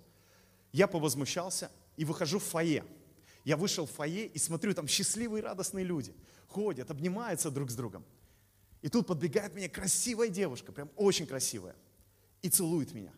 Я 0.71 0.87
повозмущался 0.87 1.71
и 1.97 2.05
выхожу 2.05 2.39
в 2.39 2.43
фойе. 2.43 2.85
Я 3.43 3.57
вышел 3.57 3.85
в 3.85 3.91
фойе 3.91 4.27
и 4.27 4.37
смотрю, 4.37 4.73
там 4.73 4.87
счастливые, 4.87 5.43
радостные 5.43 5.83
люди. 5.83 6.13
Ходят, 6.47 6.91
обнимаются 6.91 7.49
друг 7.49 7.71
с 7.71 7.75
другом. 7.75 8.05
И 8.81 8.89
тут 8.89 9.07
подбегает 9.07 9.53
мне 9.53 9.69
красивая 9.69 10.29
девушка, 10.29 10.71
прям 10.71 10.89
очень 10.95 11.27
красивая, 11.27 11.75
и 12.41 12.49
целует 12.49 12.93
меня. 12.93 13.13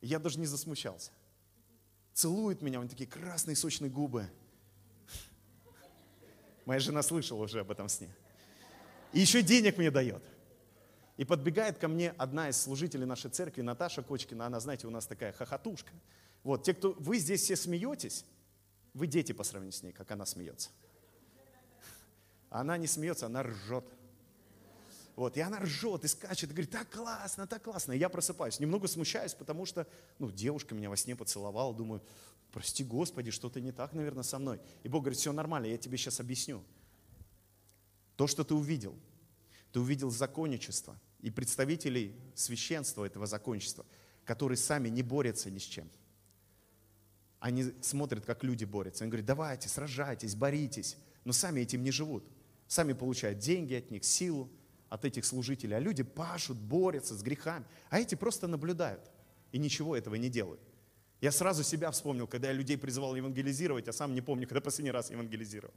Я 0.00 0.18
даже 0.18 0.38
не 0.38 0.46
засмущался. 0.46 1.10
Целует 2.12 2.62
меня, 2.62 2.78
у 2.78 2.82
него 2.82 2.90
такие 2.90 3.08
красные 3.08 3.56
сочные 3.56 3.90
губы. 3.90 4.30
Моя 6.64 6.80
жена 6.80 7.02
слышала 7.02 7.42
уже 7.42 7.60
об 7.60 7.70
этом 7.70 7.88
сне. 7.88 8.14
И 9.12 9.20
еще 9.20 9.42
денег 9.42 9.78
мне 9.78 9.90
дает. 9.90 10.22
И 11.16 11.24
подбегает 11.24 11.78
ко 11.78 11.86
мне 11.86 12.10
одна 12.10 12.48
из 12.48 12.60
служителей 12.60 13.06
нашей 13.06 13.30
церкви, 13.30 13.62
Наташа 13.62 14.02
Кочкина. 14.02 14.46
Она, 14.46 14.58
знаете, 14.58 14.86
у 14.86 14.90
нас 14.90 15.06
такая 15.06 15.32
хохотушка. 15.32 15.92
Вот, 16.42 16.64
те, 16.64 16.74
кто, 16.74 16.92
вы 16.98 17.18
здесь 17.18 17.42
все 17.42 17.56
смеетесь, 17.56 18.24
вы 18.94 19.06
дети 19.06 19.32
по 19.32 19.44
сравнению 19.44 19.72
с 19.72 19.82
ней, 19.82 19.92
как 19.92 20.10
она 20.10 20.26
смеется. 20.26 20.70
Она 22.50 22.76
не 22.76 22.86
смеется, 22.86 23.26
она 23.26 23.44
ржет. 23.44 23.84
Вот, 25.14 25.36
и 25.36 25.40
она 25.40 25.60
ржет 25.60 26.04
и 26.04 26.08
скачет, 26.08 26.50
и 26.50 26.52
говорит, 26.52 26.72
так 26.72 26.90
классно, 26.90 27.46
так 27.46 27.62
классно. 27.62 27.92
И 27.92 27.98
я 27.98 28.08
просыпаюсь, 28.08 28.58
немного 28.58 28.88
смущаюсь, 28.88 29.34
потому 29.34 29.64
что, 29.64 29.86
ну, 30.18 30.32
девушка 30.32 30.74
меня 30.74 30.90
во 30.90 30.96
сне 30.96 31.14
поцеловала, 31.14 31.72
думаю, 31.72 32.02
прости 32.50 32.82
Господи, 32.82 33.30
что-то 33.30 33.60
не 33.60 33.70
так, 33.70 33.92
наверное, 33.92 34.24
со 34.24 34.40
мной. 34.40 34.60
И 34.82 34.88
Бог 34.88 35.02
говорит, 35.04 35.18
все 35.18 35.32
нормально, 35.32 35.66
я 35.66 35.78
тебе 35.78 35.96
сейчас 35.96 36.18
объясню. 36.18 36.64
То, 38.16 38.26
что 38.26 38.42
ты 38.42 38.54
увидел– 38.54 38.96
ты 39.74 39.80
увидел 39.80 40.08
законничество 40.08 40.96
и 41.20 41.30
представителей 41.30 42.14
священства 42.36 43.04
этого 43.04 43.26
законничества. 43.26 43.84
которые 44.24 44.56
сами 44.56 44.88
не 44.88 45.02
борются 45.02 45.50
ни 45.50 45.58
с 45.58 45.64
чем. 45.64 45.90
Они 47.40 47.74
смотрят, 47.82 48.24
как 48.24 48.42
люди 48.42 48.64
борются. 48.64 49.04
Они 49.04 49.10
говорят, 49.10 49.26
давайте, 49.26 49.68
сражайтесь, 49.68 50.34
боритесь. 50.34 50.96
Но 51.24 51.32
сами 51.34 51.60
этим 51.60 51.84
не 51.84 51.90
живут. 51.90 52.24
Сами 52.68 52.94
получают 52.94 53.38
деньги 53.40 53.74
от 53.74 53.90
них, 53.90 54.02
силу 54.02 54.48
от 54.88 55.04
этих 55.04 55.26
служителей. 55.26 55.76
А 55.76 55.80
люди 55.80 56.02
пашут, 56.02 56.56
борются 56.56 57.14
с 57.14 57.22
грехами. 57.22 57.66
А 57.90 57.98
эти 58.00 58.14
просто 58.14 58.46
наблюдают 58.46 59.10
и 59.52 59.58
ничего 59.58 59.94
этого 59.94 60.14
не 60.14 60.30
делают. 60.30 60.62
Я 61.20 61.32
сразу 61.32 61.64
себя 61.64 61.90
вспомнил, 61.90 62.26
когда 62.26 62.48
я 62.48 62.54
людей 62.54 62.78
призывал 62.78 63.14
евангелизировать, 63.14 63.88
а 63.88 63.92
сам 63.92 64.14
не 64.14 64.22
помню, 64.22 64.46
когда 64.46 64.62
последний 64.62 64.92
раз 64.92 65.10
евангелизировал. 65.10 65.74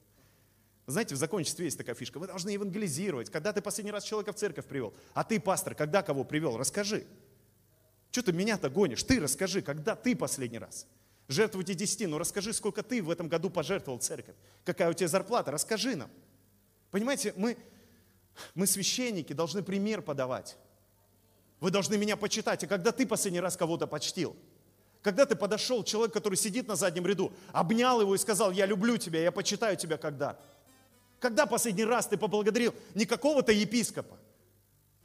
Знаете, 0.87 1.15
в 1.15 1.17
закончестве 1.17 1.65
есть 1.65 1.77
такая 1.77 1.95
фишка. 1.95 2.17
Вы 2.17 2.27
должны 2.27 2.49
евангелизировать. 2.49 3.29
Когда 3.29 3.51
ты 3.51 3.61
последний 3.61 3.91
раз 3.91 4.05
человека 4.05 4.31
в 4.31 4.35
церковь 4.37 4.65
привел? 4.65 4.93
А 5.13 5.25
ты, 5.25 5.37
пастор, 5.37 5.75
когда 5.75 6.01
кого 6.01 6.23
привел? 6.23 6.57
Расскажи. 6.57 7.05
Что 8.09 8.23
ты 8.23 8.31
меня-то 8.31 8.69
гонишь? 8.69 9.03
Ты 9.03 9.19
расскажи, 9.19 9.61
когда 9.61 9.95
ты 9.95 10.15
последний 10.15 10.59
раз? 10.59 10.87
Жертвуйте 11.27 11.73
десяти, 11.73 12.07
ну 12.07 12.17
расскажи, 12.17 12.53
сколько 12.53 12.83
ты 12.83 13.03
в 13.03 13.11
этом 13.11 13.27
году 13.27 13.49
пожертвовал 13.49 13.99
церковь. 13.99 14.35
Какая 14.63 14.89
у 14.89 14.93
тебя 14.93 15.09
зарплата? 15.09 15.51
Расскажи 15.51 15.97
нам. 15.97 16.09
Понимаете, 16.89 17.33
мы, 17.35 17.57
мы 18.55 18.65
священники, 18.65 19.33
должны 19.33 19.61
пример 19.63 20.01
подавать. 20.01 20.55
Вы 21.59 21.69
должны 21.69 21.97
меня 21.97 22.15
почитать. 22.15 22.63
А 22.63 22.67
когда 22.67 22.93
ты 22.93 23.05
последний 23.05 23.41
раз 23.41 23.57
кого-то 23.57 23.87
почтил? 23.87 24.37
Когда 25.01 25.25
ты 25.25 25.35
подошел, 25.35 25.83
человек, 25.83 26.13
который 26.13 26.35
сидит 26.35 26.67
на 26.69 26.77
заднем 26.77 27.05
ряду, 27.05 27.33
обнял 27.51 27.99
его 27.99 28.15
и 28.15 28.17
сказал, 28.17 28.51
я 28.51 28.65
люблю 28.65 28.95
тебя, 28.97 29.21
я 29.21 29.33
почитаю 29.33 29.75
тебя 29.75 29.97
когда? 29.97 30.39
Когда 31.19 31.45
последний 31.45 31.85
раз 31.85 32.07
ты 32.07 32.17
поблагодарил 32.17 32.73
не 32.93 33.05
какого-то 33.05 33.51
епископа, 33.51 34.17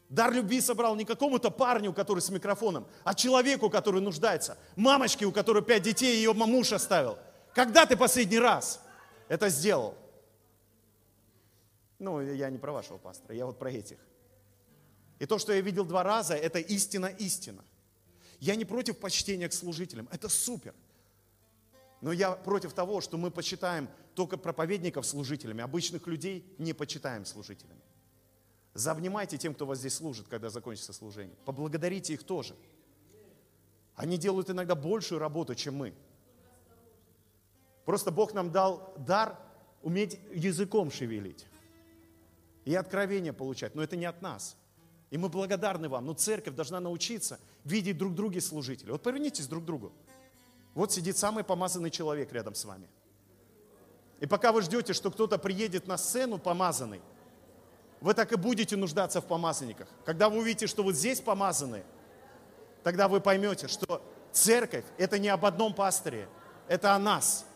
дар 0.08 0.32
любви 0.32 0.60
собрал 0.60 0.94
не 0.94 1.04
какому-то 1.04 1.50
парню, 1.50 1.92
который 1.92 2.20
с 2.20 2.28
микрофоном, 2.28 2.86
а 3.04 3.14
человеку, 3.14 3.70
который 3.70 4.00
нуждается, 4.00 4.58
мамочке, 4.76 5.24
у 5.24 5.32
которой 5.32 5.62
пять 5.62 5.82
детей, 5.82 6.16
ее 6.16 6.32
муж 6.34 6.72
оставил. 6.72 7.18
Когда 7.54 7.86
ты 7.86 7.96
последний 7.96 8.38
раз 8.38 8.80
это 9.28 9.48
сделал? 9.48 9.96
Ну, 11.98 12.20
я 12.20 12.50
не 12.50 12.58
про 12.58 12.72
вашего 12.72 12.98
пастора, 12.98 13.34
я 13.34 13.46
вот 13.46 13.58
про 13.58 13.70
этих. 13.70 13.98
И 15.18 15.26
то, 15.26 15.38
что 15.38 15.52
я 15.52 15.60
видел 15.60 15.84
два 15.84 16.02
раза, 16.02 16.34
это 16.34 16.58
истина-истина. 16.58 17.64
Я 18.40 18.56
не 18.56 18.64
против 18.64 18.98
почтения 18.98 19.48
к 19.48 19.52
служителям, 19.52 20.08
это 20.10 20.28
супер. 20.28 20.74
Но 22.00 22.10
я 22.10 22.32
против 22.32 22.72
того, 22.72 23.00
что 23.00 23.16
мы 23.16 23.30
почитаем 23.30 23.88
только 24.14 24.36
проповедников 24.36 25.06
служителями, 25.06 25.62
обычных 25.62 26.06
людей 26.06 26.44
не 26.58 26.72
почитаем 26.72 27.24
служителями. 27.24 27.80
Заобнимайте 28.74 29.36
тем, 29.38 29.54
кто 29.54 29.66
вас 29.66 29.78
здесь 29.78 29.94
служит, 29.94 30.28
когда 30.28 30.48
закончится 30.48 30.92
служение. 30.92 31.36
Поблагодарите 31.44 32.14
их 32.14 32.22
тоже. 32.22 32.56
Они 33.94 34.16
делают 34.16 34.48
иногда 34.50 34.74
большую 34.74 35.18
работу, 35.18 35.54
чем 35.54 35.76
мы. 35.76 35.94
Просто 37.84 38.10
Бог 38.10 38.32
нам 38.32 38.50
дал 38.50 38.94
дар 38.98 39.38
уметь 39.82 40.18
языком 40.32 40.90
шевелить 40.90 41.46
и 42.64 42.74
откровения 42.74 43.32
получать, 43.32 43.74
но 43.74 43.82
это 43.82 43.96
не 43.96 44.06
от 44.06 44.22
нас. 44.22 44.56
И 45.10 45.18
мы 45.18 45.28
благодарны 45.28 45.88
вам. 45.90 46.06
Но 46.06 46.14
церковь 46.14 46.54
должна 46.54 46.80
научиться 46.80 47.38
видеть 47.64 47.98
друг 47.98 48.14
друга 48.14 48.40
служителей. 48.40 48.92
Вот 48.92 49.02
повернитесь 49.02 49.46
друг 49.46 49.64
к 49.64 49.66
другу. 49.66 49.92
Вот 50.74 50.90
сидит 50.90 51.18
самый 51.18 51.44
помазанный 51.44 51.90
человек 51.90 52.32
рядом 52.32 52.54
с 52.54 52.64
вами. 52.64 52.88
И 54.22 54.26
пока 54.26 54.52
вы 54.52 54.62
ждете, 54.62 54.92
что 54.92 55.10
кто-то 55.10 55.36
приедет 55.36 55.88
на 55.88 55.98
сцену 55.98 56.38
помазанный, 56.38 57.02
вы 58.00 58.14
так 58.14 58.32
и 58.32 58.36
будете 58.36 58.76
нуждаться 58.76 59.20
в 59.20 59.24
помазанниках. 59.24 59.88
Когда 60.04 60.28
вы 60.28 60.38
увидите, 60.38 60.68
что 60.68 60.84
вот 60.84 60.94
здесь 60.94 61.20
помазаны, 61.20 61.82
тогда 62.84 63.08
вы 63.08 63.20
поймете, 63.20 63.66
что 63.66 64.00
церковь– 64.30 64.84
это 64.96 65.18
не 65.18 65.28
об 65.28 65.44
одном 65.44 65.74
пасторе, 65.74 66.28
это 66.68 66.94
о 66.94 67.00
нас– 67.00 67.46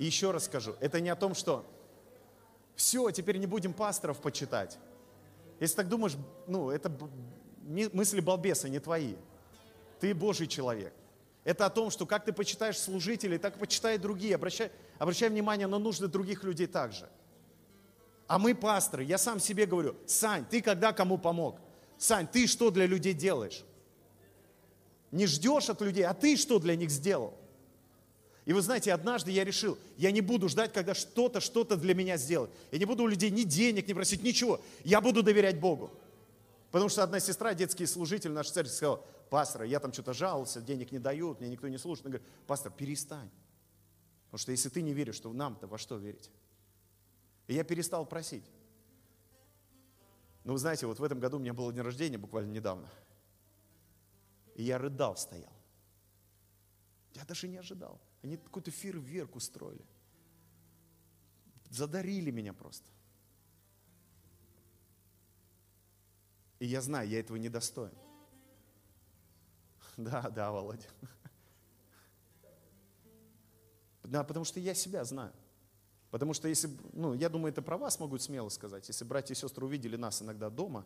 И 0.00 0.06
еще 0.06 0.30
раз 0.30 0.46
скажу, 0.46 0.76
это 0.80 0.98
не 0.98 1.10
о 1.10 1.14
том, 1.14 1.34
что 1.34 1.66
все, 2.74 3.10
теперь 3.10 3.36
не 3.36 3.46
будем 3.46 3.74
пасторов 3.74 4.18
почитать. 4.22 4.78
Если 5.60 5.76
так 5.76 5.88
думаешь, 5.88 6.16
ну, 6.46 6.70
это 6.70 6.90
мысли 7.60 8.20
балбеса, 8.20 8.70
не 8.70 8.78
твои. 8.78 9.16
Ты 10.00 10.14
Божий 10.14 10.46
человек. 10.46 10.94
Это 11.44 11.66
о 11.66 11.70
том, 11.70 11.90
что 11.90 12.06
как 12.06 12.24
ты 12.24 12.32
почитаешь 12.32 12.78
служителей, 12.78 13.36
так 13.36 13.58
почитай 13.58 13.98
другие. 13.98 14.36
Обращай, 14.36 14.72
обращай 14.98 15.28
внимание 15.28 15.66
на 15.66 15.78
нужды 15.78 16.08
других 16.08 16.44
людей 16.44 16.66
также. 16.66 17.06
А 18.26 18.38
мы 18.38 18.54
пасторы, 18.54 19.04
я 19.04 19.18
сам 19.18 19.38
себе 19.38 19.66
говорю, 19.66 19.96
Сань, 20.06 20.46
ты 20.46 20.62
когда 20.62 20.94
кому 20.94 21.18
помог? 21.18 21.60
Сань, 21.98 22.26
ты 22.26 22.46
что 22.46 22.70
для 22.70 22.86
людей 22.86 23.12
делаешь? 23.12 23.66
Не 25.10 25.26
ждешь 25.26 25.68
от 25.68 25.82
людей, 25.82 26.06
а 26.06 26.14
ты 26.14 26.38
что 26.38 26.58
для 26.58 26.74
них 26.74 26.90
сделал? 26.90 27.34
И 28.50 28.52
вы 28.52 28.62
знаете, 28.62 28.92
однажды 28.92 29.30
я 29.30 29.44
решил, 29.44 29.78
я 29.96 30.10
не 30.10 30.20
буду 30.20 30.48
ждать, 30.48 30.72
когда 30.72 30.92
что-то, 30.92 31.38
что-то 31.38 31.76
для 31.76 31.94
меня 31.94 32.16
сделают. 32.16 32.50
Я 32.72 32.80
не 32.80 32.84
буду 32.84 33.04
у 33.04 33.06
людей 33.06 33.30
ни 33.30 33.44
денег, 33.44 33.86
ни 33.86 33.92
просить, 33.92 34.24
ничего. 34.24 34.60
Я 34.82 35.00
буду 35.00 35.22
доверять 35.22 35.60
Богу. 35.60 35.92
Потому 36.72 36.88
что 36.88 37.04
одна 37.04 37.20
сестра, 37.20 37.54
детский 37.54 37.86
служитель 37.86 38.32
нашей 38.32 38.50
церкви, 38.50 38.72
сказала, 38.72 39.06
пастор, 39.30 39.62
я 39.62 39.78
там 39.78 39.92
что-то 39.92 40.14
жаловался, 40.14 40.60
денег 40.60 40.90
не 40.90 40.98
дают, 40.98 41.38
мне 41.38 41.48
никто 41.48 41.68
не 41.68 41.78
слушает. 41.78 42.06
Она 42.06 42.16
говорит, 42.16 42.28
пастор, 42.48 42.72
перестань. 42.72 43.30
Потому 44.24 44.40
что 44.40 44.50
если 44.50 44.68
ты 44.68 44.82
не 44.82 44.94
веришь, 44.94 45.20
то 45.20 45.32
нам-то 45.32 45.68
во 45.68 45.78
что 45.78 45.96
верить? 45.98 46.28
И 47.46 47.54
я 47.54 47.62
перестал 47.62 48.04
просить. 48.04 48.50
Но 50.42 50.54
вы 50.54 50.58
знаете, 50.58 50.88
вот 50.88 50.98
в 50.98 51.04
этом 51.04 51.20
году 51.20 51.36
у 51.36 51.40
меня 51.40 51.54
было 51.54 51.72
день 51.72 51.82
рождения, 51.82 52.18
буквально 52.18 52.50
недавно. 52.50 52.90
И 54.56 54.64
я 54.64 54.76
рыдал, 54.76 55.16
стоял. 55.16 55.52
Я 57.14 57.24
даже 57.24 57.46
не 57.46 57.56
ожидал. 57.58 58.00
Они 58.22 58.36
какой-то 58.36 58.70
фейерверк 58.70 59.36
устроили. 59.36 59.84
Задарили 61.70 62.30
меня 62.30 62.52
просто. 62.52 62.88
И 66.58 66.66
я 66.66 66.82
знаю, 66.82 67.08
я 67.08 67.20
этого 67.20 67.36
не 67.36 67.48
достоин. 67.48 67.94
Да, 69.96 70.30
да, 70.30 70.50
Володя. 70.50 70.88
Да, 74.02 74.24
потому 74.24 74.44
что 74.44 74.58
я 74.60 74.74
себя 74.74 75.04
знаю. 75.04 75.32
Потому 76.10 76.34
что 76.34 76.48
если, 76.48 76.68
ну, 76.92 77.14
я 77.14 77.28
думаю, 77.28 77.52
это 77.52 77.62
про 77.62 77.78
вас 77.78 78.00
могут 78.00 78.22
смело 78.22 78.48
сказать. 78.48 78.88
Если 78.88 79.04
братья 79.04 79.34
и 79.34 79.36
сестры 79.36 79.64
увидели 79.64 79.96
нас 79.96 80.20
иногда 80.20 80.50
дома, 80.50 80.84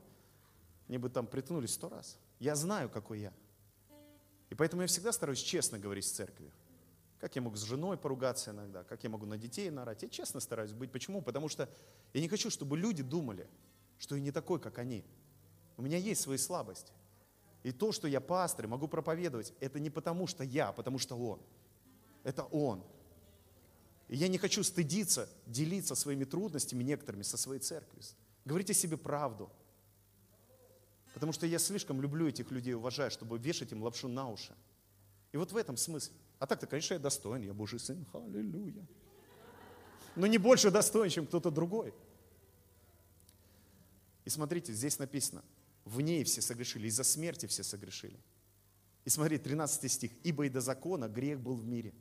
они 0.88 0.98
бы 0.98 1.08
там 1.08 1.26
притнулись 1.26 1.72
сто 1.72 1.88
раз. 1.88 2.18
Я 2.38 2.54
знаю, 2.56 2.90
какой 2.90 3.20
я. 3.20 3.32
И 4.50 4.54
поэтому 4.54 4.82
я 4.82 4.88
всегда 4.88 5.12
стараюсь 5.12 5.40
честно 5.40 5.78
говорить 5.78 6.04
с 6.04 6.10
церковью. 6.10 6.52
Как 7.20 7.36
я 7.36 7.42
могу 7.42 7.56
с 7.56 7.62
женой 7.62 7.96
поругаться 7.96 8.50
иногда, 8.50 8.84
как 8.84 9.02
я 9.04 9.10
могу 9.10 9.24
на 9.26 9.38
детей 9.38 9.70
нарать. 9.70 10.02
Я 10.02 10.08
честно 10.08 10.40
стараюсь 10.40 10.72
быть. 10.72 10.90
Почему? 10.92 11.22
Потому 11.22 11.48
что 11.48 11.68
я 12.12 12.20
не 12.20 12.28
хочу, 12.28 12.50
чтобы 12.50 12.76
люди 12.76 13.02
думали, 13.02 13.48
что 13.98 14.14
я 14.14 14.20
не 14.20 14.30
такой, 14.30 14.60
как 14.60 14.78
они. 14.78 15.04
У 15.76 15.82
меня 15.82 15.96
есть 15.96 16.20
свои 16.20 16.38
слабости. 16.38 16.92
И 17.62 17.72
то, 17.72 17.92
что 17.92 18.06
я 18.06 18.20
пастор, 18.20 18.66
могу 18.68 18.88
проповедовать, 18.88 19.54
это 19.60 19.80
не 19.80 19.90
потому, 19.90 20.26
что 20.26 20.44
я, 20.44 20.68
а 20.68 20.72
потому 20.72 20.98
что 20.98 21.16
Он. 21.16 21.40
Это 22.22 22.44
Он. 22.44 22.84
И 24.08 24.16
я 24.16 24.28
не 24.28 24.36
хочу 24.36 24.62
стыдиться, 24.62 25.28
делиться 25.46 25.94
своими 25.94 26.24
трудностями 26.24 26.82
некоторыми 26.82 27.22
со 27.22 27.38
своей 27.38 27.60
церковью. 27.60 28.04
Говорите 28.44 28.74
себе 28.74 28.98
правду. 28.98 29.50
Потому 31.14 31.32
что 31.32 31.46
я 31.46 31.58
слишком 31.58 32.02
люблю 32.02 32.28
этих 32.28 32.50
людей, 32.50 32.74
уважаю, 32.74 33.10
чтобы 33.10 33.38
вешать 33.38 33.72
им 33.72 33.82
лапшу 33.82 34.08
на 34.08 34.28
уши. 34.28 34.54
И 35.32 35.36
вот 35.36 35.52
в 35.52 35.56
этом 35.56 35.76
смысл. 35.76 36.12
А 36.44 36.46
так-то, 36.46 36.66
конечно, 36.66 36.92
я 36.92 37.00
достоин, 37.00 37.40
я 37.40 37.54
Божий 37.54 37.80
сын, 37.80 38.04
аллилуйя. 38.12 38.86
Но 40.14 40.26
не 40.26 40.36
больше 40.36 40.70
достоин, 40.70 41.08
чем 41.08 41.26
кто-то 41.26 41.50
другой. 41.50 41.94
И 44.26 44.28
смотрите, 44.28 44.74
здесь 44.74 44.98
написано, 44.98 45.42
в 45.86 46.02
ней 46.02 46.22
все 46.24 46.42
согрешили, 46.42 46.88
из-за 46.88 47.02
смерти 47.02 47.46
все 47.46 47.62
согрешили. 47.62 48.20
И 49.06 49.08
смотри, 49.08 49.38
13 49.38 49.90
стих, 49.90 50.12
ибо 50.22 50.44
и 50.44 50.50
до 50.50 50.60
закона 50.60 51.08
грех 51.08 51.40
был 51.40 51.54
в 51.54 51.64
мире. 51.64 51.94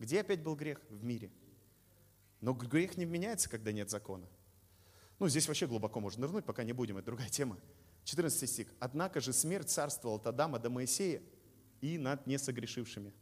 Где 0.00 0.22
опять 0.22 0.42
был 0.42 0.56
грех? 0.56 0.80
В 0.90 1.04
мире. 1.04 1.30
Но 2.40 2.54
грех 2.54 2.96
не 2.96 3.06
вменяется, 3.06 3.48
когда 3.48 3.70
нет 3.70 3.88
закона. 3.88 4.26
Ну, 5.20 5.28
здесь 5.28 5.46
вообще 5.46 5.68
глубоко 5.68 6.00
можно 6.00 6.22
нырнуть, 6.22 6.44
пока 6.44 6.64
не 6.64 6.72
будем, 6.72 6.96
это 6.96 7.06
другая 7.06 7.28
тема. 7.28 7.56
14 8.02 8.50
стих. 8.50 8.66
«Однако 8.80 9.20
же 9.20 9.32
смерть 9.32 9.70
царствовала 9.70 10.18
от 10.18 10.26
Адама 10.26 10.58
до 10.58 10.70
Моисея, 10.70 11.22
и 11.80 11.98
над 11.98 12.26
несогрешившими, 12.26 13.12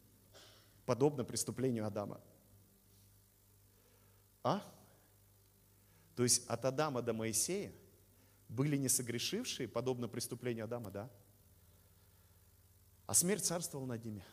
подобно 0.86 1.24
преступлению 1.24 1.86
Адама. 1.86 2.20
А? 4.42 4.62
То 6.16 6.22
есть 6.22 6.46
от 6.48 6.64
Адама 6.64 7.02
до 7.02 7.12
Моисея 7.12 7.72
были 8.48 8.76
несогрешившие, 8.76 9.68
подобно 9.68 10.08
преступлению 10.08 10.64
Адама, 10.64 10.90
да? 10.90 11.10
А 13.06 13.14
смерть 13.14 13.44
царствовала 13.44 13.86
над 13.86 14.04
ними. 14.04 14.24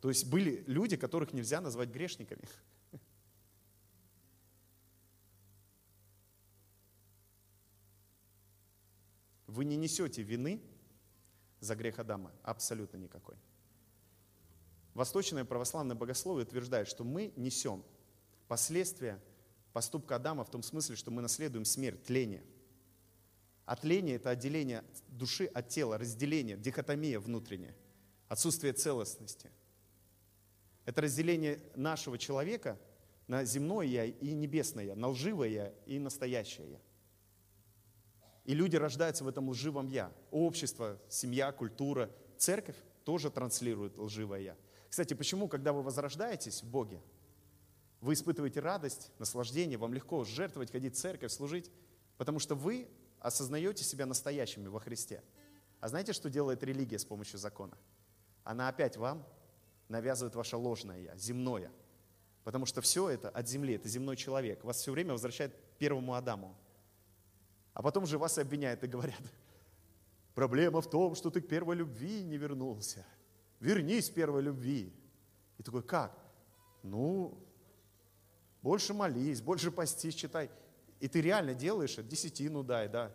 То 0.00 0.08
есть 0.08 0.28
были 0.28 0.64
люди, 0.66 0.96
которых 0.96 1.32
нельзя 1.32 1.60
назвать 1.60 1.90
грешниками. 1.90 2.42
Вы 9.46 9.64
не 9.64 9.76
несете 9.76 10.22
вины 10.22 10.62
за 11.60 11.76
грех 11.76 11.98
Адама, 11.98 12.32
абсолютно 12.42 12.96
никакой. 12.96 13.36
Восточное 14.94 15.44
православное 15.44 15.96
богословие 15.96 16.44
утверждает, 16.44 16.86
что 16.86 17.04
мы 17.04 17.32
несем 17.36 17.84
последствия 18.46 19.20
поступка 19.72 20.16
Адама 20.16 20.44
в 20.44 20.50
том 20.50 20.62
смысле, 20.62 20.96
что 20.96 21.10
мы 21.10 21.22
наследуем 21.22 21.64
смерть, 21.64 22.02
тление. 22.04 22.44
А 23.64 23.76
тление– 23.76 24.16
это 24.16 24.30
отделение 24.30 24.84
души 25.08 25.46
от 25.46 25.68
тела, 25.68 25.96
разделение, 25.96 26.56
дихотомия 26.56 27.18
внутренняя, 27.20 27.74
отсутствие 28.28 28.72
целостности. 28.72 29.50
Это 30.84 31.02
разделение 31.02 31.60
нашего 31.76 32.18
человека 32.18 32.78
на 33.28 33.44
земное 33.44 33.86
я 33.86 34.04
и 34.04 34.32
небесное 34.32 34.84
я, 34.84 34.96
на 34.96 35.08
лживое 35.08 35.48
я 35.48 35.72
и 35.86 35.98
настоящее 35.98 36.72
я. 36.72 36.80
И 38.44 38.54
люди 38.54 38.76
рождаются 38.76 39.22
в 39.22 39.28
этом 39.28 39.48
лживом 39.48 39.86
я. 39.88 40.12
Общество, 40.32 41.00
семья, 41.08 41.52
культура, 41.52 42.10
церковь 42.36 42.76
тоже 43.04 43.30
транслирует 43.30 43.96
лживое 43.96 44.40
я. 44.40 44.56
Кстати, 44.92 45.14
почему, 45.14 45.48
когда 45.48 45.72
вы 45.72 45.82
возрождаетесь 45.82 46.62
в 46.62 46.66
Боге, 46.66 47.00
вы 48.02 48.12
испытываете 48.12 48.60
радость, 48.60 49.10
наслаждение, 49.18 49.78
вам 49.78 49.94
легко 49.94 50.22
жертвовать, 50.22 50.70
ходить 50.70 50.96
в 50.96 50.98
церковь, 50.98 51.32
служить, 51.32 51.70
потому 52.18 52.38
что 52.38 52.54
вы 52.54 52.90
осознаете 53.18 53.84
себя 53.84 54.04
настоящими 54.04 54.68
во 54.68 54.80
Христе. 54.80 55.22
А 55.80 55.88
знаете, 55.88 56.12
что 56.12 56.28
делает 56.28 56.62
религия 56.62 56.98
с 56.98 57.06
помощью 57.06 57.38
закона? 57.38 57.78
Она 58.44 58.68
опять 58.68 58.98
вам 58.98 59.26
навязывает 59.88 60.34
ваше 60.34 60.58
ложное 60.58 61.00
я, 61.00 61.16
земное. 61.16 61.72
Потому 62.44 62.66
что 62.66 62.82
все 62.82 63.08
это 63.08 63.30
от 63.30 63.48
земли, 63.48 63.76
это 63.76 63.88
земной 63.88 64.16
человек. 64.16 64.62
Вас 64.62 64.76
все 64.76 64.92
время 64.92 65.12
возвращает 65.12 65.54
к 65.54 65.78
первому 65.78 66.12
Адаму. 66.12 66.54
А 67.72 67.80
потом 67.80 68.04
же 68.04 68.18
вас 68.18 68.36
обвиняют 68.36 68.84
и 68.84 68.88
говорят, 68.88 69.22
проблема 70.34 70.82
в 70.82 70.90
том, 70.90 71.14
что 71.14 71.30
ты 71.30 71.40
к 71.40 71.48
первой 71.48 71.76
любви 71.76 72.22
не 72.22 72.36
вернулся. 72.36 73.06
Вернись 73.62 74.10
первой 74.10 74.42
любви. 74.42 74.92
И 75.56 75.62
такой, 75.62 75.84
как? 75.84 76.18
Ну, 76.82 77.38
больше 78.60 78.92
молись, 78.92 79.40
больше 79.40 79.70
постись, 79.70 80.16
читай. 80.16 80.50
И 80.98 81.06
ты 81.06 81.20
реально 81.20 81.54
делаешь 81.54 81.92
это, 81.92 82.02
десятину 82.02 82.64
дай, 82.64 82.88
да. 82.88 83.14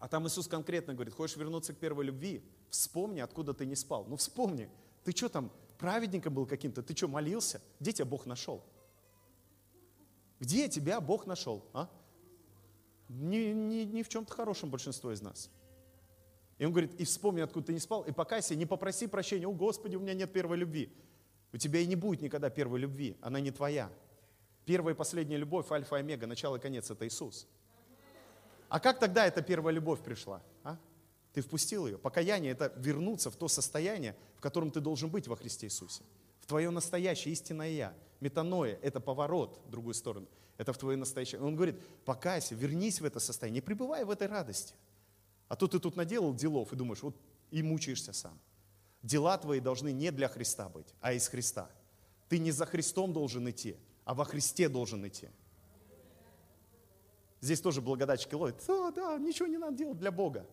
А 0.00 0.08
там 0.08 0.26
Иисус 0.26 0.48
конкретно 0.48 0.94
говорит, 0.94 1.14
хочешь 1.14 1.36
вернуться 1.36 1.72
к 1.72 1.76
первой 1.76 2.06
любви, 2.06 2.42
вспомни, 2.70 3.20
откуда 3.20 3.54
ты 3.54 3.66
не 3.66 3.76
спал. 3.76 4.04
Ну 4.08 4.16
вспомни, 4.16 4.68
ты 5.04 5.12
что 5.12 5.28
там, 5.28 5.52
праведником 5.78 6.34
был 6.34 6.46
каким-то, 6.46 6.82
ты 6.82 6.96
что, 6.96 7.06
молился? 7.06 7.62
Где 7.78 7.92
тебя 7.92 8.06
Бог 8.06 8.26
нашел? 8.26 8.64
Где 10.40 10.68
тебя 10.68 11.00
Бог 11.00 11.24
нашел? 11.24 11.64
А? 11.72 11.88
Не, 13.08 13.54
не, 13.54 13.84
не 13.84 14.02
в 14.02 14.08
чем-то 14.08 14.34
хорошем 14.34 14.70
большинство 14.70 15.12
из 15.12 15.22
нас. 15.22 15.50
И 16.60 16.64
он 16.66 16.72
говорит, 16.72 16.92
и 17.00 17.04
вспомни, 17.04 17.40
откуда 17.40 17.68
ты 17.68 17.72
не 17.72 17.78
спал, 17.78 18.02
и 18.02 18.12
покайся, 18.12 18.54
не 18.54 18.66
попроси 18.66 19.06
прощения. 19.06 19.48
О, 19.48 19.52
Господи, 19.52 19.96
у 19.96 20.00
меня 20.00 20.12
нет 20.12 20.30
первой 20.30 20.58
любви. 20.58 20.92
У 21.54 21.56
тебя 21.56 21.80
и 21.80 21.86
не 21.86 21.96
будет 21.96 22.20
никогда 22.20 22.50
первой 22.50 22.78
любви, 22.80 23.16
она 23.22 23.40
не 23.40 23.50
твоя. 23.50 23.90
Первая 24.66 24.94
и 24.94 24.96
последняя 24.96 25.38
любовь, 25.38 25.72
альфа 25.72 25.96
и 25.96 26.00
омега, 26.00 26.26
начало 26.26 26.56
и 26.56 26.60
конец– 26.60 26.90
это 26.92 27.08
Иисус. 27.08 27.48
А 28.68 28.78
как 28.78 28.98
тогда 28.98 29.26
эта 29.26 29.40
первая 29.40 29.74
любовь 29.74 30.02
пришла? 30.02 30.42
А? 30.62 30.76
Ты 31.32 31.40
впустил 31.40 31.86
ее. 31.86 31.96
Покаяние– 31.96 32.52
это 32.52 32.70
вернуться 32.76 33.30
в 33.30 33.36
то 33.36 33.48
состояние, 33.48 34.14
в 34.36 34.42
котором 34.42 34.70
ты 34.70 34.80
должен 34.80 35.08
быть 35.08 35.28
во 35.28 35.36
Христе 35.36 35.66
Иисусе. 35.66 36.02
В 36.40 36.46
твое 36.46 36.68
настоящее 36.68 37.32
истинное 37.32 37.70
«я». 37.70 37.94
Метаноя– 38.20 38.78
это 38.82 39.00
поворот 39.00 39.58
в 39.66 39.70
другую 39.70 39.94
сторону. 39.94 40.28
Это 40.58 40.74
в 40.74 40.78
твое 40.78 40.98
настоящее. 40.98 41.40
Он 41.40 41.56
говорит, 41.56 41.80
покайся, 42.04 42.54
вернись 42.54 43.00
в 43.00 43.06
это 43.06 43.18
состояние, 43.18 43.62
пребывай 43.62 44.04
в 44.04 44.10
этой 44.10 44.28
радости. 44.28 44.74
А 45.50 45.56
то 45.56 45.66
ты 45.66 45.80
тут 45.80 45.96
наделал 45.96 46.32
делов 46.32 46.72
и 46.72 46.76
думаешь, 46.76 47.02
вот 47.02 47.16
и 47.50 47.60
мучаешься 47.60 48.12
сам. 48.12 48.38
Дела 49.02 49.36
твои 49.36 49.58
должны 49.58 49.90
не 49.90 50.12
для 50.12 50.28
Христа 50.28 50.68
быть, 50.68 50.94
а 51.00 51.12
из 51.12 51.26
Христа. 51.26 51.68
Ты 52.28 52.38
не 52.38 52.52
за 52.52 52.66
Христом 52.66 53.12
должен 53.12 53.50
идти, 53.50 53.76
а 54.04 54.14
во 54.14 54.24
Христе 54.24 54.68
должен 54.68 55.04
идти. 55.08 55.28
Здесь 57.40 57.60
тоже 57.60 57.80
благодатчики 57.80 58.32
ловят. 58.32 58.62
Да, 58.64 58.92
да, 58.92 59.18
ничего 59.18 59.48
не 59.48 59.58
надо 59.58 59.76
делать 59.76 59.98
для 59.98 60.12
Бога. 60.12 60.46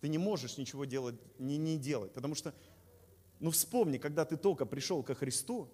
Ты 0.00 0.08
не 0.08 0.16
можешь 0.16 0.56
ничего 0.56 0.86
делать, 0.86 1.16
не, 1.38 1.58
не 1.58 1.76
делать, 1.76 2.14
потому 2.14 2.34
что, 2.34 2.54
ну 3.38 3.50
вспомни, 3.50 3.98
когда 3.98 4.24
ты 4.24 4.38
только 4.38 4.64
пришел 4.64 5.02
ко 5.02 5.14
Христу, 5.14 5.68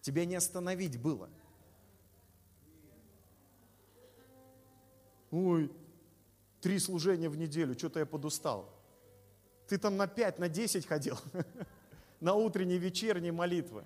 тебя 0.00 0.24
не 0.26 0.36
остановить 0.36 1.00
было. 1.00 1.28
Ой, 5.32 5.72
три 6.60 6.78
служения 6.78 7.30
в 7.30 7.36
неделю, 7.36 7.76
что-то 7.76 7.98
я 7.98 8.06
подустал. 8.06 8.70
Ты 9.66 9.78
там 9.78 9.96
на 9.96 10.06
пять, 10.06 10.38
на 10.38 10.48
десять 10.48 10.86
ходил, 10.86 11.18
на 12.20 12.34
утренние, 12.34 12.78
вечерние 12.78 13.32
молитвы. 13.32 13.84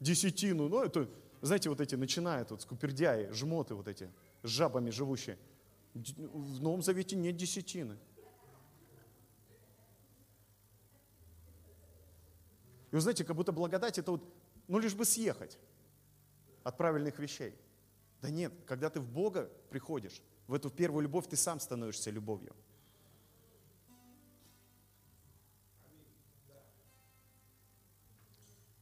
Десятину, 0.00 0.68
ну 0.68 0.82
это, 0.82 1.08
знаете, 1.40 1.70
вот 1.70 1.80
эти 1.80 1.94
начинают, 1.94 2.50
вот 2.50 2.62
скупердяи, 2.62 3.30
жмоты 3.30 3.76
вот 3.76 3.86
эти, 3.86 4.10
с 4.42 4.48
жабами 4.48 4.90
живущие. 4.90 5.38
В 5.94 6.60
Новом 6.60 6.82
Завете 6.82 7.14
нет 7.14 7.36
десятины. 7.36 7.96
И 12.90 12.94
вы 12.96 13.00
знаете, 13.00 13.24
как 13.24 13.36
будто 13.36 13.52
благодать 13.52 13.98
это 13.98 14.10
вот, 14.10 14.24
ну 14.66 14.80
лишь 14.80 14.94
бы 14.94 15.04
съехать 15.04 15.58
от 16.64 16.76
правильных 16.76 17.20
вещей. 17.20 17.54
Да 18.24 18.30
нет, 18.30 18.54
когда 18.64 18.88
ты 18.88 19.00
в 19.00 19.06
Бога 19.06 19.50
приходишь, 19.68 20.22
в 20.46 20.54
эту 20.54 20.70
первую 20.70 21.02
любовь 21.02 21.26
ты 21.28 21.36
сам 21.36 21.60
становишься 21.60 22.10
любовью. 22.10 22.56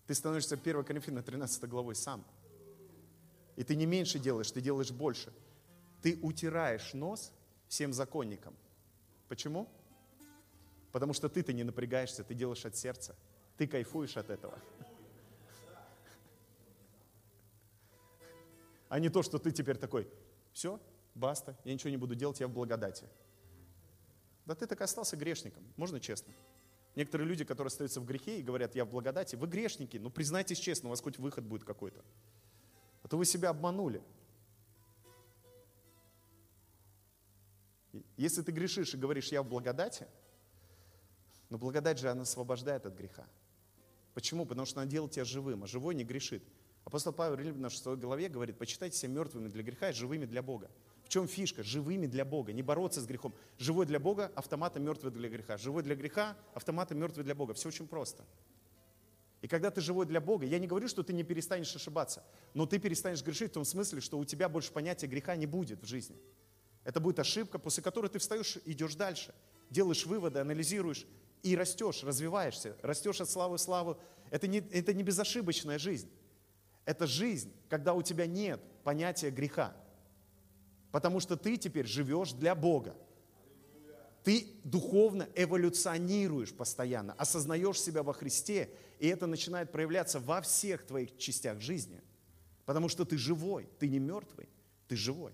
Ты 0.06 0.14
становишься 0.14 0.54
1 0.54 0.84
Коринфянам 0.84 1.24
13 1.24 1.68
главой 1.68 1.96
сам. 1.96 2.24
И 3.56 3.64
ты 3.64 3.74
не 3.74 3.84
меньше 3.84 4.20
делаешь, 4.20 4.52
ты 4.52 4.60
делаешь 4.60 4.92
больше. 4.92 5.32
Ты 6.02 6.20
утираешь 6.22 6.94
нос 6.94 7.32
всем 7.66 7.92
законникам. 7.92 8.54
Почему? 9.26 9.68
Потому 10.92 11.14
что 11.14 11.28
ты-то 11.28 11.52
не 11.52 11.64
напрягаешься, 11.64 12.22
ты 12.22 12.34
делаешь 12.34 12.64
от 12.64 12.76
сердца. 12.76 13.16
Ты 13.56 13.66
кайфуешь 13.66 14.16
от 14.16 14.30
этого. 14.30 14.56
А 18.92 18.98
не 18.98 19.08
то, 19.08 19.22
что 19.22 19.38
ты 19.38 19.52
теперь 19.52 19.78
такой, 19.78 20.06
все, 20.52 20.78
баста, 21.14 21.58
я 21.64 21.72
ничего 21.72 21.88
не 21.88 21.96
буду 21.96 22.14
делать, 22.14 22.40
я 22.40 22.46
в 22.46 22.52
благодати. 22.52 23.08
Да 24.44 24.54
ты 24.54 24.66
так 24.66 24.82
остался 24.82 25.16
грешником, 25.16 25.64
можно 25.78 25.98
честно? 25.98 26.34
Некоторые 26.94 27.26
люди, 27.26 27.42
которые 27.42 27.68
остаются 27.68 28.02
в 28.02 28.04
грехе 28.04 28.38
и 28.38 28.42
говорят, 28.42 28.74
я 28.74 28.84
в 28.84 28.90
благодати, 28.90 29.34
вы 29.34 29.46
грешники, 29.46 29.96
ну 29.96 30.10
признайтесь 30.10 30.58
честно, 30.58 30.88
у 30.88 30.90
вас 30.90 31.00
хоть 31.00 31.18
выход 31.18 31.42
будет 31.42 31.64
какой-то. 31.64 32.04
А 33.02 33.08
то 33.08 33.16
вы 33.16 33.24
себя 33.24 33.48
обманули. 33.48 34.02
Если 38.18 38.42
ты 38.42 38.52
грешишь 38.52 38.92
и 38.92 38.98
говоришь, 38.98 39.32
я 39.32 39.42
в 39.42 39.48
благодати, 39.48 40.06
но 41.48 41.56
благодать 41.56 41.98
же, 41.98 42.10
она 42.10 42.24
освобождает 42.24 42.84
от 42.84 42.94
греха. 42.94 43.26
Почему? 44.12 44.44
Потому 44.44 44.66
что 44.66 44.82
она 44.82 44.90
делает 44.90 45.12
тебя 45.12 45.24
живым, 45.24 45.64
а 45.64 45.66
живой 45.66 45.94
не 45.94 46.04
грешит. 46.04 46.44
Апостол 46.84 47.12
Павел 47.12 47.36
Римлян 47.36 47.70
в 47.70 47.76
своей 47.76 47.98
голове 47.98 48.28
говорит, 48.28 48.58
почитайте 48.58 48.96
себя 48.96 49.12
мертвыми 49.12 49.48
для 49.48 49.62
греха 49.62 49.90
и 49.90 49.92
живыми 49.92 50.24
для 50.24 50.42
Бога 50.42 50.70
чем 51.12 51.28
фишка? 51.28 51.62
Живыми 51.62 52.06
для 52.06 52.24
Бога, 52.24 52.54
не 52.54 52.62
бороться 52.62 53.02
с 53.02 53.06
грехом. 53.06 53.34
Живой 53.58 53.84
для 53.84 54.00
Бога, 54.00 54.32
автоматом 54.34 54.82
мертвый 54.82 55.12
для 55.12 55.28
греха. 55.28 55.58
Живой 55.58 55.82
для 55.82 55.94
греха, 55.94 56.38
автоматом 56.54 56.98
мертвый 56.98 57.22
для 57.22 57.34
Бога. 57.34 57.52
Все 57.52 57.68
очень 57.68 57.86
просто. 57.86 58.24
И 59.42 59.48
когда 59.48 59.70
ты 59.70 59.82
живой 59.82 60.06
для 60.06 60.22
Бога, 60.22 60.46
я 60.46 60.58
не 60.58 60.66
говорю, 60.66 60.88
что 60.88 61.02
ты 61.02 61.12
не 61.12 61.22
перестанешь 61.22 61.76
ошибаться, 61.76 62.24
но 62.54 62.64
ты 62.64 62.78
перестанешь 62.78 63.22
грешить 63.22 63.50
в 63.50 63.54
том 63.54 63.66
смысле, 63.66 64.00
что 64.00 64.18
у 64.18 64.24
тебя 64.24 64.48
больше 64.48 64.72
понятия 64.72 65.06
греха 65.06 65.36
не 65.36 65.44
будет 65.44 65.82
в 65.82 65.86
жизни. 65.86 66.16
Это 66.82 66.98
будет 66.98 67.18
ошибка, 67.18 67.58
после 67.58 67.82
которой 67.82 68.08
ты 68.08 68.18
встаешь 68.18 68.56
и 68.64 68.72
идешь 68.72 68.94
дальше, 68.94 69.34
делаешь 69.68 70.06
выводы, 70.06 70.38
анализируешь 70.38 71.06
и 71.42 71.54
растешь, 71.54 72.04
развиваешься, 72.04 72.74
растешь 72.80 73.20
от 73.20 73.28
славы 73.28 73.58
в 73.58 73.60
славу. 73.60 73.98
Это 74.30 74.46
не, 74.46 74.60
это 74.60 74.94
не 74.94 75.02
безошибочная 75.02 75.78
жизнь. 75.78 76.08
Это 76.84 77.06
жизнь, 77.06 77.52
когда 77.68 77.94
у 77.94 78.02
тебя 78.02 78.26
нет 78.26 78.60
понятия 78.82 79.30
греха. 79.30 79.76
Потому 80.90 81.20
что 81.20 81.36
ты 81.36 81.56
теперь 81.56 81.86
живешь 81.86 82.32
для 82.32 82.54
Бога. 82.54 82.96
Ты 84.24 84.46
духовно 84.62 85.28
эволюционируешь 85.34 86.54
постоянно, 86.54 87.12
осознаешь 87.14 87.80
себя 87.80 88.02
во 88.02 88.12
Христе, 88.12 88.70
и 89.00 89.08
это 89.08 89.26
начинает 89.26 89.72
проявляться 89.72 90.20
во 90.20 90.40
всех 90.42 90.86
твоих 90.86 91.16
частях 91.18 91.60
жизни. 91.60 92.00
Потому 92.64 92.88
что 92.88 93.04
ты 93.04 93.18
живой, 93.18 93.68
ты 93.78 93.88
не 93.88 93.98
мертвый. 93.98 94.48
Ты 94.86 94.96
живой. 94.96 95.32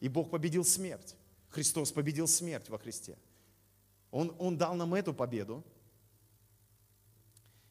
И 0.00 0.08
Бог 0.08 0.30
победил 0.30 0.64
смерть. 0.64 1.16
Христос 1.48 1.92
победил 1.92 2.26
смерть 2.26 2.68
во 2.68 2.78
Христе. 2.78 3.16
Он, 4.10 4.34
он 4.38 4.58
дал 4.58 4.74
нам 4.74 4.92
эту 4.94 5.14
победу. 5.14 5.64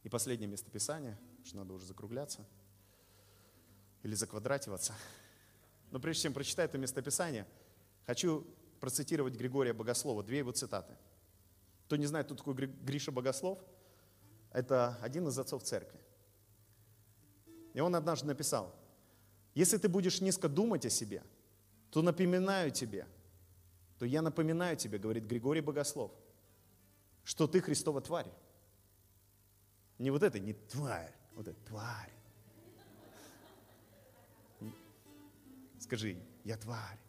И 0.03 0.09
последнее 0.09 0.47
местописание, 0.47 1.19
что 1.43 1.57
надо 1.57 1.73
уже 1.73 1.85
закругляться 1.85 2.47
или 4.03 4.15
заквадративаться. 4.15 4.93
Но 5.91 5.99
прежде 5.99 6.23
чем 6.23 6.33
прочитать 6.33 6.69
это 6.69 6.77
местописание, 6.77 7.45
хочу 8.05 8.45
процитировать 8.79 9.35
Григория 9.35 9.73
Богослова, 9.73 10.23
две 10.23 10.39
его 10.39 10.51
цитаты. 10.51 10.93
Кто 11.85 11.95
не 11.95 12.05
знает, 12.05 12.27
кто 12.27 12.35
такой 12.35 12.53
Гриша 12.53 13.11
Богослов, 13.11 13.59
это 14.51 14.97
один 15.01 15.27
из 15.27 15.37
отцов 15.37 15.63
церкви. 15.63 15.99
И 17.73 17.79
он 17.79 17.95
однажды 17.95 18.27
написал, 18.27 18.73
если 19.53 19.77
ты 19.77 19.89
будешь 19.89 20.21
низко 20.21 20.47
думать 20.47 20.85
о 20.85 20.89
себе, 20.89 21.23
то 21.91 22.01
напоминаю 22.01 22.71
тебе, 22.71 23.07
то 23.97 24.05
я 24.05 24.21
напоминаю 24.21 24.77
тебе, 24.77 24.97
говорит 24.97 25.25
Григорий 25.25 25.61
Богослов, 25.61 26.11
что 27.23 27.47
ты 27.47 27.61
Христова 27.61 28.01
тварь. 28.01 28.31
Не 29.97 30.11
вот 30.11 30.23
это, 30.23 30.39
не 30.39 30.53
тварь, 30.53 31.13
вот 31.33 31.47
это 31.47 31.59
тварь. 31.65 32.18
Скажи, 35.89 36.21
я 36.43 36.55
тварь. 36.55 36.99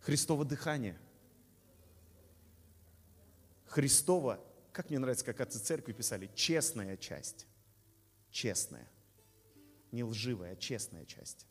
Христово 0.00 0.44
дыхание. 0.44 0.98
Христово, 3.66 4.44
как 4.72 4.90
мне 4.90 4.98
нравится, 4.98 5.24
как 5.24 5.40
отцы 5.40 5.60
церкви 5.60 5.92
писали, 5.92 6.28
честная 6.34 6.96
часть. 6.96 7.46
Честная. 8.32 8.90
Не 9.92 10.02
лживая, 10.02 10.54
а 10.54 10.56
честная 10.56 11.04
часть. 11.04 11.46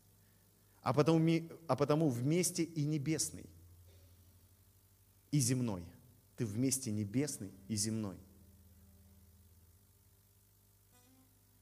А 0.82 0.94
потому, 0.94 1.50
а 1.70 1.78
потому 1.78 2.10
вместе 2.10 2.64
и 2.64 2.84
небесный, 2.84 3.50
и 5.32 5.40
земной. 5.40 5.86
Ты 6.36 6.46
вместе 6.46 6.92
небесный 6.92 7.54
и 7.70 7.78
земной. 7.78 8.18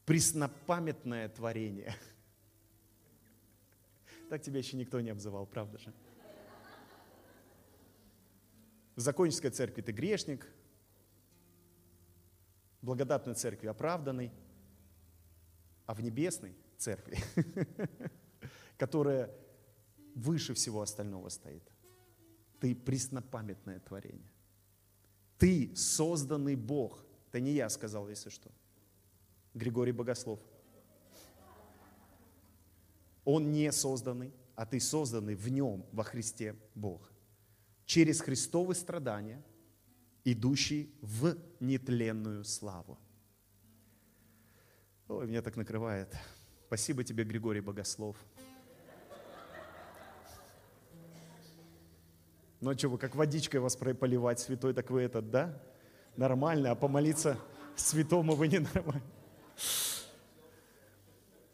Преснопамятное 0.04 1.28
творение. 1.28 1.94
Так 4.28 4.42
тебя 4.42 4.58
еще 4.58 4.76
никто 4.76 5.00
не 5.00 5.10
обзывал, 5.10 5.46
правда 5.46 5.78
же? 5.78 5.92
В 8.96 9.00
законнической 9.00 9.50
церкви 9.50 9.82
ты 9.82 9.92
грешник, 9.92 10.46
в 12.80 12.86
благодатной 12.86 13.34
церкви 13.34 13.68
оправданный, 13.68 14.32
а 15.86 15.94
в 15.94 16.00
небесной 16.02 16.56
церкви, 16.78 17.18
которая 18.76 19.30
выше 20.14 20.54
всего 20.54 20.82
остального 20.82 21.28
стоит, 21.28 21.62
ты 22.60 22.74
преснопамятное 22.74 23.80
творение. 23.80 24.30
Ты 25.38 25.74
созданный 25.74 26.54
Бог. 26.54 27.04
Это 27.28 27.40
не 27.40 27.52
я 27.52 27.68
сказал, 27.68 28.08
если 28.08 28.30
что. 28.30 28.50
Григорий 29.54 29.92
Богослов. 29.92 30.40
Он 33.24 33.52
не 33.52 33.70
созданный, 33.72 34.32
а 34.56 34.66
ты 34.66 34.80
созданный 34.80 35.34
в 35.34 35.48
нем, 35.48 35.86
во 35.92 36.02
Христе 36.04 36.56
Бог 36.74 37.12
через 37.92 38.22
Христовы 38.22 38.74
страдания, 38.74 39.44
идущий 40.24 40.94
в 41.02 41.36
нетленную 41.60 42.42
славу. 42.42 42.98
Ой, 45.08 45.26
меня 45.26 45.42
так 45.42 45.56
накрывает. 45.56 46.16
Спасибо 46.68 47.04
тебе, 47.04 47.24
Григорий 47.24 47.60
Богослов. 47.60 48.16
Ну 52.62 52.70
а 52.70 52.78
что, 52.78 52.88
вы 52.88 52.96
как 52.96 53.14
водичкой 53.14 53.60
вас 53.60 53.76
поливать, 53.76 54.40
святой, 54.40 54.72
так 54.72 54.88
вы 54.90 55.02
этот, 55.02 55.30
да? 55.30 55.60
Нормально, 56.16 56.70
а 56.70 56.74
помолиться 56.74 57.36
святому 57.76 58.34
вы 58.36 58.48
не 58.48 58.60
нормально. 58.60 59.02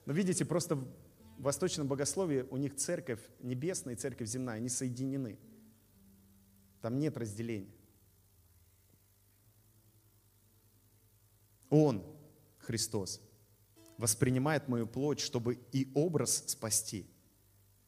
Но 0.09 0.14
видите, 0.14 0.46
просто 0.46 0.74
в 0.74 0.86
восточном 1.36 1.86
богословии 1.86 2.46
у 2.48 2.56
них 2.56 2.76
церковь 2.76 3.20
небесная 3.40 3.92
и 3.92 3.96
церковь 3.98 4.26
земная, 4.26 4.54
они 4.54 4.70
соединены. 4.70 5.38
Там 6.80 6.98
нет 6.98 7.18
разделения. 7.18 7.74
Он, 11.68 12.02
Христос, 12.56 13.20
воспринимает 13.98 14.66
мою 14.66 14.86
плоть, 14.86 15.20
чтобы 15.20 15.59
и 15.72 15.92
образ 15.94 16.42
спасти, 16.46 17.06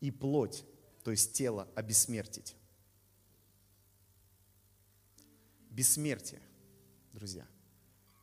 и 0.01 0.11
плоть, 0.11 0.67
то 1.03 1.13
есть 1.13 1.33
тело, 1.33 1.69
обессмертить. 1.75 2.55
Бессмертие, 5.71 6.43
друзья. 7.15 7.47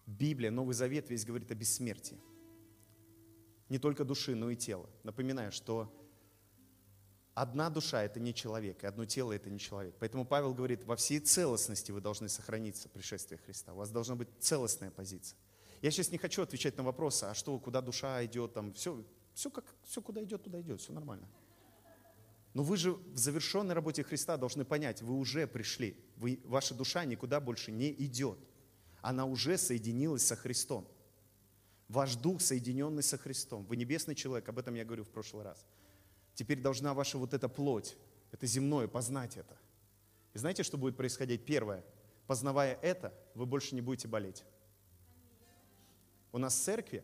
Библия, 0.06 0.52
Новый 0.52 0.76
Завет 0.76 1.10
весь 1.10 1.26
говорит 1.26 1.50
о 1.50 1.56
бессмертии. 1.56 2.20
Не 3.70 3.80
только 3.80 4.06
души, 4.06 4.36
но 4.36 4.50
и 4.50 4.56
тела. 4.56 4.90
Напоминаю, 5.04 5.52
что 5.52 5.94
Одна 7.38 7.70
душа– 7.70 8.04
это 8.04 8.20
не 8.20 8.34
человек, 8.34 8.84
и 8.84 8.88
одно 8.88 9.06
тело– 9.06 9.32
это 9.34 9.52
не 9.52 9.60
человек. 9.60 9.94
Поэтому 10.00 10.26
Павел 10.26 10.56
говорит, 10.56 10.84
во 10.86 10.96
всей 10.96 11.20
целостности 11.20 11.92
вы 11.92 12.02
должны 12.02 12.30
сохраниться 12.30 12.90
пришествие 12.90 13.38
Христа. 13.38 13.74
У 13.74 13.78
вас 13.78 13.92
должна 13.92 14.16
быть 14.16 14.28
целостная 14.40 14.90
позиция. 14.90 15.38
Я 15.84 15.92
сейчас 15.92 16.10
не 16.10 16.18
хочу 16.18 16.42
отвечать 16.42 16.76
на 16.78 16.84
вопросы, 16.84 17.26
а 17.26 17.36
что, 17.36 17.60
куда 17.60 17.82
душа 17.82 18.26
идет, 18.26 18.54
там, 18.54 18.74
все, 18.74 19.06
все, 19.36 19.52
как, 19.52 19.66
все 19.84 20.02
куда 20.02 20.24
идет, 20.24 20.46
туда 20.46 20.60
идет, 20.60 20.82
все 20.82 20.94
нормально. 20.94 21.28
Но 22.56 22.64
вы 22.64 22.76
же 22.76 22.94
в 22.94 23.18
завершенной 23.18 23.76
работе 23.76 24.02
Христа 24.02 24.36
должны 24.38 24.66
понять, 24.66 25.04
вы 25.04 25.14
уже 25.14 25.46
пришли, 25.46 25.96
вы, 26.16 26.40
ваша 26.44 26.74
душа 26.74 27.06
никуда 27.06 27.40
больше 27.40 27.72
не 27.72 27.92
идет. 27.92 28.40
Она 29.04 29.26
уже 29.26 29.60
соединилась 29.60 30.26
со 30.26 30.36
Христом. 30.36 30.88
Ваш 31.90 32.16
дух 32.16 32.42
соединенный 32.42 33.04
со 33.04 33.18
Христом. 33.18 33.66
Вы 33.66 33.78
небесный 33.78 34.16
человек, 34.16 34.48
об 34.50 34.60
этом 34.60 34.74
я 34.76 34.86
говорю 34.86 35.04
в 35.04 35.10
прошлый 35.10 35.44
раз– 35.44 35.66
Теперь 36.38 36.62
должна 36.62 36.94
ваша 36.94 37.18
вот 37.18 37.34
эта 37.34 37.50
плоть, 37.50 37.98
это 38.32 38.46
земное, 38.46 38.88
познать 38.88 39.38
это. 39.38 39.58
И 40.36 40.38
знаете, 40.38 40.62
что 40.62 40.78
будет 40.78 40.96
происходить? 40.96 41.44
Первое. 41.46 41.84
Познавая 42.28 42.78
это, 42.84 43.12
вы 43.34 43.48
больше 43.48 43.74
не 43.74 43.82
будете 43.82 44.08
болеть. 44.08 44.44
У 46.32 46.38
нас 46.38 46.54
в 46.54 46.62
церкви, 46.62 47.04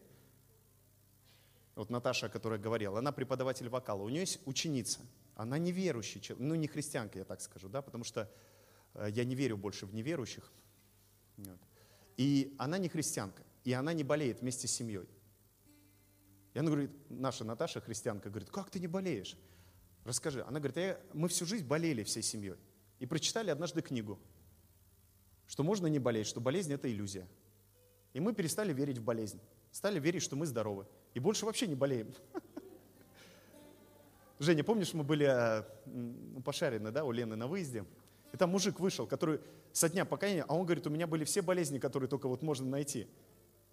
вот 1.73 1.89
Наташа, 1.89 2.29
которая 2.29 2.59
говорила, 2.59 2.99
она 2.99 3.11
преподаватель 3.11 3.69
вокала, 3.69 4.03
у 4.03 4.09
нее 4.09 4.19
есть 4.19 4.39
ученица, 4.45 4.99
она 5.33 5.57
неверующий, 5.57 6.21
ну 6.37 6.53
не 6.53 6.67
христианка, 6.67 7.17
я 7.17 7.25
так 7.25 7.41
скажу, 7.41 7.69
да, 7.69 7.81
потому 7.81 8.03
что 8.03 8.31
э, 8.93 9.07
я 9.09 9.25
не 9.25 9.33
верю 9.33 9.57
больше 9.57 9.87
в 9.87 9.95
неверующих. 9.95 10.51
И 12.17 12.53
она 12.59 12.77
не 12.77 12.87
христианка, 12.87 13.41
и 13.63 13.73
она 13.73 13.93
не 13.93 14.03
болеет 14.03 14.41
вместе 14.41 14.67
с 14.67 14.71
семьей. 14.71 15.07
И 16.53 16.59
она 16.59 16.69
говорит, 16.69 16.91
наша 17.09 17.43
Наташа, 17.43 17.81
христианка, 17.81 18.29
говорит, 18.29 18.49
как 18.49 18.69
ты 18.69 18.79
не 18.79 18.87
болеешь? 18.87 19.37
Расскажи. 20.03 20.43
Она 20.43 20.59
говорит, 20.59 20.77
я, 20.77 20.99
мы 21.13 21.27
всю 21.29 21.45
жизнь 21.45 21.65
болели 21.65 22.03
всей 22.03 22.21
семьей. 22.21 22.55
И 22.99 23.05
прочитали 23.05 23.49
однажды 23.49 23.81
книгу, 23.81 24.19
что 25.47 25.63
можно 25.63 25.87
не 25.87 25.99
болеть, 25.99 26.27
что 26.27 26.41
болезнь– 26.41 26.73
это 26.73 26.91
иллюзия. 26.91 27.27
И 28.13 28.19
мы 28.19 28.33
перестали 28.33 28.73
верить 28.73 28.99
в 28.99 29.03
болезнь. 29.03 29.39
Стали 29.71 29.99
верить, 29.99 30.21
что 30.21 30.35
мы 30.35 30.45
здоровы. 30.45 30.85
И 31.13 31.19
больше 31.19 31.45
вообще 31.45 31.67
не 31.67 31.75
болеем. 31.75 32.13
Женя, 34.39 34.63
помнишь, 34.63 34.93
мы 34.93 35.03
были 35.03 35.27
э, 35.27 36.41
пошарены, 36.41 36.91
да, 36.91 37.03
у 37.05 37.11
Лены 37.11 37.35
на 37.35 37.47
выезде? 37.47 37.85
И 38.33 38.37
там 38.37 38.51
мужик 38.51 38.79
вышел, 38.79 39.07
который 39.07 39.39
со 39.71 39.89
дня 39.89 40.05
покаяния, 40.05 40.45
а 40.47 40.55
он 40.55 40.65
говорит, 40.65 40.85
у 40.85 40.89
меня 40.89 41.07
были 41.07 41.23
все 41.23 41.41
болезни, 41.41 41.79
которые 41.79 42.09
только 42.09 42.27
вот 42.27 42.43
можно 42.43 42.67
найти. 42.67 43.07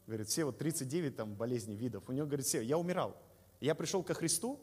Говорит, 0.07 0.29
все 0.29 0.45
вот 0.45 0.59
39 0.59 1.17
там 1.17 1.35
болезней, 1.35 1.77
видов. 1.77 2.09
У 2.09 2.13
него, 2.13 2.27
говорит, 2.27 2.47
все, 2.47 2.61
я 2.61 2.79
умирал. 2.79 3.17
Я 3.61 3.75
пришел 3.75 4.03
ко 4.03 4.15
Христу, 4.15 4.61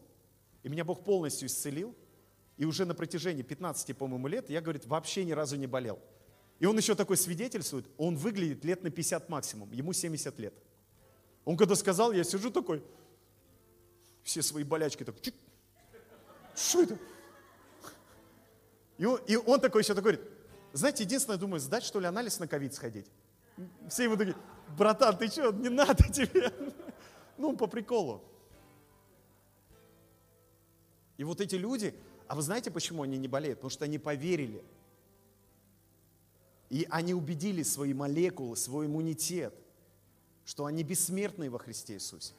и 0.64 0.70
меня 0.70 0.84
Бог 0.84 1.04
полностью 1.04 1.48
исцелил. 1.48 1.96
И 2.58 2.66
уже 2.66 2.86
на 2.86 2.96
протяжении 2.96 3.44
15, 3.44 3.96
по-моему, 3.96 4.28
лет 4.28 4.50
я, 4.50 4.62
говорит, 4.62 4.86
вообще 4.86 5.24
ни 5.24 5.32
разу 5.32 5.56
не 5.56 5.68
болел. 5.68 6.00
И 6.60 6.66
он 6.66 6.76
еще 6.78 6.96
такой 6.96 7.18
свидетельствует, 7.18 7.86
он 7.98 8.18
выглядит 8.18 8.66
лет 8.66 8.84
на 8.84 8.90
50 8.90 9.30
максимум, 9.30 9.72
ему 9.72 9.94
70 9.94 10.40
лет. 10.40 10.54
Он 11.46 11.56
когда 11.56 11.76
сказал, 11.76 12.12
я 12.12 12.24
сижу 12.24 12.50
такой, 12.50 12.84
все 14.24 14.42
свои 14.42 14.64
болячки 14.64 15.04
так, 15.04 15.16
что 16.56 16.82
это? 16.82 16.98
И 18.98 19.06
он, 19.06 19.20
и 19.28 19.36
он 19.36 19.60
такой 19.62 19.84
еще 19.84 19.94
такой 19.94 20.14
говорит, 20.14 20.32
знаете, 20.74 21.04
единственное, 21.04 21.38
думаю, 21.38 21.60
сдать 21.60 21.84
что 21.84 22.00
ли 22.00 22.08
анализ 22.08 22.40
на 22.40 22.48
ковид 22.48 22.74
сходить. 22.74 23.06
Все 23.90 24.04
ему 24.04 24.18
такие, 24.18 24.36
братан, 24.76 25.18
ты 25.18 25.28
что, 25.28 25.52
не 25.52 25.70
надо 25.70 26.04
тебе. 26.12 26.52
Ну, 27.38 27.56
по 27.56 27.68
приколу. 27.68 28.24
И 31.18 31.24
вот 31.24 31.42
эти 31.42 31.56
люди, 31.56 31.94
а 32.28 32.36
вы 32.36 32.42
знаете, 32.42 32.72
почему 32.72 33.04
они 33.04 33.18
не 33.18 33.28
болеют? 33.28 33.60
Потому 33.60 33.70
что 33.70 33.86
они 33.86 33.98
поверили. 33.98 34.64
И 36.70 36.86
они 36.90 37.14
убедили 37.14 37.64
свои 37.64 37.94
молекулы, 37.94 38.58
свой 38.58 38.88
иммунитет, 38.88 39.54
что 40.46 40.66
они 40.66 40.84
бессмертны 40.84 41.50
во 41.50 41.60
Христе 41.60 41.94
Иисусе. 41.94 42.34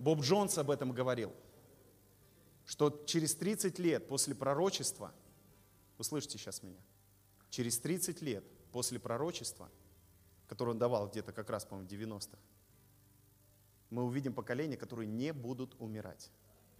Боб 0.00 0.22
Джонс 0.22 0.56
об 0.56 0.70
этом 0.70 0.92
говорил, 0.92 1.30
что 2.64 3.04
через 3.04 3.34
30 3.34 3.78
лет 3.78 4.08
после 4.08 4.34
пророчества, 4.34 5.12
услышите 5.98 6.38
сейчас 6.38 6.62
меня, 6.62 6.80
через 7.50 7.78
30 7.80 8.22
лет 8.22 8.42
после 8.72 8.98
пророчества, 8.98 9.70
которое 10.48 10.70
он 10.70 10.78
давал 10.78 11.06
где-то 11.06 11.34
как 11.34 11.50
раз, 11.50 11.66
по-моему, 11.66 11.86
в 11.86 11.92
90-х, 11.92 12.38
мы 13.90 14.04
увидим 14.04 14.32
поколения, 14.32 14.78
которые 14.78 15.06
не 15.06 15.34
будут 15.34 15.76
умирать 15.78 16.30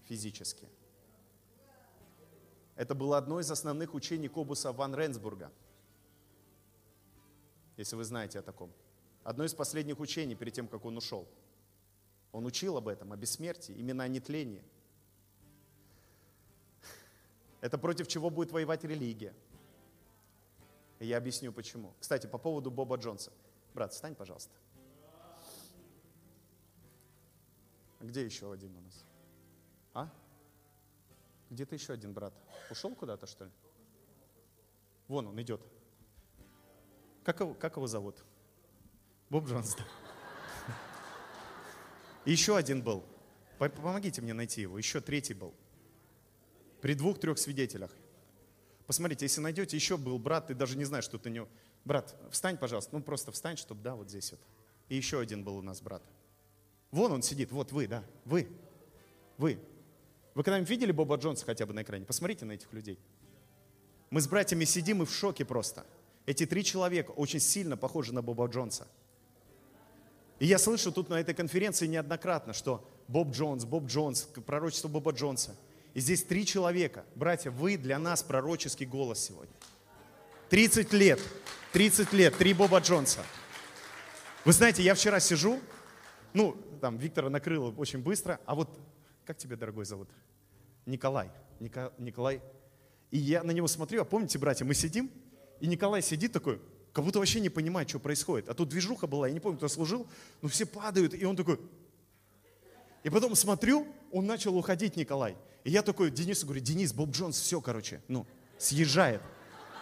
физически. 0.05 0.67
Это 2.75 2.95
было 2.95 3.19
одно 3.19 3.39
из 3.39 3.51
основных 3.51 3.93
учений 3.93 4.29
Кобуса 4.29 4.73
Ван 4.73 4.95
Ренсбурга, 4.95 5.53
если 7.77 7.97
вы 7.97 8.05
знаете 8.05 8.39
о 8.39 8.43
таком. 8.43 8.73
Одно 9.25 9.45
из 9.45 9.53
последних 9.53 10.01
учений 10.01 10.35
перед 10.35 10.55
тем, 10.55 10.67
как 10.67 10.87
он 10.87 10.97
ушел– 10.97 11.29
он 12.33 12.47
учил 12.47 12.77
об 12.77 12.89
этом, 12.89 13.13
о 13.13 13.17
бессмертии, 13.17 13.75
именно 13.75 14.05
о 14.05 14.09
нетлении. 14.09 14.63
Это 17.61 17.77
против 17.77 18.09
чего 18.09 18.31
будет 18.31 18.53
воевать 18.53 18.85
религия. 18.85 19.35
И 20.99 21.07
я 21.07 21.19
объясню 21.19 21.53
почему. 21.53 21.93
Кстати, 21.99 22.27
по 22.27 22.39
поводу 22.39 22.71
Боба 22.71 22.97
Джонса. 22.97 23.33
Брат, 23.75 23.93
встань, 23.93 24.15
пожалуйста. 24.15 24.53
Где 28.01 28.25
еще 28.25 28.53
один 28.53 28.75
у 28.77 28.81
нас? 28.81 29.05
А? 29.93 30.11
Где-то 31.51 31.75
еще 31.75 31.93
один 31.93 32.13
брат. 32.13 32.33
Ушел 32.71 32.95
куда-то, 32.95 33.27
что 33.27 33.45
ли? 33.45 33.51
Вон 35.09 35.27
он 35.27 35.41
идет. 35.43 35.61
Как 37.25 37.41
его, 37.41 37.55
как 37.55 37.77
его 37.77 37.87
зовут? 37.87 38.25
Боб 39.29 39.47
Джонс. 39.47 39.77
Еще 42.25 42.57
один 42.57 42.83
был. 42.83 43.05
Помогите 43.59 44.23
мне 44.23 44.33
найти 44.33 44.63
его. 44.63 44.79
Еще 44.79 45.01
третий 45.01 45.35
был. 45.35 45.55
При 46.81 46.95
двух-трех 46.95 47.39
свидетелях. 47.39 47.91
Посмотрите, 48.87 49.25
если 49.25 49.41
найдете, 49.41 49.77
еще 49.77 49.97
был 49.97 50.19
брат, 50.19 50.49
ты 50.49 50.55
даже 50.55 50.77
не 50.77 50.85
знаешь, 50.85 51.05
что 51.05 51.19
ты 51.19 51.31
не... 51.31 51.47
Брат, 51.85 52.17
встань, 52.31 52.57
пожалуйста. 52.57 52.95
Ну, 52.95 53.03
просто 53.03 53.31
встань, 53.33 53.57
чтобы, 53.57 53.83
да, 53.83 53.95
вот 53.95 54.09
здесь 54.09 54.33
вот. 54.33 54.41
И 54.89 54.97
еще 54.97 55.21
один 55.21 55.45
был 55.45 55.57
у 55.57 55.63
нас 55.63 55.81
брат. 55.81 56.03
Вон 56.91 57.13
он 57.13 57.23
сидит, 57.23 57.53
вот 57.53 57.71
вы, 57.73 57.87
да, 57.87 58.03
вы. 58.25 58.49
Вы. 59.39 59.61
Вы 60.35 60.43
когда-нибудь 60.43 60.69
видели 60.69 60.93
Боба 60.93 61.17
Джонса 61.17 61.45
хотя 61.45 61.67
бы 61.67 61.73
на 61.73 61.83
экране? 61.83 62.05
Посмотрите 62.05 62.45
на 62.45 62.53
этих 62.53 62.73
людей. 62.73 62.99
Мы 64.11 64.21
с 64.21 64.27
братьями 64.27 64.65
сидим 64.65 65.03
и 65.03 65.07
в 65.07 65.13
шоке 65.13 65.45
просто. 65.45 65.87
Эти 66.27 66.45
три 66.45 66.65
человека 66.65 67.13
очень 67.13 67.41
сильно 67.41 67.77
похожи 67.77 68.13
на 68.13 68.23
Боба 68.23 68.47
Джонса. 68.47 68.89
И 70.41 70.47
я 70.47 70.59
слышу 70.59 70.91
тут 70.91 71.11
на 71.11 71.21
этой 71.21 71.35
конференции 71.35 71.87
неоднократно, 71.87 72.55
что 72.55 72.89
Боб 73.09 73.31
Джонс, 73.33 73.67
Боб 73.67 73.87
Джонс, 73.87 74.23
пророчество 74.23 74.89
Боба 74.89 75.13
Джонса. 75.13 75.55
И 75.93 76.01
здесь 76.01 76.25
три 76.25 76.47
человека. 76.47 77.05
Братья, 77.15 77.51
вы 77.51 77.77
для 77.77 77.99
нас 77.99 78.23
пророческий 78.23 78.87
голос 78.87 79.21
сегодня. 79.23 79.55
30 80.49 80.95
лет, 80.95 81.21
30 81.75 82.13
лет, 82.15 82.37
три 82.39 82.55
Боба 82.55 82.79
Джонса. 82.79 83.21
Вы 84.47 84.55
знаете, 84.55 84.83
я 84.83 84.95
вчера 84.95 85.21
сижу, 85.21 85.61
ну, 86.33 86.57
там, 86.81 86.97
Виктора 86.97 87.29
накрыло 87.29 87.71
очень 87.77 87.99
быстро, 87.99 88.41
а 88.47 88.55
вот, 88.55 88.81
как 89.27 89.37
тебя, 89.37 89.57
дорогой, 89.57 89.85
зовут? 89.85 90.09
Николай. 90.87 91.31
Ника, 91.61 91.93
Николай. 91.99 92.41
И 93.11 93.19
я 93.19 93.43
на 93.43 93.51
него 93.51 93.69
смотрю, 93.69 94.01
а 94.01 94.05
помните, 94.07 94.39
братья, 94.39 94.65
мы 94.65 94.73
сидим, 94.73 95.11
и 95.61 95.67
Николай 95.67 96.01
сидит 96.01 96.33
такой, 96.33 96.63
как 97.01 97.07
будто 97.07 97.19
вообще 97.19 97.41
не 97.41 97.49
понимает, 97.49 97.89
что 97.89 97.99
происходит. 97.99 98.51
А 98.51 98.55
тут 98.55 98.69
движуха 98.69 99.07
была, 99.07 99.27
я 99.27 99.33
не 99.33 99.41
помню, 99.41 99.57
кто 99.57 99.69
служил, 99.69 100.07
но 100.43 100.51
все 100.51 100.67
падают, 100.67 101.15
и 101.15 101.25
он 101.25 101.35
такой... 101.35 101.59
И 103.05 103.09
потом 103.09 103.35
смотрю, 103.35 103.87
он 104.13 104.27
начал 104.27 104.55
уходить, 104.55 104.97
Николай. 104.97 105.35
И 105.65 105.71
я 105.71 105.81
такой 105.81 106.11
Денису 106.11 106.45
говорю, 106.45 106.61
Денис, 106.61 106.93
Боб 106.93 107.09
Джонс, 107.13 107.41
все, 107.41 107.63
короче, 107.63 108.03
ну, 108.07 108.27
съезжает. 108.59 109.23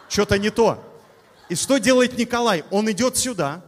Что-то 0.08 0.38
не 0.38 0.50
то. 0.50 0.80
И 1.48 1.56
что 1.56 1.78
делает 1.78 2.16
Николай? 2.16 2.64
Он 2.70 2.88
идет 2.88 3.16
сюда. 3.16 3.64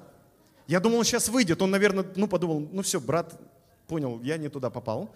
Я 0.69 0.79
думал, 0.79 0.99
он 0.99 1.05
сейчас 1.05 1.29
выйдет. 1.29 1.61
Он, 1.61 1.73
наверное, 1.73 2.07
ну, 2.15 2.29
подумал, 2.29 2.61
ну 2.71 2.83
все, 2.83 3.01
брат, 3.01 3.37
понял, 3.89 4.21
я 4.23 4.37
не 4.37 4.49
туда 4.49 4.71
попал. 4.71 5.13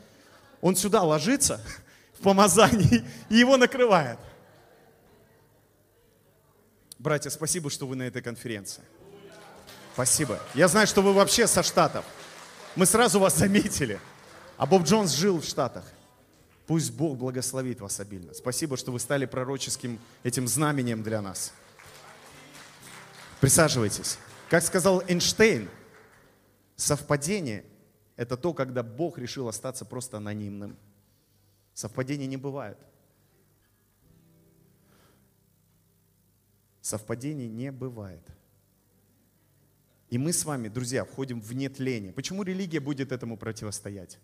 Он 0.60 0.74
сюда 0.74 1.04
ложится 1.04 1.64
в 2.18 2.22
помазании 2.22 3.04
и 3.30 3.36
его 3.36 3.56
накрывает. 3.56 4.18
Братья, 7.04 7.28
спасибо, 7.28 7.68
что 7.68 7.86
вы 7.86 7.96
на 7.96 8.04
этой 8.04 8.22
конференции. 8.22 8.82
Спасибо. 9.92 10.40
Я 10.54 10.68
знаю, 10.68 10.86
что 10.86 11.02
вы 11.02 11.12
вообще 11.12 11.46
со 11.46 11.62
Штатов. 11.62 12.02
Мы 12.76 12.86
сразу 12.86 13.20
вас 13.20 13.36
заметили. 13.36 14.00
А 14.56 14.64
Боб 14.64 14.84
Джонс 14.84 15.12
жил 15.12 15.38
в 15.38 15.44
Штатах. 15.44 15.84
Пусть 16.66 16.94
Бог 16.94 17.18
благословит 17.18 17.82
вас 17.82 18.00
обильно. 18.00 18.32
Спасибо, 18.32 18.78
что 18.78 18.90
вы 18.90 18.98
стали 19.00 19.26
пророческим 19.26 20.00
этим 20.22 20.48
знаменем 20.48 21.02
для 21.02 21.20
нас. 21.20 21.52
Присаживайтесь. 23.38 24.16
Как 24.48 24.62
сказал 24.62 25.02
Эйнштейн, 25.06 25.68
совпадение– 26.74 27.66
это 28.16 28.38
то, 28.38 28.54
когда 28.54 28.82
Бог 28.82 29.18
решил 29.18 29.46
остаться 29.48 29.84
просто 29.84 30.16
анонимным. 30.16 30.74
Совпадений 31.74 32.26
не 32.26 32.38
бывает. 32.38 32.78
Совпадений 36.84 37.48
не 37.48 37.72
бывает. 37.72 38.20
И 40.10 40.18
мы 40.18 40.34
с 40.34 40.44
вами, 40.44 40.68
друзья, 40.68 41.06
входим 41.06 41.40
в 41.40 41.50
нетление. 41.54 42.12
Почему 42.12 42.42
религия 42.42 42.78
будет 42.78 43.10
этому 43.10 43.38
противостоять? 43.38 44.18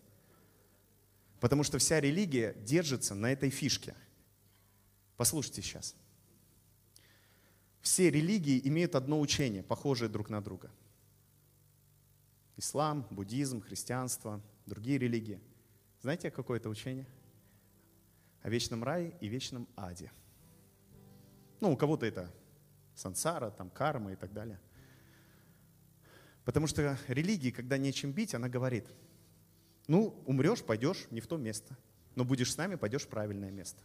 Потому 1.39 1.63
что 1.63 1.79
вся 1.79 1.99
религия 1.99 2.53
держится 2.63 3.15
на 3.15 3.31
этой 3.31 3.49
фишке. 3.49 3.95
Послушайте 5.17 5.63
сейчас. 5.63 5.95
Все 7.81 8.11
религии 8.11 8.61
имеют 8.65 8.93
одно 8.93 9.19
учение, 9.19 9.63
похожее 9.63 10.07
друг 10.07 10.29
на 10.29 10.39
друга. 10.39 10.69
Ислам, 12.57 13.07
буддизм, 13.09 13.61
христианство, 13.61 14.39
другие 14.67 14.99
религии. 14.99 15.41
Знаете, 16.03 16.29
какое 16.29 16.59
это 16.59 16.69
учение? 16.69 17.07
О 18.43 18.51
вечном 18.51 18.83
рае 18.83 19.17
и 19.19 19.27
вечном 19.27 19.67
аде. 19.75 20.11
Ну, 21.59 21.71
у 21.71 21.75
кого-то 21.75 22.05
это 22.05 22.31
сансара, 22.95 23.49
там, 23.51 23.69
карма 23.69 24.13
и 24.13 24.15
так 24.15 24.33
далее. 24.33 24.59
Потому 26.45 26.67
что 26.67 26.97
религия, 27.07 27.51
когда 27.51 27.77
нечем 27.77 28.11
бить, 28.11 28.33
она 28.33 28.49
говорит, 28.49 28.87
ну, 29.87 30.21
умрешь, 30.25 30.63
пойдешь 30.63 31.07
не 31.11 31.21
в 31.21 31.27
то 31.27 31.37
место, 31.37 31.77
но 32.15 32.25
будешь 32.25 32.51
с 32.51 32.57
нами, 32.57 32.75
пойдешь 32.75 33.03
в 33.03 33.09
правильное 33.09 33.51
место. 33.51 33.81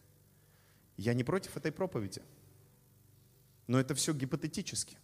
Я 0.97 1.15
не 1.15 1.25
против 1.25 1.57
этой 1.57 1.73
проповеди, 1.73 2.23
но 3.67 3.79
это 3.79 3.95
все 3.95 4.15
гипотетически. 4.15 4.97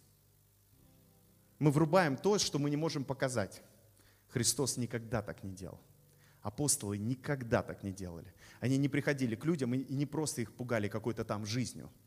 Мы 1.59 1.71
врубаем 1.71 2.17
то, 2.17 2.39
что 2.39 2.57
мы 2.59 2.69
не 2.69 2.75
можем 2.77 3.05
показать. 3.05 3.61
Христос 4.29 4.77
никогда 4.77 5.21
так 5.21 5.43
не 5.43 5.51
делал. 5.51 5.79
Апостолы 6.41 6.97
никогда 6.97 7.61
так 7.61 7.83
не 7.83 7.93
делали. 7.93 8.33
Они 8.59 8.77
не 8.77 8.89
приходили 8.89 9.35
к 9.35 9.45
людям 9.45 9.73
и 9.73 9.93
не 9.93 10.05
просто 10.05 10.41
их 10.41 10.53
пугали 10.53 10.87
какой-то 10.87 11.23
там 11.23 11.45
жизнью– 11.45 11.91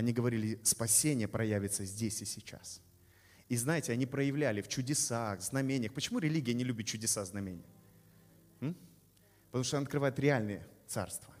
они 0.00 0.14
говорили, 0.14 0.58
спасение 0.62 1.28
проявится 1.28 1.84
здесь 1.84 2.22
и 2.22 2.24
сейчас. 2.24 2.80
И 3.48 3.56
знаете, 3.56 3.92
они 3.92 4.06
проявляли 4.06 4.62
в 4.62 4.68
чудесах, 4.68 5.42
знамениях. 5.42 5.92
Почему 5.92 6.18
религия 6.18 6.54
не 6.54 6.64
любит 6.64 6.86
чудеса, 6.86 7.24
знамения? 7.26 7.66
М? 8.60 8.74
Потому 9.46 9.64
что 9.64 9.76
она 9.76 9.84
открывает 9.84 10.18
реальные 10.18 10.66
царства. 10.86 11.34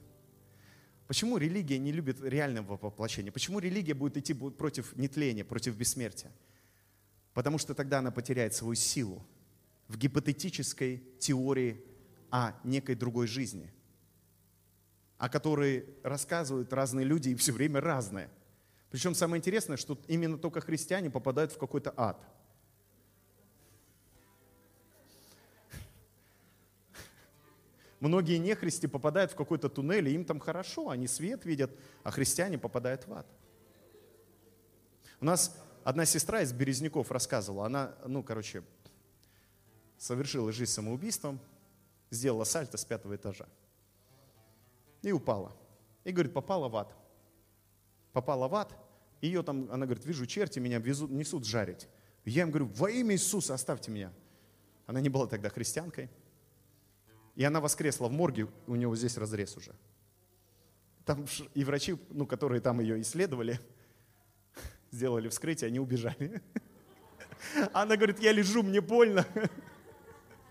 Почему 1.06 1.38
религия 1.38 1.78
не 1.78 1.90
любит 1.90 2.20
реального 2.20 2.76
воплощения? 2.76 3.32
Почему 3.32 3.60
религия 3.60 3.94
будет 3.94 4.18
идти 4.18 4.34
против 4.34 4.94
нетления, 4.96 5.44
против 5.44 5.74
бессмертия? 5.76 6.30
Потому 7.32 7.56
что 7.56 7.74
тогда 7.74 8.00
она 8.00 8.10
потеряет 8.10 8.54
свою 8.54 8.74
силу 8.74 9.26
в 9.88 9.96
гипотетической 9.96 11.02
теории 11.18 11.82
о 12.30 12.52
некой 12.62 12.94
другой 12.94 13.26
жизни, 13.26 13.72
о 15.16 15.30
которой 15.30 15.86
рассказывают 16.02 16.72
разные 16.74 17.06
люди 17.06 17.30
и 17.30 17.34
все 17.34 17.52
время 17.52 17.80
разные– 17.80 18.28
причем 18.90 19.14
самое 19.14 19.38
интересное, 19.38 19.76
что 19.76 19.98
именно 20.08 20.36
только 20.36 20.60
христиане 20.60 21.10
попадают 21.10 21.52
в 21.52 21.58
какой-то 21.58 21.94
ад. 21.96 22.20
Многие 28.00 28.38
нехристи 28.38 28.86
попадают 28.86 29.32
в 29.32 29.36
какой-то 29.36 29.68
туннель, 29.68 30.08
и 30.08 30.14
им 30.14 30.24
там 30.24 30.40
хорошо, 30.40 30.88
они 30.88 31.06
свет 31.06 31.44
видят, 31.44 31.70
а 32.02 32.10
христиане 32.10 32.58
попадают 32.58 33.06
в 33.06 33.12
ад. 33.12 33.26
У 35.20 35.26
нас 35.26 35.54
одна 35.84 36.06
сестра 36.06 36.40
из 36.40 36.52
Березняков 36.52 37.10
рассказывала, 37.10 37.66
она, 37.66 37.94
ну, 38.06 38.22
короче, 38.22 38.64
совершила 39.98 40.50
жизнь 40.50 40.72
самоубийством, 40.72 41.38
сделала 42.08 42.44
сальто 42.44 42.78
с 42.78 42.84
пятого 42.86 43.16
этажа. 43.16 43.46
И 45.02 45.12
упала. 45.12 45.52
И 46.04 46.10
говорит, 46.10 46.32
попала 46.32 46.68
в 46.68 46.76
ад. 46.76 46.94
Попала 48.12 48.48
в 48.48 48.54
ад. 48.54 48.76
Ее 49.20 49.42
там, 49.42 49.68
она 49.70 49.86
говорит, 49.86 50.04
вижу 50.04 50.26
черти, 50.26 50.58
меня 50.58 50.78
везут, 50.78 51.10
несут 51.10 51.44
жарить. 51.44 51.88
Я 52.24 52.42
им 52.42 52.50
говорю, 52.50 52.66
во 52.66 52.90
имя 52.90 53.14
Иисуса 53.14 53.54
оставьте 53.54 53.90
меня. 53.90 54.12
Она 54.86 55.00
не 55.00 55.08
была 55.08 55.26
тогда 55.26 55.48
христианкой. 55.48 56.10
И 57.36 57.44
она 57.44 57.60
воскресла 57.60 58.08
в 58.08 58.12
морге, 58.12 58.48
у 58.66 58.74
него 58.74 58.96
здесь 58.96 59.16
разрез 59.16 59.56
уже. 59.56 59.74
Там 61.04 61.26
и 61.54 61.64
врачи, 61.64 61.96
ну, 62.10 62.26
которые 62.26 62.60
там 62.60 62.80
ее 62.80 63.00
исследовали, 63.00 63.60
сделали 64.90 65.28
вскрытие, 65.28 65.68
они 65.68 65.80
убежали. 65.80 66.42
Она 67.72 67.96
говорит, 67.96 68.18
я 68.20 68.32
лежу, 68.32 68.62
мне 68.62 68.80
больно. 68.80 69.26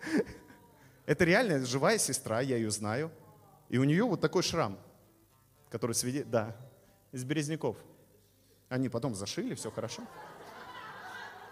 Это 1.06 1.26
реально 1.26 1.66
живая 1.66 1.98
сестра, 1.98 2.42
я 2.42 2.56
ее 2.56 2.72
знаю. 2.72 3.12
И 3.68 3.78
у 3.78 3.84
нее 3.84 4.04
вот 4.04 4.22
такой 4.22 4.42
шрам, 4.42 4.80
который 5.70 5.94
свидетель, 5.94 6.30
да, 6.30 6.56
из 7.12 7.24
березняков. 7.24 7.78
Они 8.70 8.90
потом 8.90 9.16
зашили, 9.16 9.56
все 9.56 9.72
хорошо. 9.72 10.04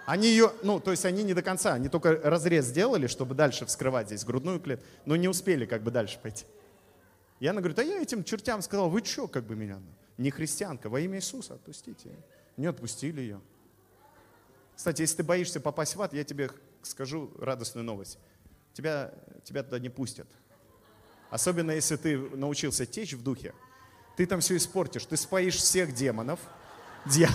Они 0.06 0.30
ее, 0.30 0.54
ну, 0.64 0.80
то 0.80 0.92
есть 0.92 1.04
они 1.04 1.24
не 1.24 1.34
до 1.34 1.42
конца, 1.42 1.74
они 1.74 1.90
только 1.90 2.16
разрез 2.24 2.66
сделали, 2.66 3.08
чтобы 3.08 3.36
дальше 3.36 3.66
вскрывать 3.66 4.08
здесь 4.08 4.24
грудную 4.24 4.60
клетку, 4.60 4.86
но 5.06 5.18
не 5.18 5.28
успели 5.28 5.66
как 5.66 5.84
бы 5.84 5.92
дальше 5.92 6.18
пойти. 6.22 6.46
И 7.40 7.48
она 7.48 7.60
говорит, 7.60 7.78
а 7.80 7.84
я 7.84 8.02
этим 8.02 8.24
чертям 8.24 8.62
сказал, 8.62 8.90
вы 8.90 9.04
что, 9.04 9.28
как 9.28 9.44
бы 9.44 9.56
меня? 9.56 9.80
Не 10.18 10.32
христианка, 10.32 10.90
во 10.90 11.00
имя 11.00 11.18
Иисуса 11.18 11.56
отпустите. 11.56 12.10
Не 12.56 12.68
отпустили 12.68 13.22
ее. 13.22 13.42
Кстати, 14.76 15.02
если 15.02 15.18
ты 15.18 15.24
боишься 15.24 15.60
попасть 15.60 15.96
в 15.96 16.02
ад, 16.02 16.14
я 16.14 16.24
тебе 16.24 16.50
скажу 16.84 17.32
радостную 17.40 17.84
новость. 17.84 18.18
Тебя, 18.74 19.14
тебя 19.44 19.64
туда 19.64 19.80
не 19.80 19.90
пустят. 19.90 20.28
Особенно, 21.30 21.72
если 21.72 21.98
ты 21.98 22.18
научился 22.18 22.86
течь 22.86 23.14
в 23.14 23.24
духе. 23.24 23.54
Ты 24.18 24.26
там 24.26 24.42
все 24.42 24.58
испортишь. 24.58 25.06
Ты 25.06 25.16
споишь 25.16 25.58
всех 25.58 25.94
демонов. 25.94 26.40
Дья... 27.06 27.30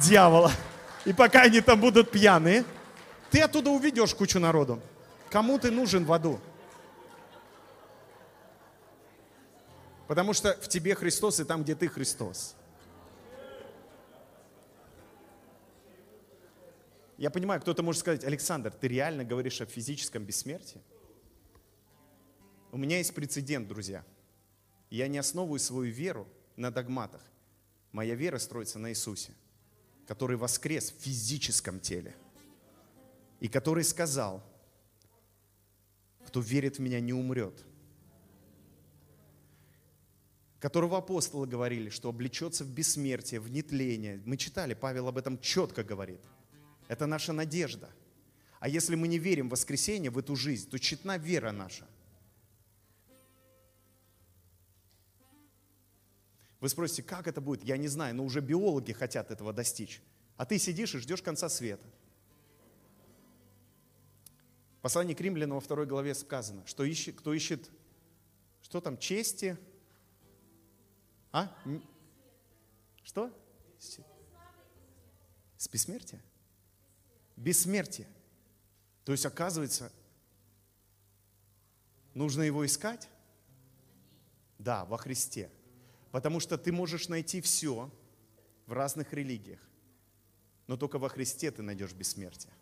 Дьявола. 0.00 0.52
И 1.04 1.12
пока 1.12 1.42
они 1.42 1.60
там 1.60 1.80
будут 1.80 2.12
пьяные, 2.12 2.64
ты 3.32 3.42
оттуда 3.42 3.70
уведешь 3.70 4.14
кучу 4.14 4.38
народу. 4.38 4.80
Кому 5.28 5.58
ты 5.58 5.72
нужен 5.72 6.04
в 6.04 6.12
аду? 6.12 6.40
Потому 10.06 10.34
что 10.34 10.54
в 10.62 10.68
тебе 10.68 10.94
Христос 10.94 11.40
и 11.40 11.44
там, 11.44 11.64
где 11.64 11.74
ты 11.74 11.88
Христос. 11.88 12.54
Я 17.16 17.30
понимаю, 17.30 17.60
кто-то 17.60 17.82
может 17.82 18.00
сказать, 18.00 18.22
Александр, 18.22 18.70
ты 18.70 18.86
реально 18.86 19.24
говоришь 19.24 19.60
о 19.60 19.66
физическом 19.66 20.24
бессмертии? 20.24 20.80
У 22.72 22.76
меня 22.76 22.98
есть 22.98 23.14
прецедент, 23.14 23.68
друзья. 23.68 24.04
Я 24.90 25.08
не 25.08 25.18
основываю 25.18 25.58
свою 25.58 25.92
веру 25.92 26.28
на 26.56 26.70
догматах. 26.70 27.22
Моя 27.92 28.14
вера 28.14 28.38
строится 28.38 28.78
на 28.78 28.90
Иисусе, 28.90 29.32
который 30.06 30.36
воскрес 30.36 30.90
в 30.90 31.02
физическом 31.02 31.80
теле. 31.80 32.14
И 33.40 33.48
который 33.48 33.84
сказал, 33.84 34.42
кто 36.26 36.40
верит 36.40 36.76
в 36.76 36.80
меня, 36.80 37.00
не 37.00 37.12
умрет 37.12 37.64
которого 40.60 40.98
апостолы 40.98 41.46
говорили, 41.46 41.88
что 41.88 42.08
облечется 42.08 42.64
в 42.64 42.70
бессмертие, 42.70 43.40
в 43.40 43.50
нетление. 43.50 44.20
Мы 44.24 44.36
читали, 44.36 44.74
Павел 44.74 45.08
об 45.08 45.18
этом 45.18 45.38
четко 45.38 45.84
говорит. 45.84 46.20
Это 46.88 47.06
наша 47.06 47.32
надежда. 47.32 47.90
А 48.60 48.68
если 48.68 48.96
мы 48.96 49.06
не 49.06 49.18
верим 49.18 49.48
в 49.48 49.52
воскресенье, 49.52 50.10
в 50.10 50.18
эту 50.18 50.34
жизнь, 50.34 50.68
то 50.68 50.78
тщетна 50.78 51.16
вера 51.16 51.52
наша. 51.52 51.86
Вы 56.60 56.68
спросите, 56.68 57.02
как 57.02 57.26
это 57.26 57.40
будет? 57.40 57.62
Я 57.62 57.76
не 57.76 57.88
знаю, 57.88 58.14
но 58.14 58.24
уже 58.24 58.40
биологи 58.40 58.92
хотят 58.92 59.30
этого 59.30 59.52
достичь. 59.52 60.02
А 60.36 60.44
ты 60.44 60.58
сидишь 60.58 60.94
и 60.94 60.98
ждешь 60.98 61.22
конца 61.22 61.48
света. 61.48 61.86
В 64.78 64.80
послании 64.80 65.14
к 65.14 65.20
римлянам 65.20 65.56
во 65.56 65.60
второй 65.60 65.86
главе 65.86 66.14
сказано, 66.14 66.66
что 66.66 66.84
ищет, 66.84 67.16
кто 67.16 67.32
ищет, 67.32 67.68
что 68.62 68.80
там, 68.80 68.98
чести, 68.98 69.58
а? 71.32 71.54
Что? 73.02 73.30
С 75.56 75.68
бессмертия? 75.68 76.22
Бессмертие. 77.36 78.08
То 79.04 79.12
есть, 79.12 79.26
оказывается, 79.26 79.92
нужно 82.14 82.42
его 82.42 82.64
искать? 82.64 83.08
Да, 84.58 84.84
во 84.84 84.98
Христе. 84.98 85.50
Потому 86.10 86.40
что 86.40 86.56
ты 86.56 86.72
можешь 86.72 87.08
найти 87.08 87.40
все 87.40 87.90
в 88.66 88.72
разных 88.72 89.12
религиях, 89.12 89.60
но 90.66 90.76
только 90.76 90.98
во 90.98 91.08
Христе 91.08 91.50
ты 91.50 91.62
найдешь 91.62 91.92
бессмертие. 91.92 92.52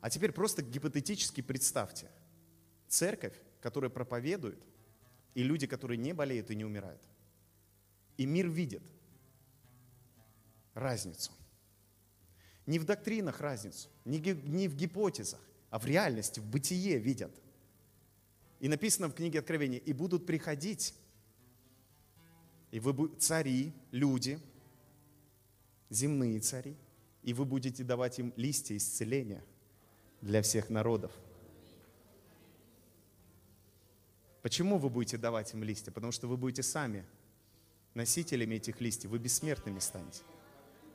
А 0.00 0.10
теперь 0.10 0.32
просто 0.32 0.62
гипотетически 0.62 1.40
представьте. 1.40 2.08
Церковь, 2.88 3.34
которая 3.60 3.90
проповедует– 3.90 4.62
и 5.38 5.44
люди, 5.44 5.68
которые 5.68 5.98
не 5.98 6.12
болеют 6.12 6.50
и 6.50 6.56
не 6.56 6.64
умирают. 6.64 7.00
И 8.16 8.26
мир 8.26 8.48
видит 8.48 8.82
разницу. 10.74 11.30
Не 12.66 12.80
в 12.80 12.84
доктринах 12.84 13.40
разницу, 13.40 13.88
не 14.04 14.66
в 14.66 14.74
гипотезах, 14.74 15.38
а 15.70 15.78
в 15.78 15.86
реальности, 15.86 16.40
в 16.40 16.44
бытие 16.44 16.98
видят. 16.98 17.30
И 18.58 18.66
написано 18.66 19.06
в 19.06 19.14
книге 19.14 19.38
Откровения, 19.38 19.78
и 19.78 19.92
будут 19.92 20.26
приходить, 20.26 20.92
и 22.70 22.80
вы 22.80 23.08
цари, 23.18 23.72
люди, 23.90 24.38
земные 25.90 26.40
цари, 26.40 26.76
и 27.22 27.32
вы 27.32 27.44
будете 27.44 27.84
давать 27.84 28.18
им 28.18 28.32
листья 28.36 28.76
исцеления 28.76 29.44
для 30.20 30.42
всех 30.42 30.70
народов– 30.70 31.12
Почему 34.42 34.78
вы 34.78 34.88
будете 34.88 35.18
давать 35.18 35.52
им 35.52 35.62
листья? 35.62 35.90
Потому 35.90 36.10
что 36.10 36.26
вы 36.26 36.36
будете 36.36 36.62
сами 36.62 37.04
носителями 37.94 38.54
этих 38.54 38.80
листьев, 38.80 39.10
вы 39.10 39.18
бессмертными 39.18 39.78
станете. 39.78 40.22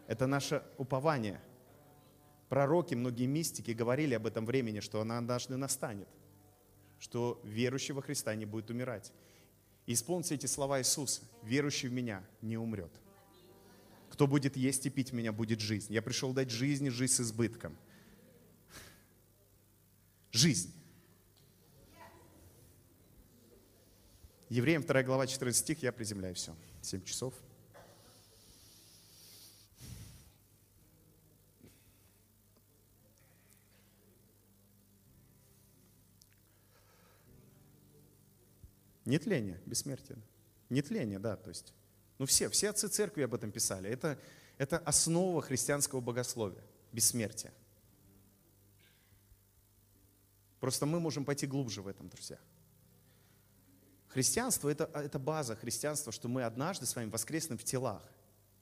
Это 0.07 0.27
наше 0.27 0.63
упование. 0.77 1.39
Пророки, 2.49 2.95
многие 2.95 3.25
мистики 3.25 3.69
говорили 3.69 4.13
об 4.13 4.25
этом 4.25 4.45
времени, 4.45 4.79
что 4.79 5.01
она 5.01 5.17
однажды 5.17 5.57
настанет, 5.57 6.07
что 6.99 7.41
верующий 7.43 7.93
во 7.93 8.01
Христа 8.01 8.33
не 8.35 8.45
будет 8.45 8.69
умирать. 8.69 9.11
И 9.85 9.93
исполните 9.93 10.35
эти 10.35 10.45
слова 10.45 10.79
Иисуса. 10.79 11.21
Верующий 11.43 11.89
в 11.89 11.93
Меня 11.93 12.23
не 12.41 12.57
умрет. 12.57 12.91
Кто 14.09 14.27
будет 14.27 14.55
есть 14.55 14.85
и 14.85 14.89
пить 14.89 15.11
Меня, 15.11 15.31
будет 15.31 15.59
жизнь. 15.59 15.91
Я 15.93 16.01
пришел 16.01 16.33
дать 16.33 16.49
жизнь 16.49 16.85
и 16.85 16.89
жизнь 16.89 17.13
с 17.13 17.21
избытком. 17.21 17.75
Жизнь. 20.31 20.73
Евреям 24.49 24.83
2 24.83 25.03
глава 25.03 25.25
14 25.25 25.59
стих, 25.59 25.81
я 25.81 25.91
приземляю 25.91 26.35
все. 26.35 26.55
7 26.81 27.03
часов. 27.03 27.33
Нетление, 39.05 39.61
бессмертие. 39.65 40.17
Нетление, 40.69 41.19
да, 41.19 41.35
то 41.35 41.49
есть. 41.49 41.73
Ну 42.17 42.25
все, 42.25 42.49
все 42.49 42.69
отцы 42.69 42.87
церкви 42.87 43.23
об 43.23 43.33
этом 43.33 43.51
писали. 43.51 43.89
Это, 43.89 44.17
это 44.57 44.77
основа 44.79 45.41
христианского 45.41 45.99
богословия, 45.99 46.63
бессмертие. 46.91 47.51
Просто 50.59 50.85
мы 50.85 50.99
можем 50.99 51.25
пойти 51.25 51.45
глубже 51.45 51.81
в 51.81 51.87
этом, 51.87 52.07
друзья. 52.07 52.39
Христианство 54.07 54.69
это,– 54.69 54.89
это 54.93 55.19
база 55.19 55.55
христианства, 55.55 56.11
что 56.11 56.29
мы 56.29 56.43
однажды 56.43 56.85
с 56.85 56.95
вами 56.95 57.09
воскреснем 57.09 57.57
в 57.57 57.63
телах, 57.63 58.01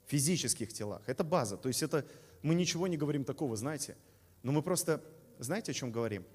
физических 0.07 0.73
телах. 0.73 1.03
Это 1.07 1.23
база. 1.23 1.57
То 1.57 1.67
есть 1.67 1.83
это 1.83 2.07
мы 2.41 2.55
ничего 2.55 2.87
не 2.87 2.97
говорим 2.97 3.23
такого, 3.23 3.55
знаете. 3.55 3.97
Но 4.43 4.51
мы 4.51 4.63
просто, 4.63 5.03
знаете, 5.39 5.71
о 5.71 5.75
чем 5.75 5.91
говорим? 5.91 6.25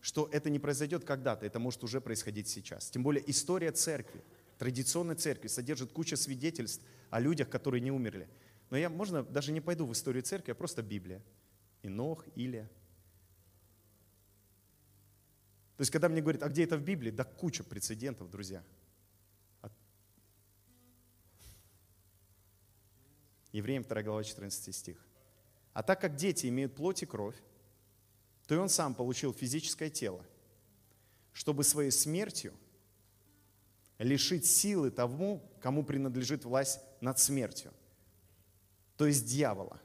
Что 0.00 0.28
это 0.32 0.50
не 0.50 0.58
произойдет 0.58 1.04
когда-то, 1.04 1.44
это 1.44 1.58
может 1.58 1.82
уже 1.84 2.00
происходить 2.00 2.48
сейчас. 2.48 2.90
Тем 2.90 3.02
более 3.02 3.28
история 3.30 3.72
церкви, 3.72 4.22
традиционной 4.58 5.16
церкви 5.16 5.48
содержит 5.48 5.92
кучу 5.92 6.16
свидетельств 6.16 6.84
о 7.10 7.20
людях, 7.20 7.48
которые 7.48 7.80
не 7.80 7.90
умерли. 7.90 8.28
Но 8.70 8.76
я, 8.76 8.88
можно, 8.88 9.22
даже 9.22 9.52
не 9.52 9.60
пойду 9.60 9.86
в 9.86 9.92
историю 9.92 10.22
церкви, 10.22 10.52
а 10.52 10.54
просто 10.54 10.82
Библия. 10.82 11.22
Инох, 11.82 12.24
Илия. 12.34 12.70
То 15.76 15.82
есть, 15.82 15.90
когда 15.90 16.08
мне 16.08 16.20
говорят, 16.20 16.42
а 16.42 16.48
где 16.48 16.64
это 16.64 16.76
в 16.76 16.82
Библии? 16.82 17.10
Да 17.10 17.24
куча 17.24 17.62
прецедентов, 17.62 18.30
друзья. 18.30 18.64
Евреям 23.52 23.82
2 23.82 24.02
глава 24.02 24.22
14 24.22 24.74
стих. 24.74 25.06
А 25.72 25.82
так 25.82 26.00
как 26.00 26.16
дети 26.16 26.46
имеют 26.46 26.74
плоть 26.74 27.02
и 27.02 27.06
кровь, 27.06 27.36
то 28.48 28.54
и 28.54 28.58
он 28.58 28.70
сам 28.70 28.94
получил 28.94 29.34
физическое 29.34 29.90
тело, 29.90 30.24
чтобы 31.34 31.62
своей 31.62 31.90
смертью 31.90 32.54
лишить 33.98 34.46
силы 34.46 34.90
тому, 34.90 35.46
кому 35.60 35.84
принадлежит 35.84 36.46
власть 36.46 36.80
над 37.02 37.18
смертью, 37.18 37.74
то 38.96 39.06
есть 39.06 39.26
дьявола, 39.26 39.78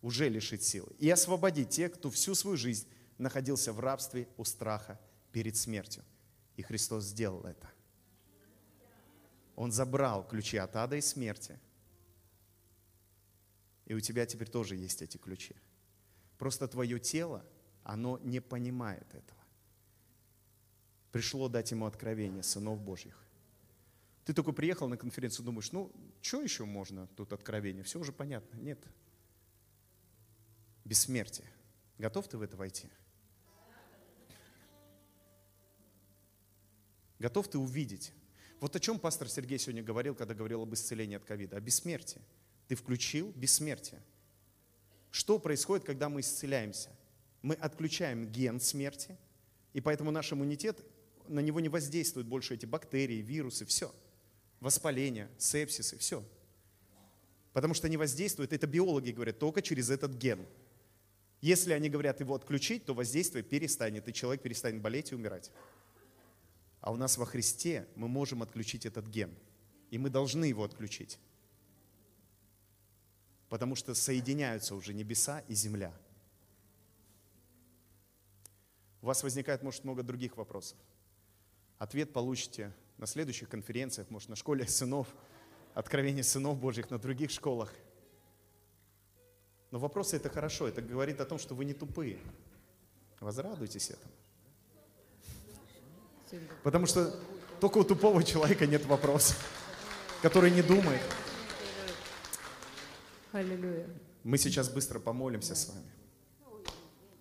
уже 0.00 0.30
лишить 0.30 0.64
силы, 0.64 0.90
и 0.98 1.10
освободить 1.10 1.68
тех, 1.68 1.92
кто 1.92 2.10
всю 2.10 2.34
свою 2.34 2.56
жизнь 2.56 2.88
находился 3.18 3.74
в 3.74 3.80
рабстве 3.80 4.26
у 4.38 4.44
страха 4.44 4.98
перед 5.30 5.54
смертью. 5.54 6.02
И 6.56 6.62
Христос 6.62 7.04
сделал 7.04 7.44
это. 7.44 7.70
Он 9.54 9.70
забрал 9.70 10.26
ключи 10.26 10.56
от 10.56 10.74
ада 10.76 10.96
и 10.96 11.02
смерти. 11.02 11.60
И 13.84 13.92
у 13.92 14.00
тебя 14.00 14.24
теперь 14.24 14.48
тоже 14.48 14.76
есть 14.76 15.02
эти 15.02 15.18
ключи. 15.18 15.54
Просто 16.38 16.68
твое 16.68 16.98
тело, 16.98 17.44
оно 17.86 18.18
не 18.18 18.40
понимает 18.40 19.06
этого. 19.14 19.40
Пришло 21.12 21.48
дать 21.48 21.70
ему 21.70 21.86
откровение 21.86 22.42
сынов 22.42 22.80
Божьих. 22.80 23.16
Ты 24.24 24.34
только 24.34 24.50
приехал 24.50 24.88
на 24.88 24.96
конференцию, 24.96 25.46
думаешь, 25.46 25.70
ну, 25.70 25.92
что 26.20 26.42
еще 26.42 26.64
можно 26.64 27.06
тут 27.16 27.32
откровение? 27.32 27.84
Все 27.84 28.00
уже 28.00 28.12
понятно. 28.12 28.56
Нет. 28.56 28.84
Бессмертие. 30.84 31.46
Готов 31.96 32.26
ты 32.26 32.36
в 32.36 32.42
это 32.42 32.56
войти? 32.56 32.88
Готов 37.20 37.48
ты 37.48 37.58
увидеть? 37.58 38.12
Вот 38.58 38.74
о 38.74 38.80
чем 38.80 38.98
пастор 38.98 39.28
Сергей 39.28 39.58
сегодня 39.60 39.84
говорил, 39.84 40.16
когда 40.16 40.34
говорил 40.34 40.62
об 40.62 40.74
исцелении 40.74 41.16
от 41.16 41.24
ковида? 41.24 41.56
О 41.56 41.60
бессмертии. 41.60 42.20
Ты 42.66 42.74
включил 42.74 43.30
бессмертие. 43.30 44.02
Что 45.12 45.38
происходит, 45.38 45.86
когда 45.86 46.08
мы 46.08 46.20
исцеляемся? 46.20 46.90
Мы 47.46 47.54
отключаем 47.54 48.26
ген 48.26 48.58
смерти, 48.58 49.16
и 49.72 49.80
поэтому 49.80 50.10
наш 50.10 50.32
иммунитет, 50.32 50.84
на 51.28 51.38
него 51.38 51.60
не 51.60 51.68
воздействуют 51.68 52.26
больше 52.26 52.54
эти 52.54 52.66
бактерии, 52.66 53.22
вирусы, 53.22 53.64
все. 53.64 53.94
Воспаление, 54.58 55.28
сепсисы, 55.38 55.96
все. 55.96 56.24
Потому 57.52 57.72
что 57.72 57.88
не 57.88 57.96
воздействует, 57.96 58.52
это 58.52 58.66
биологи 58.66 59.12
говорят, 59.12 59.38
только 59.38 59.62
через 59.62 59.90
этот 59.90 60.14
ген. 60.14 60.44
Если 61.40 61.72
они 61.72 61.88
говорят 61.88 62.18
его 62.18 62.34
отключить, 62.34 62.84
то 62.84 62.94
воздействие 62.94 63.44
перестанет, 63.44 64.08
и 64.08 64.12
человек 64.12 64.42
перестанет 64.42 64.82
болеть 64.82 65.12
и 65.12 65.14
умирать. 65.14 65.52
А 66.80 66.90
у 66.90 66.96
нас 66.96 67.16
во 67.16 67.26
Христе 67.26 67.86
мы 67.94 68.08
можем 68.08 68.42
отключить 68.42 68.86
этот 68.86 69.06
ген. 69.06 69.32
И 69.92 69.98
мы 69.98 70.10
должны 70.10 70.46
его 70.46 70.64
отключить. 70.64 71.20
Потому 73.48 73.76
что 73.76 73.94
соединяются 73.94 74.74
уже 74.74 74.92
небеса 74.92 75.44
и 75.46 75.54
земля. 75.54 75.96
У 79.06 79.08
вас 79.08 79.22
возникает, 79.22 79.62
может, 79.62 79.84
много 79.84 80.02
других 80.02 80.36
вопросов. 80.36 80.76
Ответ 81.78 82.12
получите 82.12 82.72
на 82.98 83.06
следующих 83.06 83.48
конференциях, 83.48 84.10
может, 84.10 84.28
на 84.28 84.34
школе 84.34 84.66
сынов, 84.66 85.06
откровение 85.74 86.24
сынов 86.24 86.58
Божьих, 86.58 86.90
на 86.90 86.98
других 86.98 87.30
школах. 87.30 87.72
Но 89.70 89.78
вопросы 89.78 90.16
это 90.16 90.28
хорошо, 90.28 90.66
это 90.66 90.82
говорит 90.82 91.20
о 91.20 91.24
том, 91.24 91.38
что 91.38 91.54
вы 91.54 91.64
не 91.64 91.72
тупые. 91.72 92.18
Возрадуйтесь 93.20 93.92
этому. 93.92 94.12
Потому 96.64 96.86
что 96.86 97.16
только 97.60 97.78
у 97.78 97.84
тупого 97.84 98.24
человека 98.24 98.66
нет 98.66 98.86
вопросов, 98.86 99.36
который 100.20 100.50
не 100.50 100.62
думает. 100.62 101.02
Аллилуйя. 103.30 103.86
Мы 104.24 104.36
сейчас 104.36 104.68
быстро 104.68 104.98
помолимся 104.98 105.54
с 105.54 105.68
вами. 105.68 105.95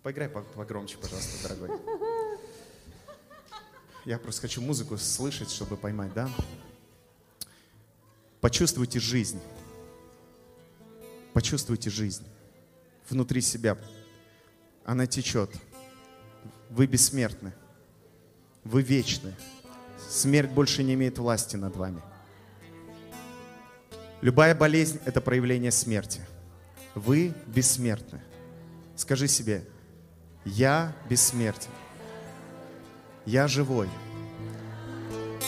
Поиграй 0.05 0.29
погромче, 0.29 0.99
пожалуйста, 0.99 1.49
дорогой. 1.49 1.79
Я 4.05 4.19
просто 4.19 4.41
хочу 4.41 4.61
музыку 4.61 4.99
слышать, 4.99 5.49
чтобы 5.49 5.77
поймать, 5.77 6.13
да? 6.13 6.29
Почувствуйте 8.39 8.99
жизнь. 8.99 9.41
Почувствуйте 11.33 11.89
жизнь 11.89 12.23
внутри 13.09 13.41
себя. 13.41 13.79
Она 14.83 15.07
течет. 15.07 15.49
Вы 16.69 16.85
бессмертны. 16.85 17.51
Вы 18.63 18.83
вечны. 18.83 19.33
Смерть 20.07 20.51
больше 20.51 20.83
не 20.83 20.93
имеет 20.93 21.17
власти 21.17 21.55
над 21.55 21.75
вами. 21.75 22.03
Любая 24.21 24.53
болезнь– 24.53 24.99
это 25.05 25.19
проявление 25.19 25.71
смерти. 25.71 26.21
Вы 26.93 27.33
бессмертны. 27.47 28.21
Скажи 28.95 29.27
себе, 29.27 29.65
я 30.45 30.95
бессмертен. 31.09 31.71
Я 33.25 33.47
живой. 33.47 33.89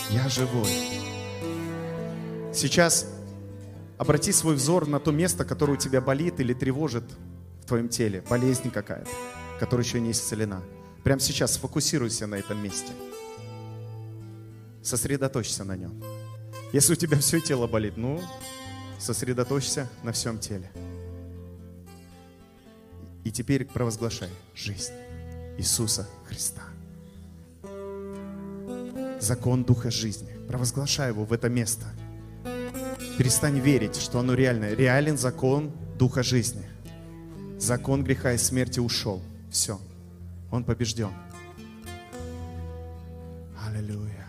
Я 0.09 0.27
живой. 0.29 0.71
Сейчас 2.53 3.07
обрати 3.97 4.31
свой 4.31 4.55
взор 4.55 4.87
на 4.87 4.99
то 4.99 5.11
место, 5.11 5.45
которое 5.45 5.73
у 5.73 5.77
тебя 5.77 6.01
болит 6.01 6.39
или 6.39 6.53
тревожит 6.53 7.03
в 7.61 7.65
твоем 7.65 7.87
теле. 7.87 8.23
Болезнь 8.29 8.71
какая-то, 8.71 9.09
которая 9.59 9.85
еще 9.85 9.99
не 9.99 10.11
исцелена. 10.11 10.63
Прямо 11.03 11.19
сейчас 11.19 11.53
сфокусируйся 11.53 12.25
на 12.25 12.35
этом 12.35 12.61
месте. 12.61 12.91
Сосредоточься 14.81 15.63
на 15.63 15.75
нем. 15.75 16.01
Если 16.73 16.93
у 16.93 16.95
тебя 16.95 17.19
все 17.19 17.39
тело 17.39 17.67
болит, 17.67 17.95
ну, 17.97 18.21
сосредоточься 18.99 19.87
на 20.03 20.11
всем 20.11 20.39
теле. 20.39 20.71
И 23.27 23.29
теперь 23.29 23.65
провозглашай 23.65 24.29
жизнь 24.55 24.93
Иисуса 25.57 26.07
Христа. 26.29 26.61
Закон 29.19 29.65
Духа 29.65 29.91
жизни. 29.91 30.29
Провозглашай 30.47 31.09
его 31.09 31.25
в 31.25 31.33
это 31.33 31.49
место. 31.49 31.87
Перестань 33.17 33.59
верить, 33.59 33.97
что 33.97 34.19
оно 34.19 34.33
реальное. 34.33 34.73
Реален 34.75 35.17
закон 35.17 35.73
Духа 35.99 36.23
жизни. 36.23 36.65
Закон 37.59 38.01
греха 38.01 38.31
и 38.31 38.37
смерти 38.37 38.79
ушел. 38.79 39.21
Все. 39.51 39.77
Он 40.49 40.63
побежден. 40.63 41.11
Аллилуйя. 43.61 44.25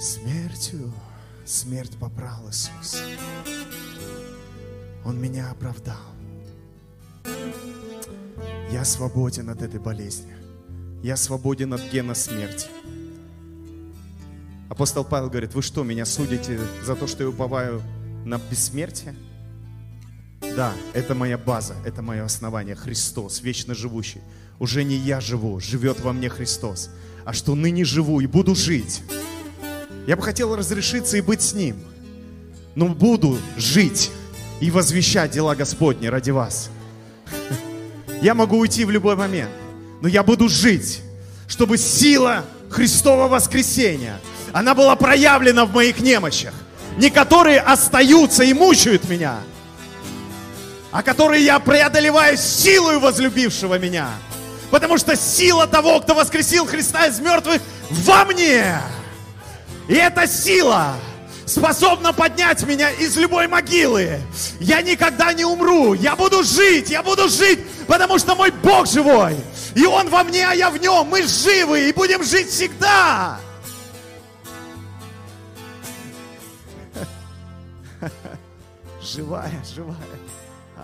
Смертью 0.00 0.92
смерть 1.44 1.96
попрал 2.00 2.50
Иисус. 2.50 3.00
Он 5.04 5.20
меня 5.20 5.52
оправдал. 5.52 6.13
Я 8.74 8.84
свободен 8.84 9.50
от 9.50 9.62
этой 9.62 9.78
болезни. 9.78 10.34
Я 11.00 11.16
свободен 11.16 11.72
от 11.74 11.80
гена 11.92 12.12
смерти. 12.12 12.66
Апостол 14.68 15.04
Павел 15.04 15.30
говорит, 15.30 15.54
вы 15.54 15.62
что, 15.62 15.84
меня 15.84 16.04
судите 16.04 16.58
за 16.84 16.96
то, 16.96 17.06
что 17.06 17.22
я 17.22 17.28
уповаю 17.28 17.80
на 18.24 18.40
бессмертие? 18.50 19.14
Да, 20.40 20.72
это 20.92 21.14
моя 21.14 21.38
база, 21.38 21.76
это 21.84 22.02
мое 22.02 22.24
основание. 22.24 22.74
Христос, 22.74 23.42
вечно 23.42 23.76
живущий. 23.76 24.22
Уже 24.58 24.82
не 24.82 24.96
я 24.96 25.20
живу, 25.20 25.60
живет 25.60 26.00
во 26.00 26.12
мне 26.12 26.28
Христос. 26.28 26.90
А 27.24 27.32
что 27.32 27.54
ныне 27.54 27.84
живу 27.84 28.20
и 28.20 28.26
буду 28.26 28.56
жить. 28.56 29.04
Я 30.08 30.16
бы 30.16 30.22
хотел 30.22 30.56
разрешиться 30.56 31.16
и 31.16 31.20
быть 31.20 31.42
с 31.42 31.54
Ним. 31.54 31.76
Но 32.74 32.88
буду 32.88 33.38
жить 33.56 34.10
и 34.60 34.72
возвещать 34.72 35.30
дела 35.30 35.54
Господни 35.54 36.08
ради 36.08 36.32
вас. 36.32 36.70
Я 38.24 38.32
могу 38.32 38.56
уйти 38.56 38.86
в 38.86 38.90
любой 38.90 39.16
момент, 39.16 39.50
но 40.00 40.08
я 40.08 40.22
буду 40.22 40.48
жить, 40.48 41.02
чтобы 41.46 41.76
сила 41.76 42.46
Христова 42.70 43.28
воскресения, 43.28 44.18
она 44.50 44.74
была 44.74 44.96
проявлена 44.96 45.66
в 45.66 45.74
моих 45.74 46.00
немощах. 46.00 46.54
Не 46.96 47.10
которые 47.10 47.60
остаются 47.60 48.42
и 48.42 48.54
мучают 48.54 49.06
меня, 49.10 49.40
а 50.90 51.02
которые 51.02 51.44
я 51.44 51.58
преодолеваю 51.58 52.38
силою 52.38 52.98
возлюбившего 52.98 53.78
меня. 53.78 54.08
Потому 54.70 54.96
что 54.96 55.16
сила 55.16 55.66
того, 55.66 56.00
кто 56.00 56.14
воскресил 56.14 56.64
Христа 56.64 57.08
из 57.08 57.20
мертвых, 57.20 57.60
во 57.90 58.24
мне. 58.24 58.80
И 59.86 59.92
эта 59.92 60.26
сила 60.26 60.94
способна 61.46 62.12
поднять 62.12 62.62
меня 62.64 62.90
из 62.90 63.16
любой 63.16 63.48
могилы. 63.48 64.20
Я 64.60 64.82
никогда 64.82 65.32
не 65.32 65.44
умру. 65.44 65.94
Я 65.94 66.16
буду 66.16 66.42
жить, 66.42 66.90
я 66.90 67.02
буду 67.02 67.28
жить, 67.28 67.60
потому 67.86 68.18
что 68.18 68.34
мой 68.34 68.50
Бог 68.50 68.86
живой. 68.86 69.36
И 69.74 69.84
Он 69.86 70.08
во 70.08 70.24
мне, 70.24 70.46
а 70.46 70.54
я 70.54 70.70
в 70.70 70.78
Нем. 70.78 71.06
Мы 71.08 71.22
живы 71.22 71.88
и 71.88 71.92
будем 71.92 72.22
жить 72.22 72.48
всегда. 72.48 73.38
Живая, 79.02 79.62
живая. 79.74 79.96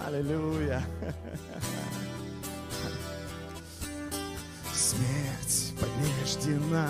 Аллилуйя. 0.06 0.82
Смерть 4.74 5.74
побеждена, 5.78 6.88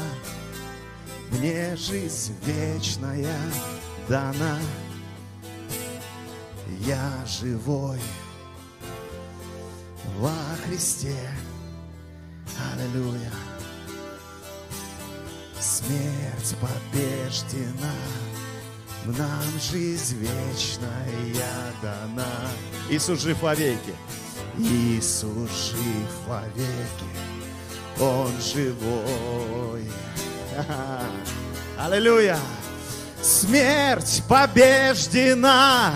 мне 1.30 1.76
жизнь 1.76 2.34
вечная 2.44 3.38
дана. 4.08 4.58
я 6.80 7.24
живой 7.26 8.00
во 10.18 10.32
Христе. 10.66 11.16
Аллилуйя. 12.72 13.32
Смерть 15.58 16.56
побеждена, 16.60 17.94
нам 19.04 19.60
жизнь 19.60 20.16
вечная 20.16 21.72
дана. 21.82 22.26
Иисус 22.88 23.20
жив 23.20 23.40
вовеки. 23.42 23.94
Иисус 24.58 25.50
жив 25.50 26.10
вовеки. 26.26 27.08
Он 28.00 28.32
живой. 28.40 29.84
Аллилуйя. 31.78 32.38
Смерть 33.22 34.22
побеждена, 34.28 35.94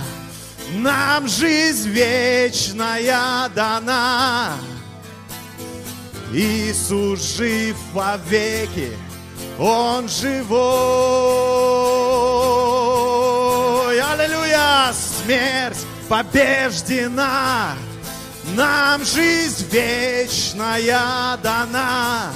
нам 0.74 1.26
жизнь 1.26 1.88
вечная 1.88 3.48
дана. 3.48 4.52
Иисус 6.32 7.36
жив 7.36 7.76
вовеки, 7.92 8.92
Он 9.58 10.08
живой. 10.08 10.54
Аллилуйя! 14.00 14.92
Смерть 14.92 15.86
побеждена, 16.08 17.74
нам 18.54 19.02
жизнь 19.04 19.66
вечная 19.70 21.38
дана. 21.42 22.32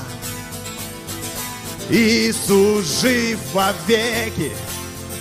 Иисус 1.91 3.01
жив 3.01 3.39
вовеки, 3.55 4.53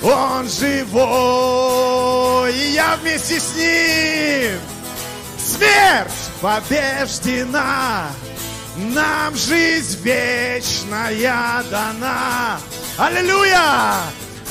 Он 0.02 0.49
живой, 0.49 2.53
и 2.53 2.73
я 2.73 2.98
вместе 3.02 3.39
с 3.39 3.56
Ним. 3.56 4.60
Смерть 5.38 6.11
побеждена, 6.41 8.10
нам 8.76 9.34
жизнь 9.35 9.98
вечная 10.03 11.64
дана. 11.72 12.60
Аллилуйя! 12.98 14.02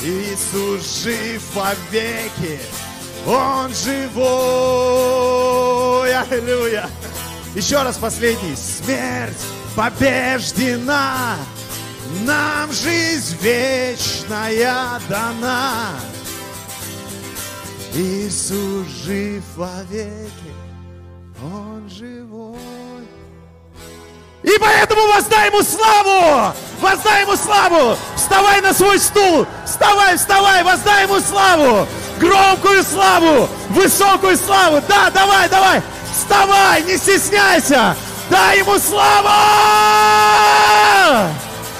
Иисус 0.03 1.03
жив 1.03 1.43
вовеки, 1.53 2.59
Он 3.27 3.71
живой. 3.73 4.97
Аллилуйя! 6.13 6.89
Еще 7.53 7.81
раз 7.81 7.97
последний. 7.97 8.55
Смерть 8.55 9.37
побеждена, 9.75 11.35
нам 12.21 12.71
жизнь 12.71 13.37
вечная 13.41 14.99
дана. 15.09 15.91
Иисус 17.93 18.87
жив 19.05 19.43
вовеки, 19.55 20.53
Он 21.41 21.89
живой. 21.89 22.57
И 24.43 24.57
поэтому 24.59 25.07
воздай 25.07 25.47
ему 25.47 25.61
славу! 25.63 26.53
Воздай 26.79 27.23
ему 27.23 27.35
славу! 27.35 27.97
Вставай 28.15 28.61
на 28.61 28.73
свой 28.73 28.99
стул! 28.99 29.45
Вставай, 29.65 30.15
вставай! 30.15 30.63
Воздай 30.63 31.03
ему 31.03 31.19
славу! 31.19 31.87
Громкую 32.19 32.83
славу! 32.83 33.49
Высокую 33.69 34.37
славу! 34.37 34.81
Да, 34.87 35.09
давай, 35.09 35.49
давай! 35.49 35.81
Вставай! 36.13 36.83
Не 36.83 36.97
стесняйся! 36.97 37.95
Дай 38.29 38.59
ему 38.59 38.77
славу! 38.77 39.27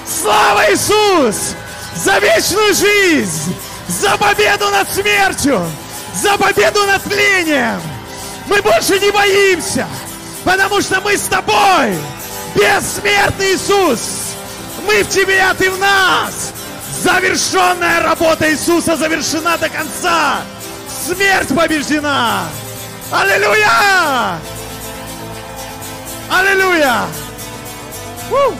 Слава 0.08 0.72
Иисус! 0.72 1.56
За 1.96 2.20
вечную 2.20 2.74
жизнь! 2.74 3.56
За 3.88 4.18
победу 4.18 4.70
над 4.70 4.90
смертью! 4.90 5.62
За 6.14 6.38
победу 6.38 6.86
над 6.86 7.04
тлением! 7.04 7.82
Мы 8.48 8.62
больше 8.62 9.00
не 9.00 9.12
боимся! 9.12 9.86
Потому 10.46 10.82
что 10.82 11.02
мы 11.02 11.18
с 11.18 11.24
тобой! 11.24 11.98
Бессмертный 12.56 13.56
Иисус! 13.56 14.00
Мы 14.86 15.04
в 15.04 15.10
тебе, 15.10 15.42
а 15.42 15.54
ты 15.54 15.70
в 15.70 15.78
нас! 15.78 16.54
Завершенная 17.04 18.02
работа 18.02 18.50
Иисуса 18.50 18.96
завершена 18.96 19.58
до 19.58 19.68
конца! 19.68 20.38
Смерть 21.06 21.50
побеждена! 21.54 22.44
Аллилуйя! 23.12 24.40
Аллилуйя! 26.30 27.06
Фу! 28.30 28.56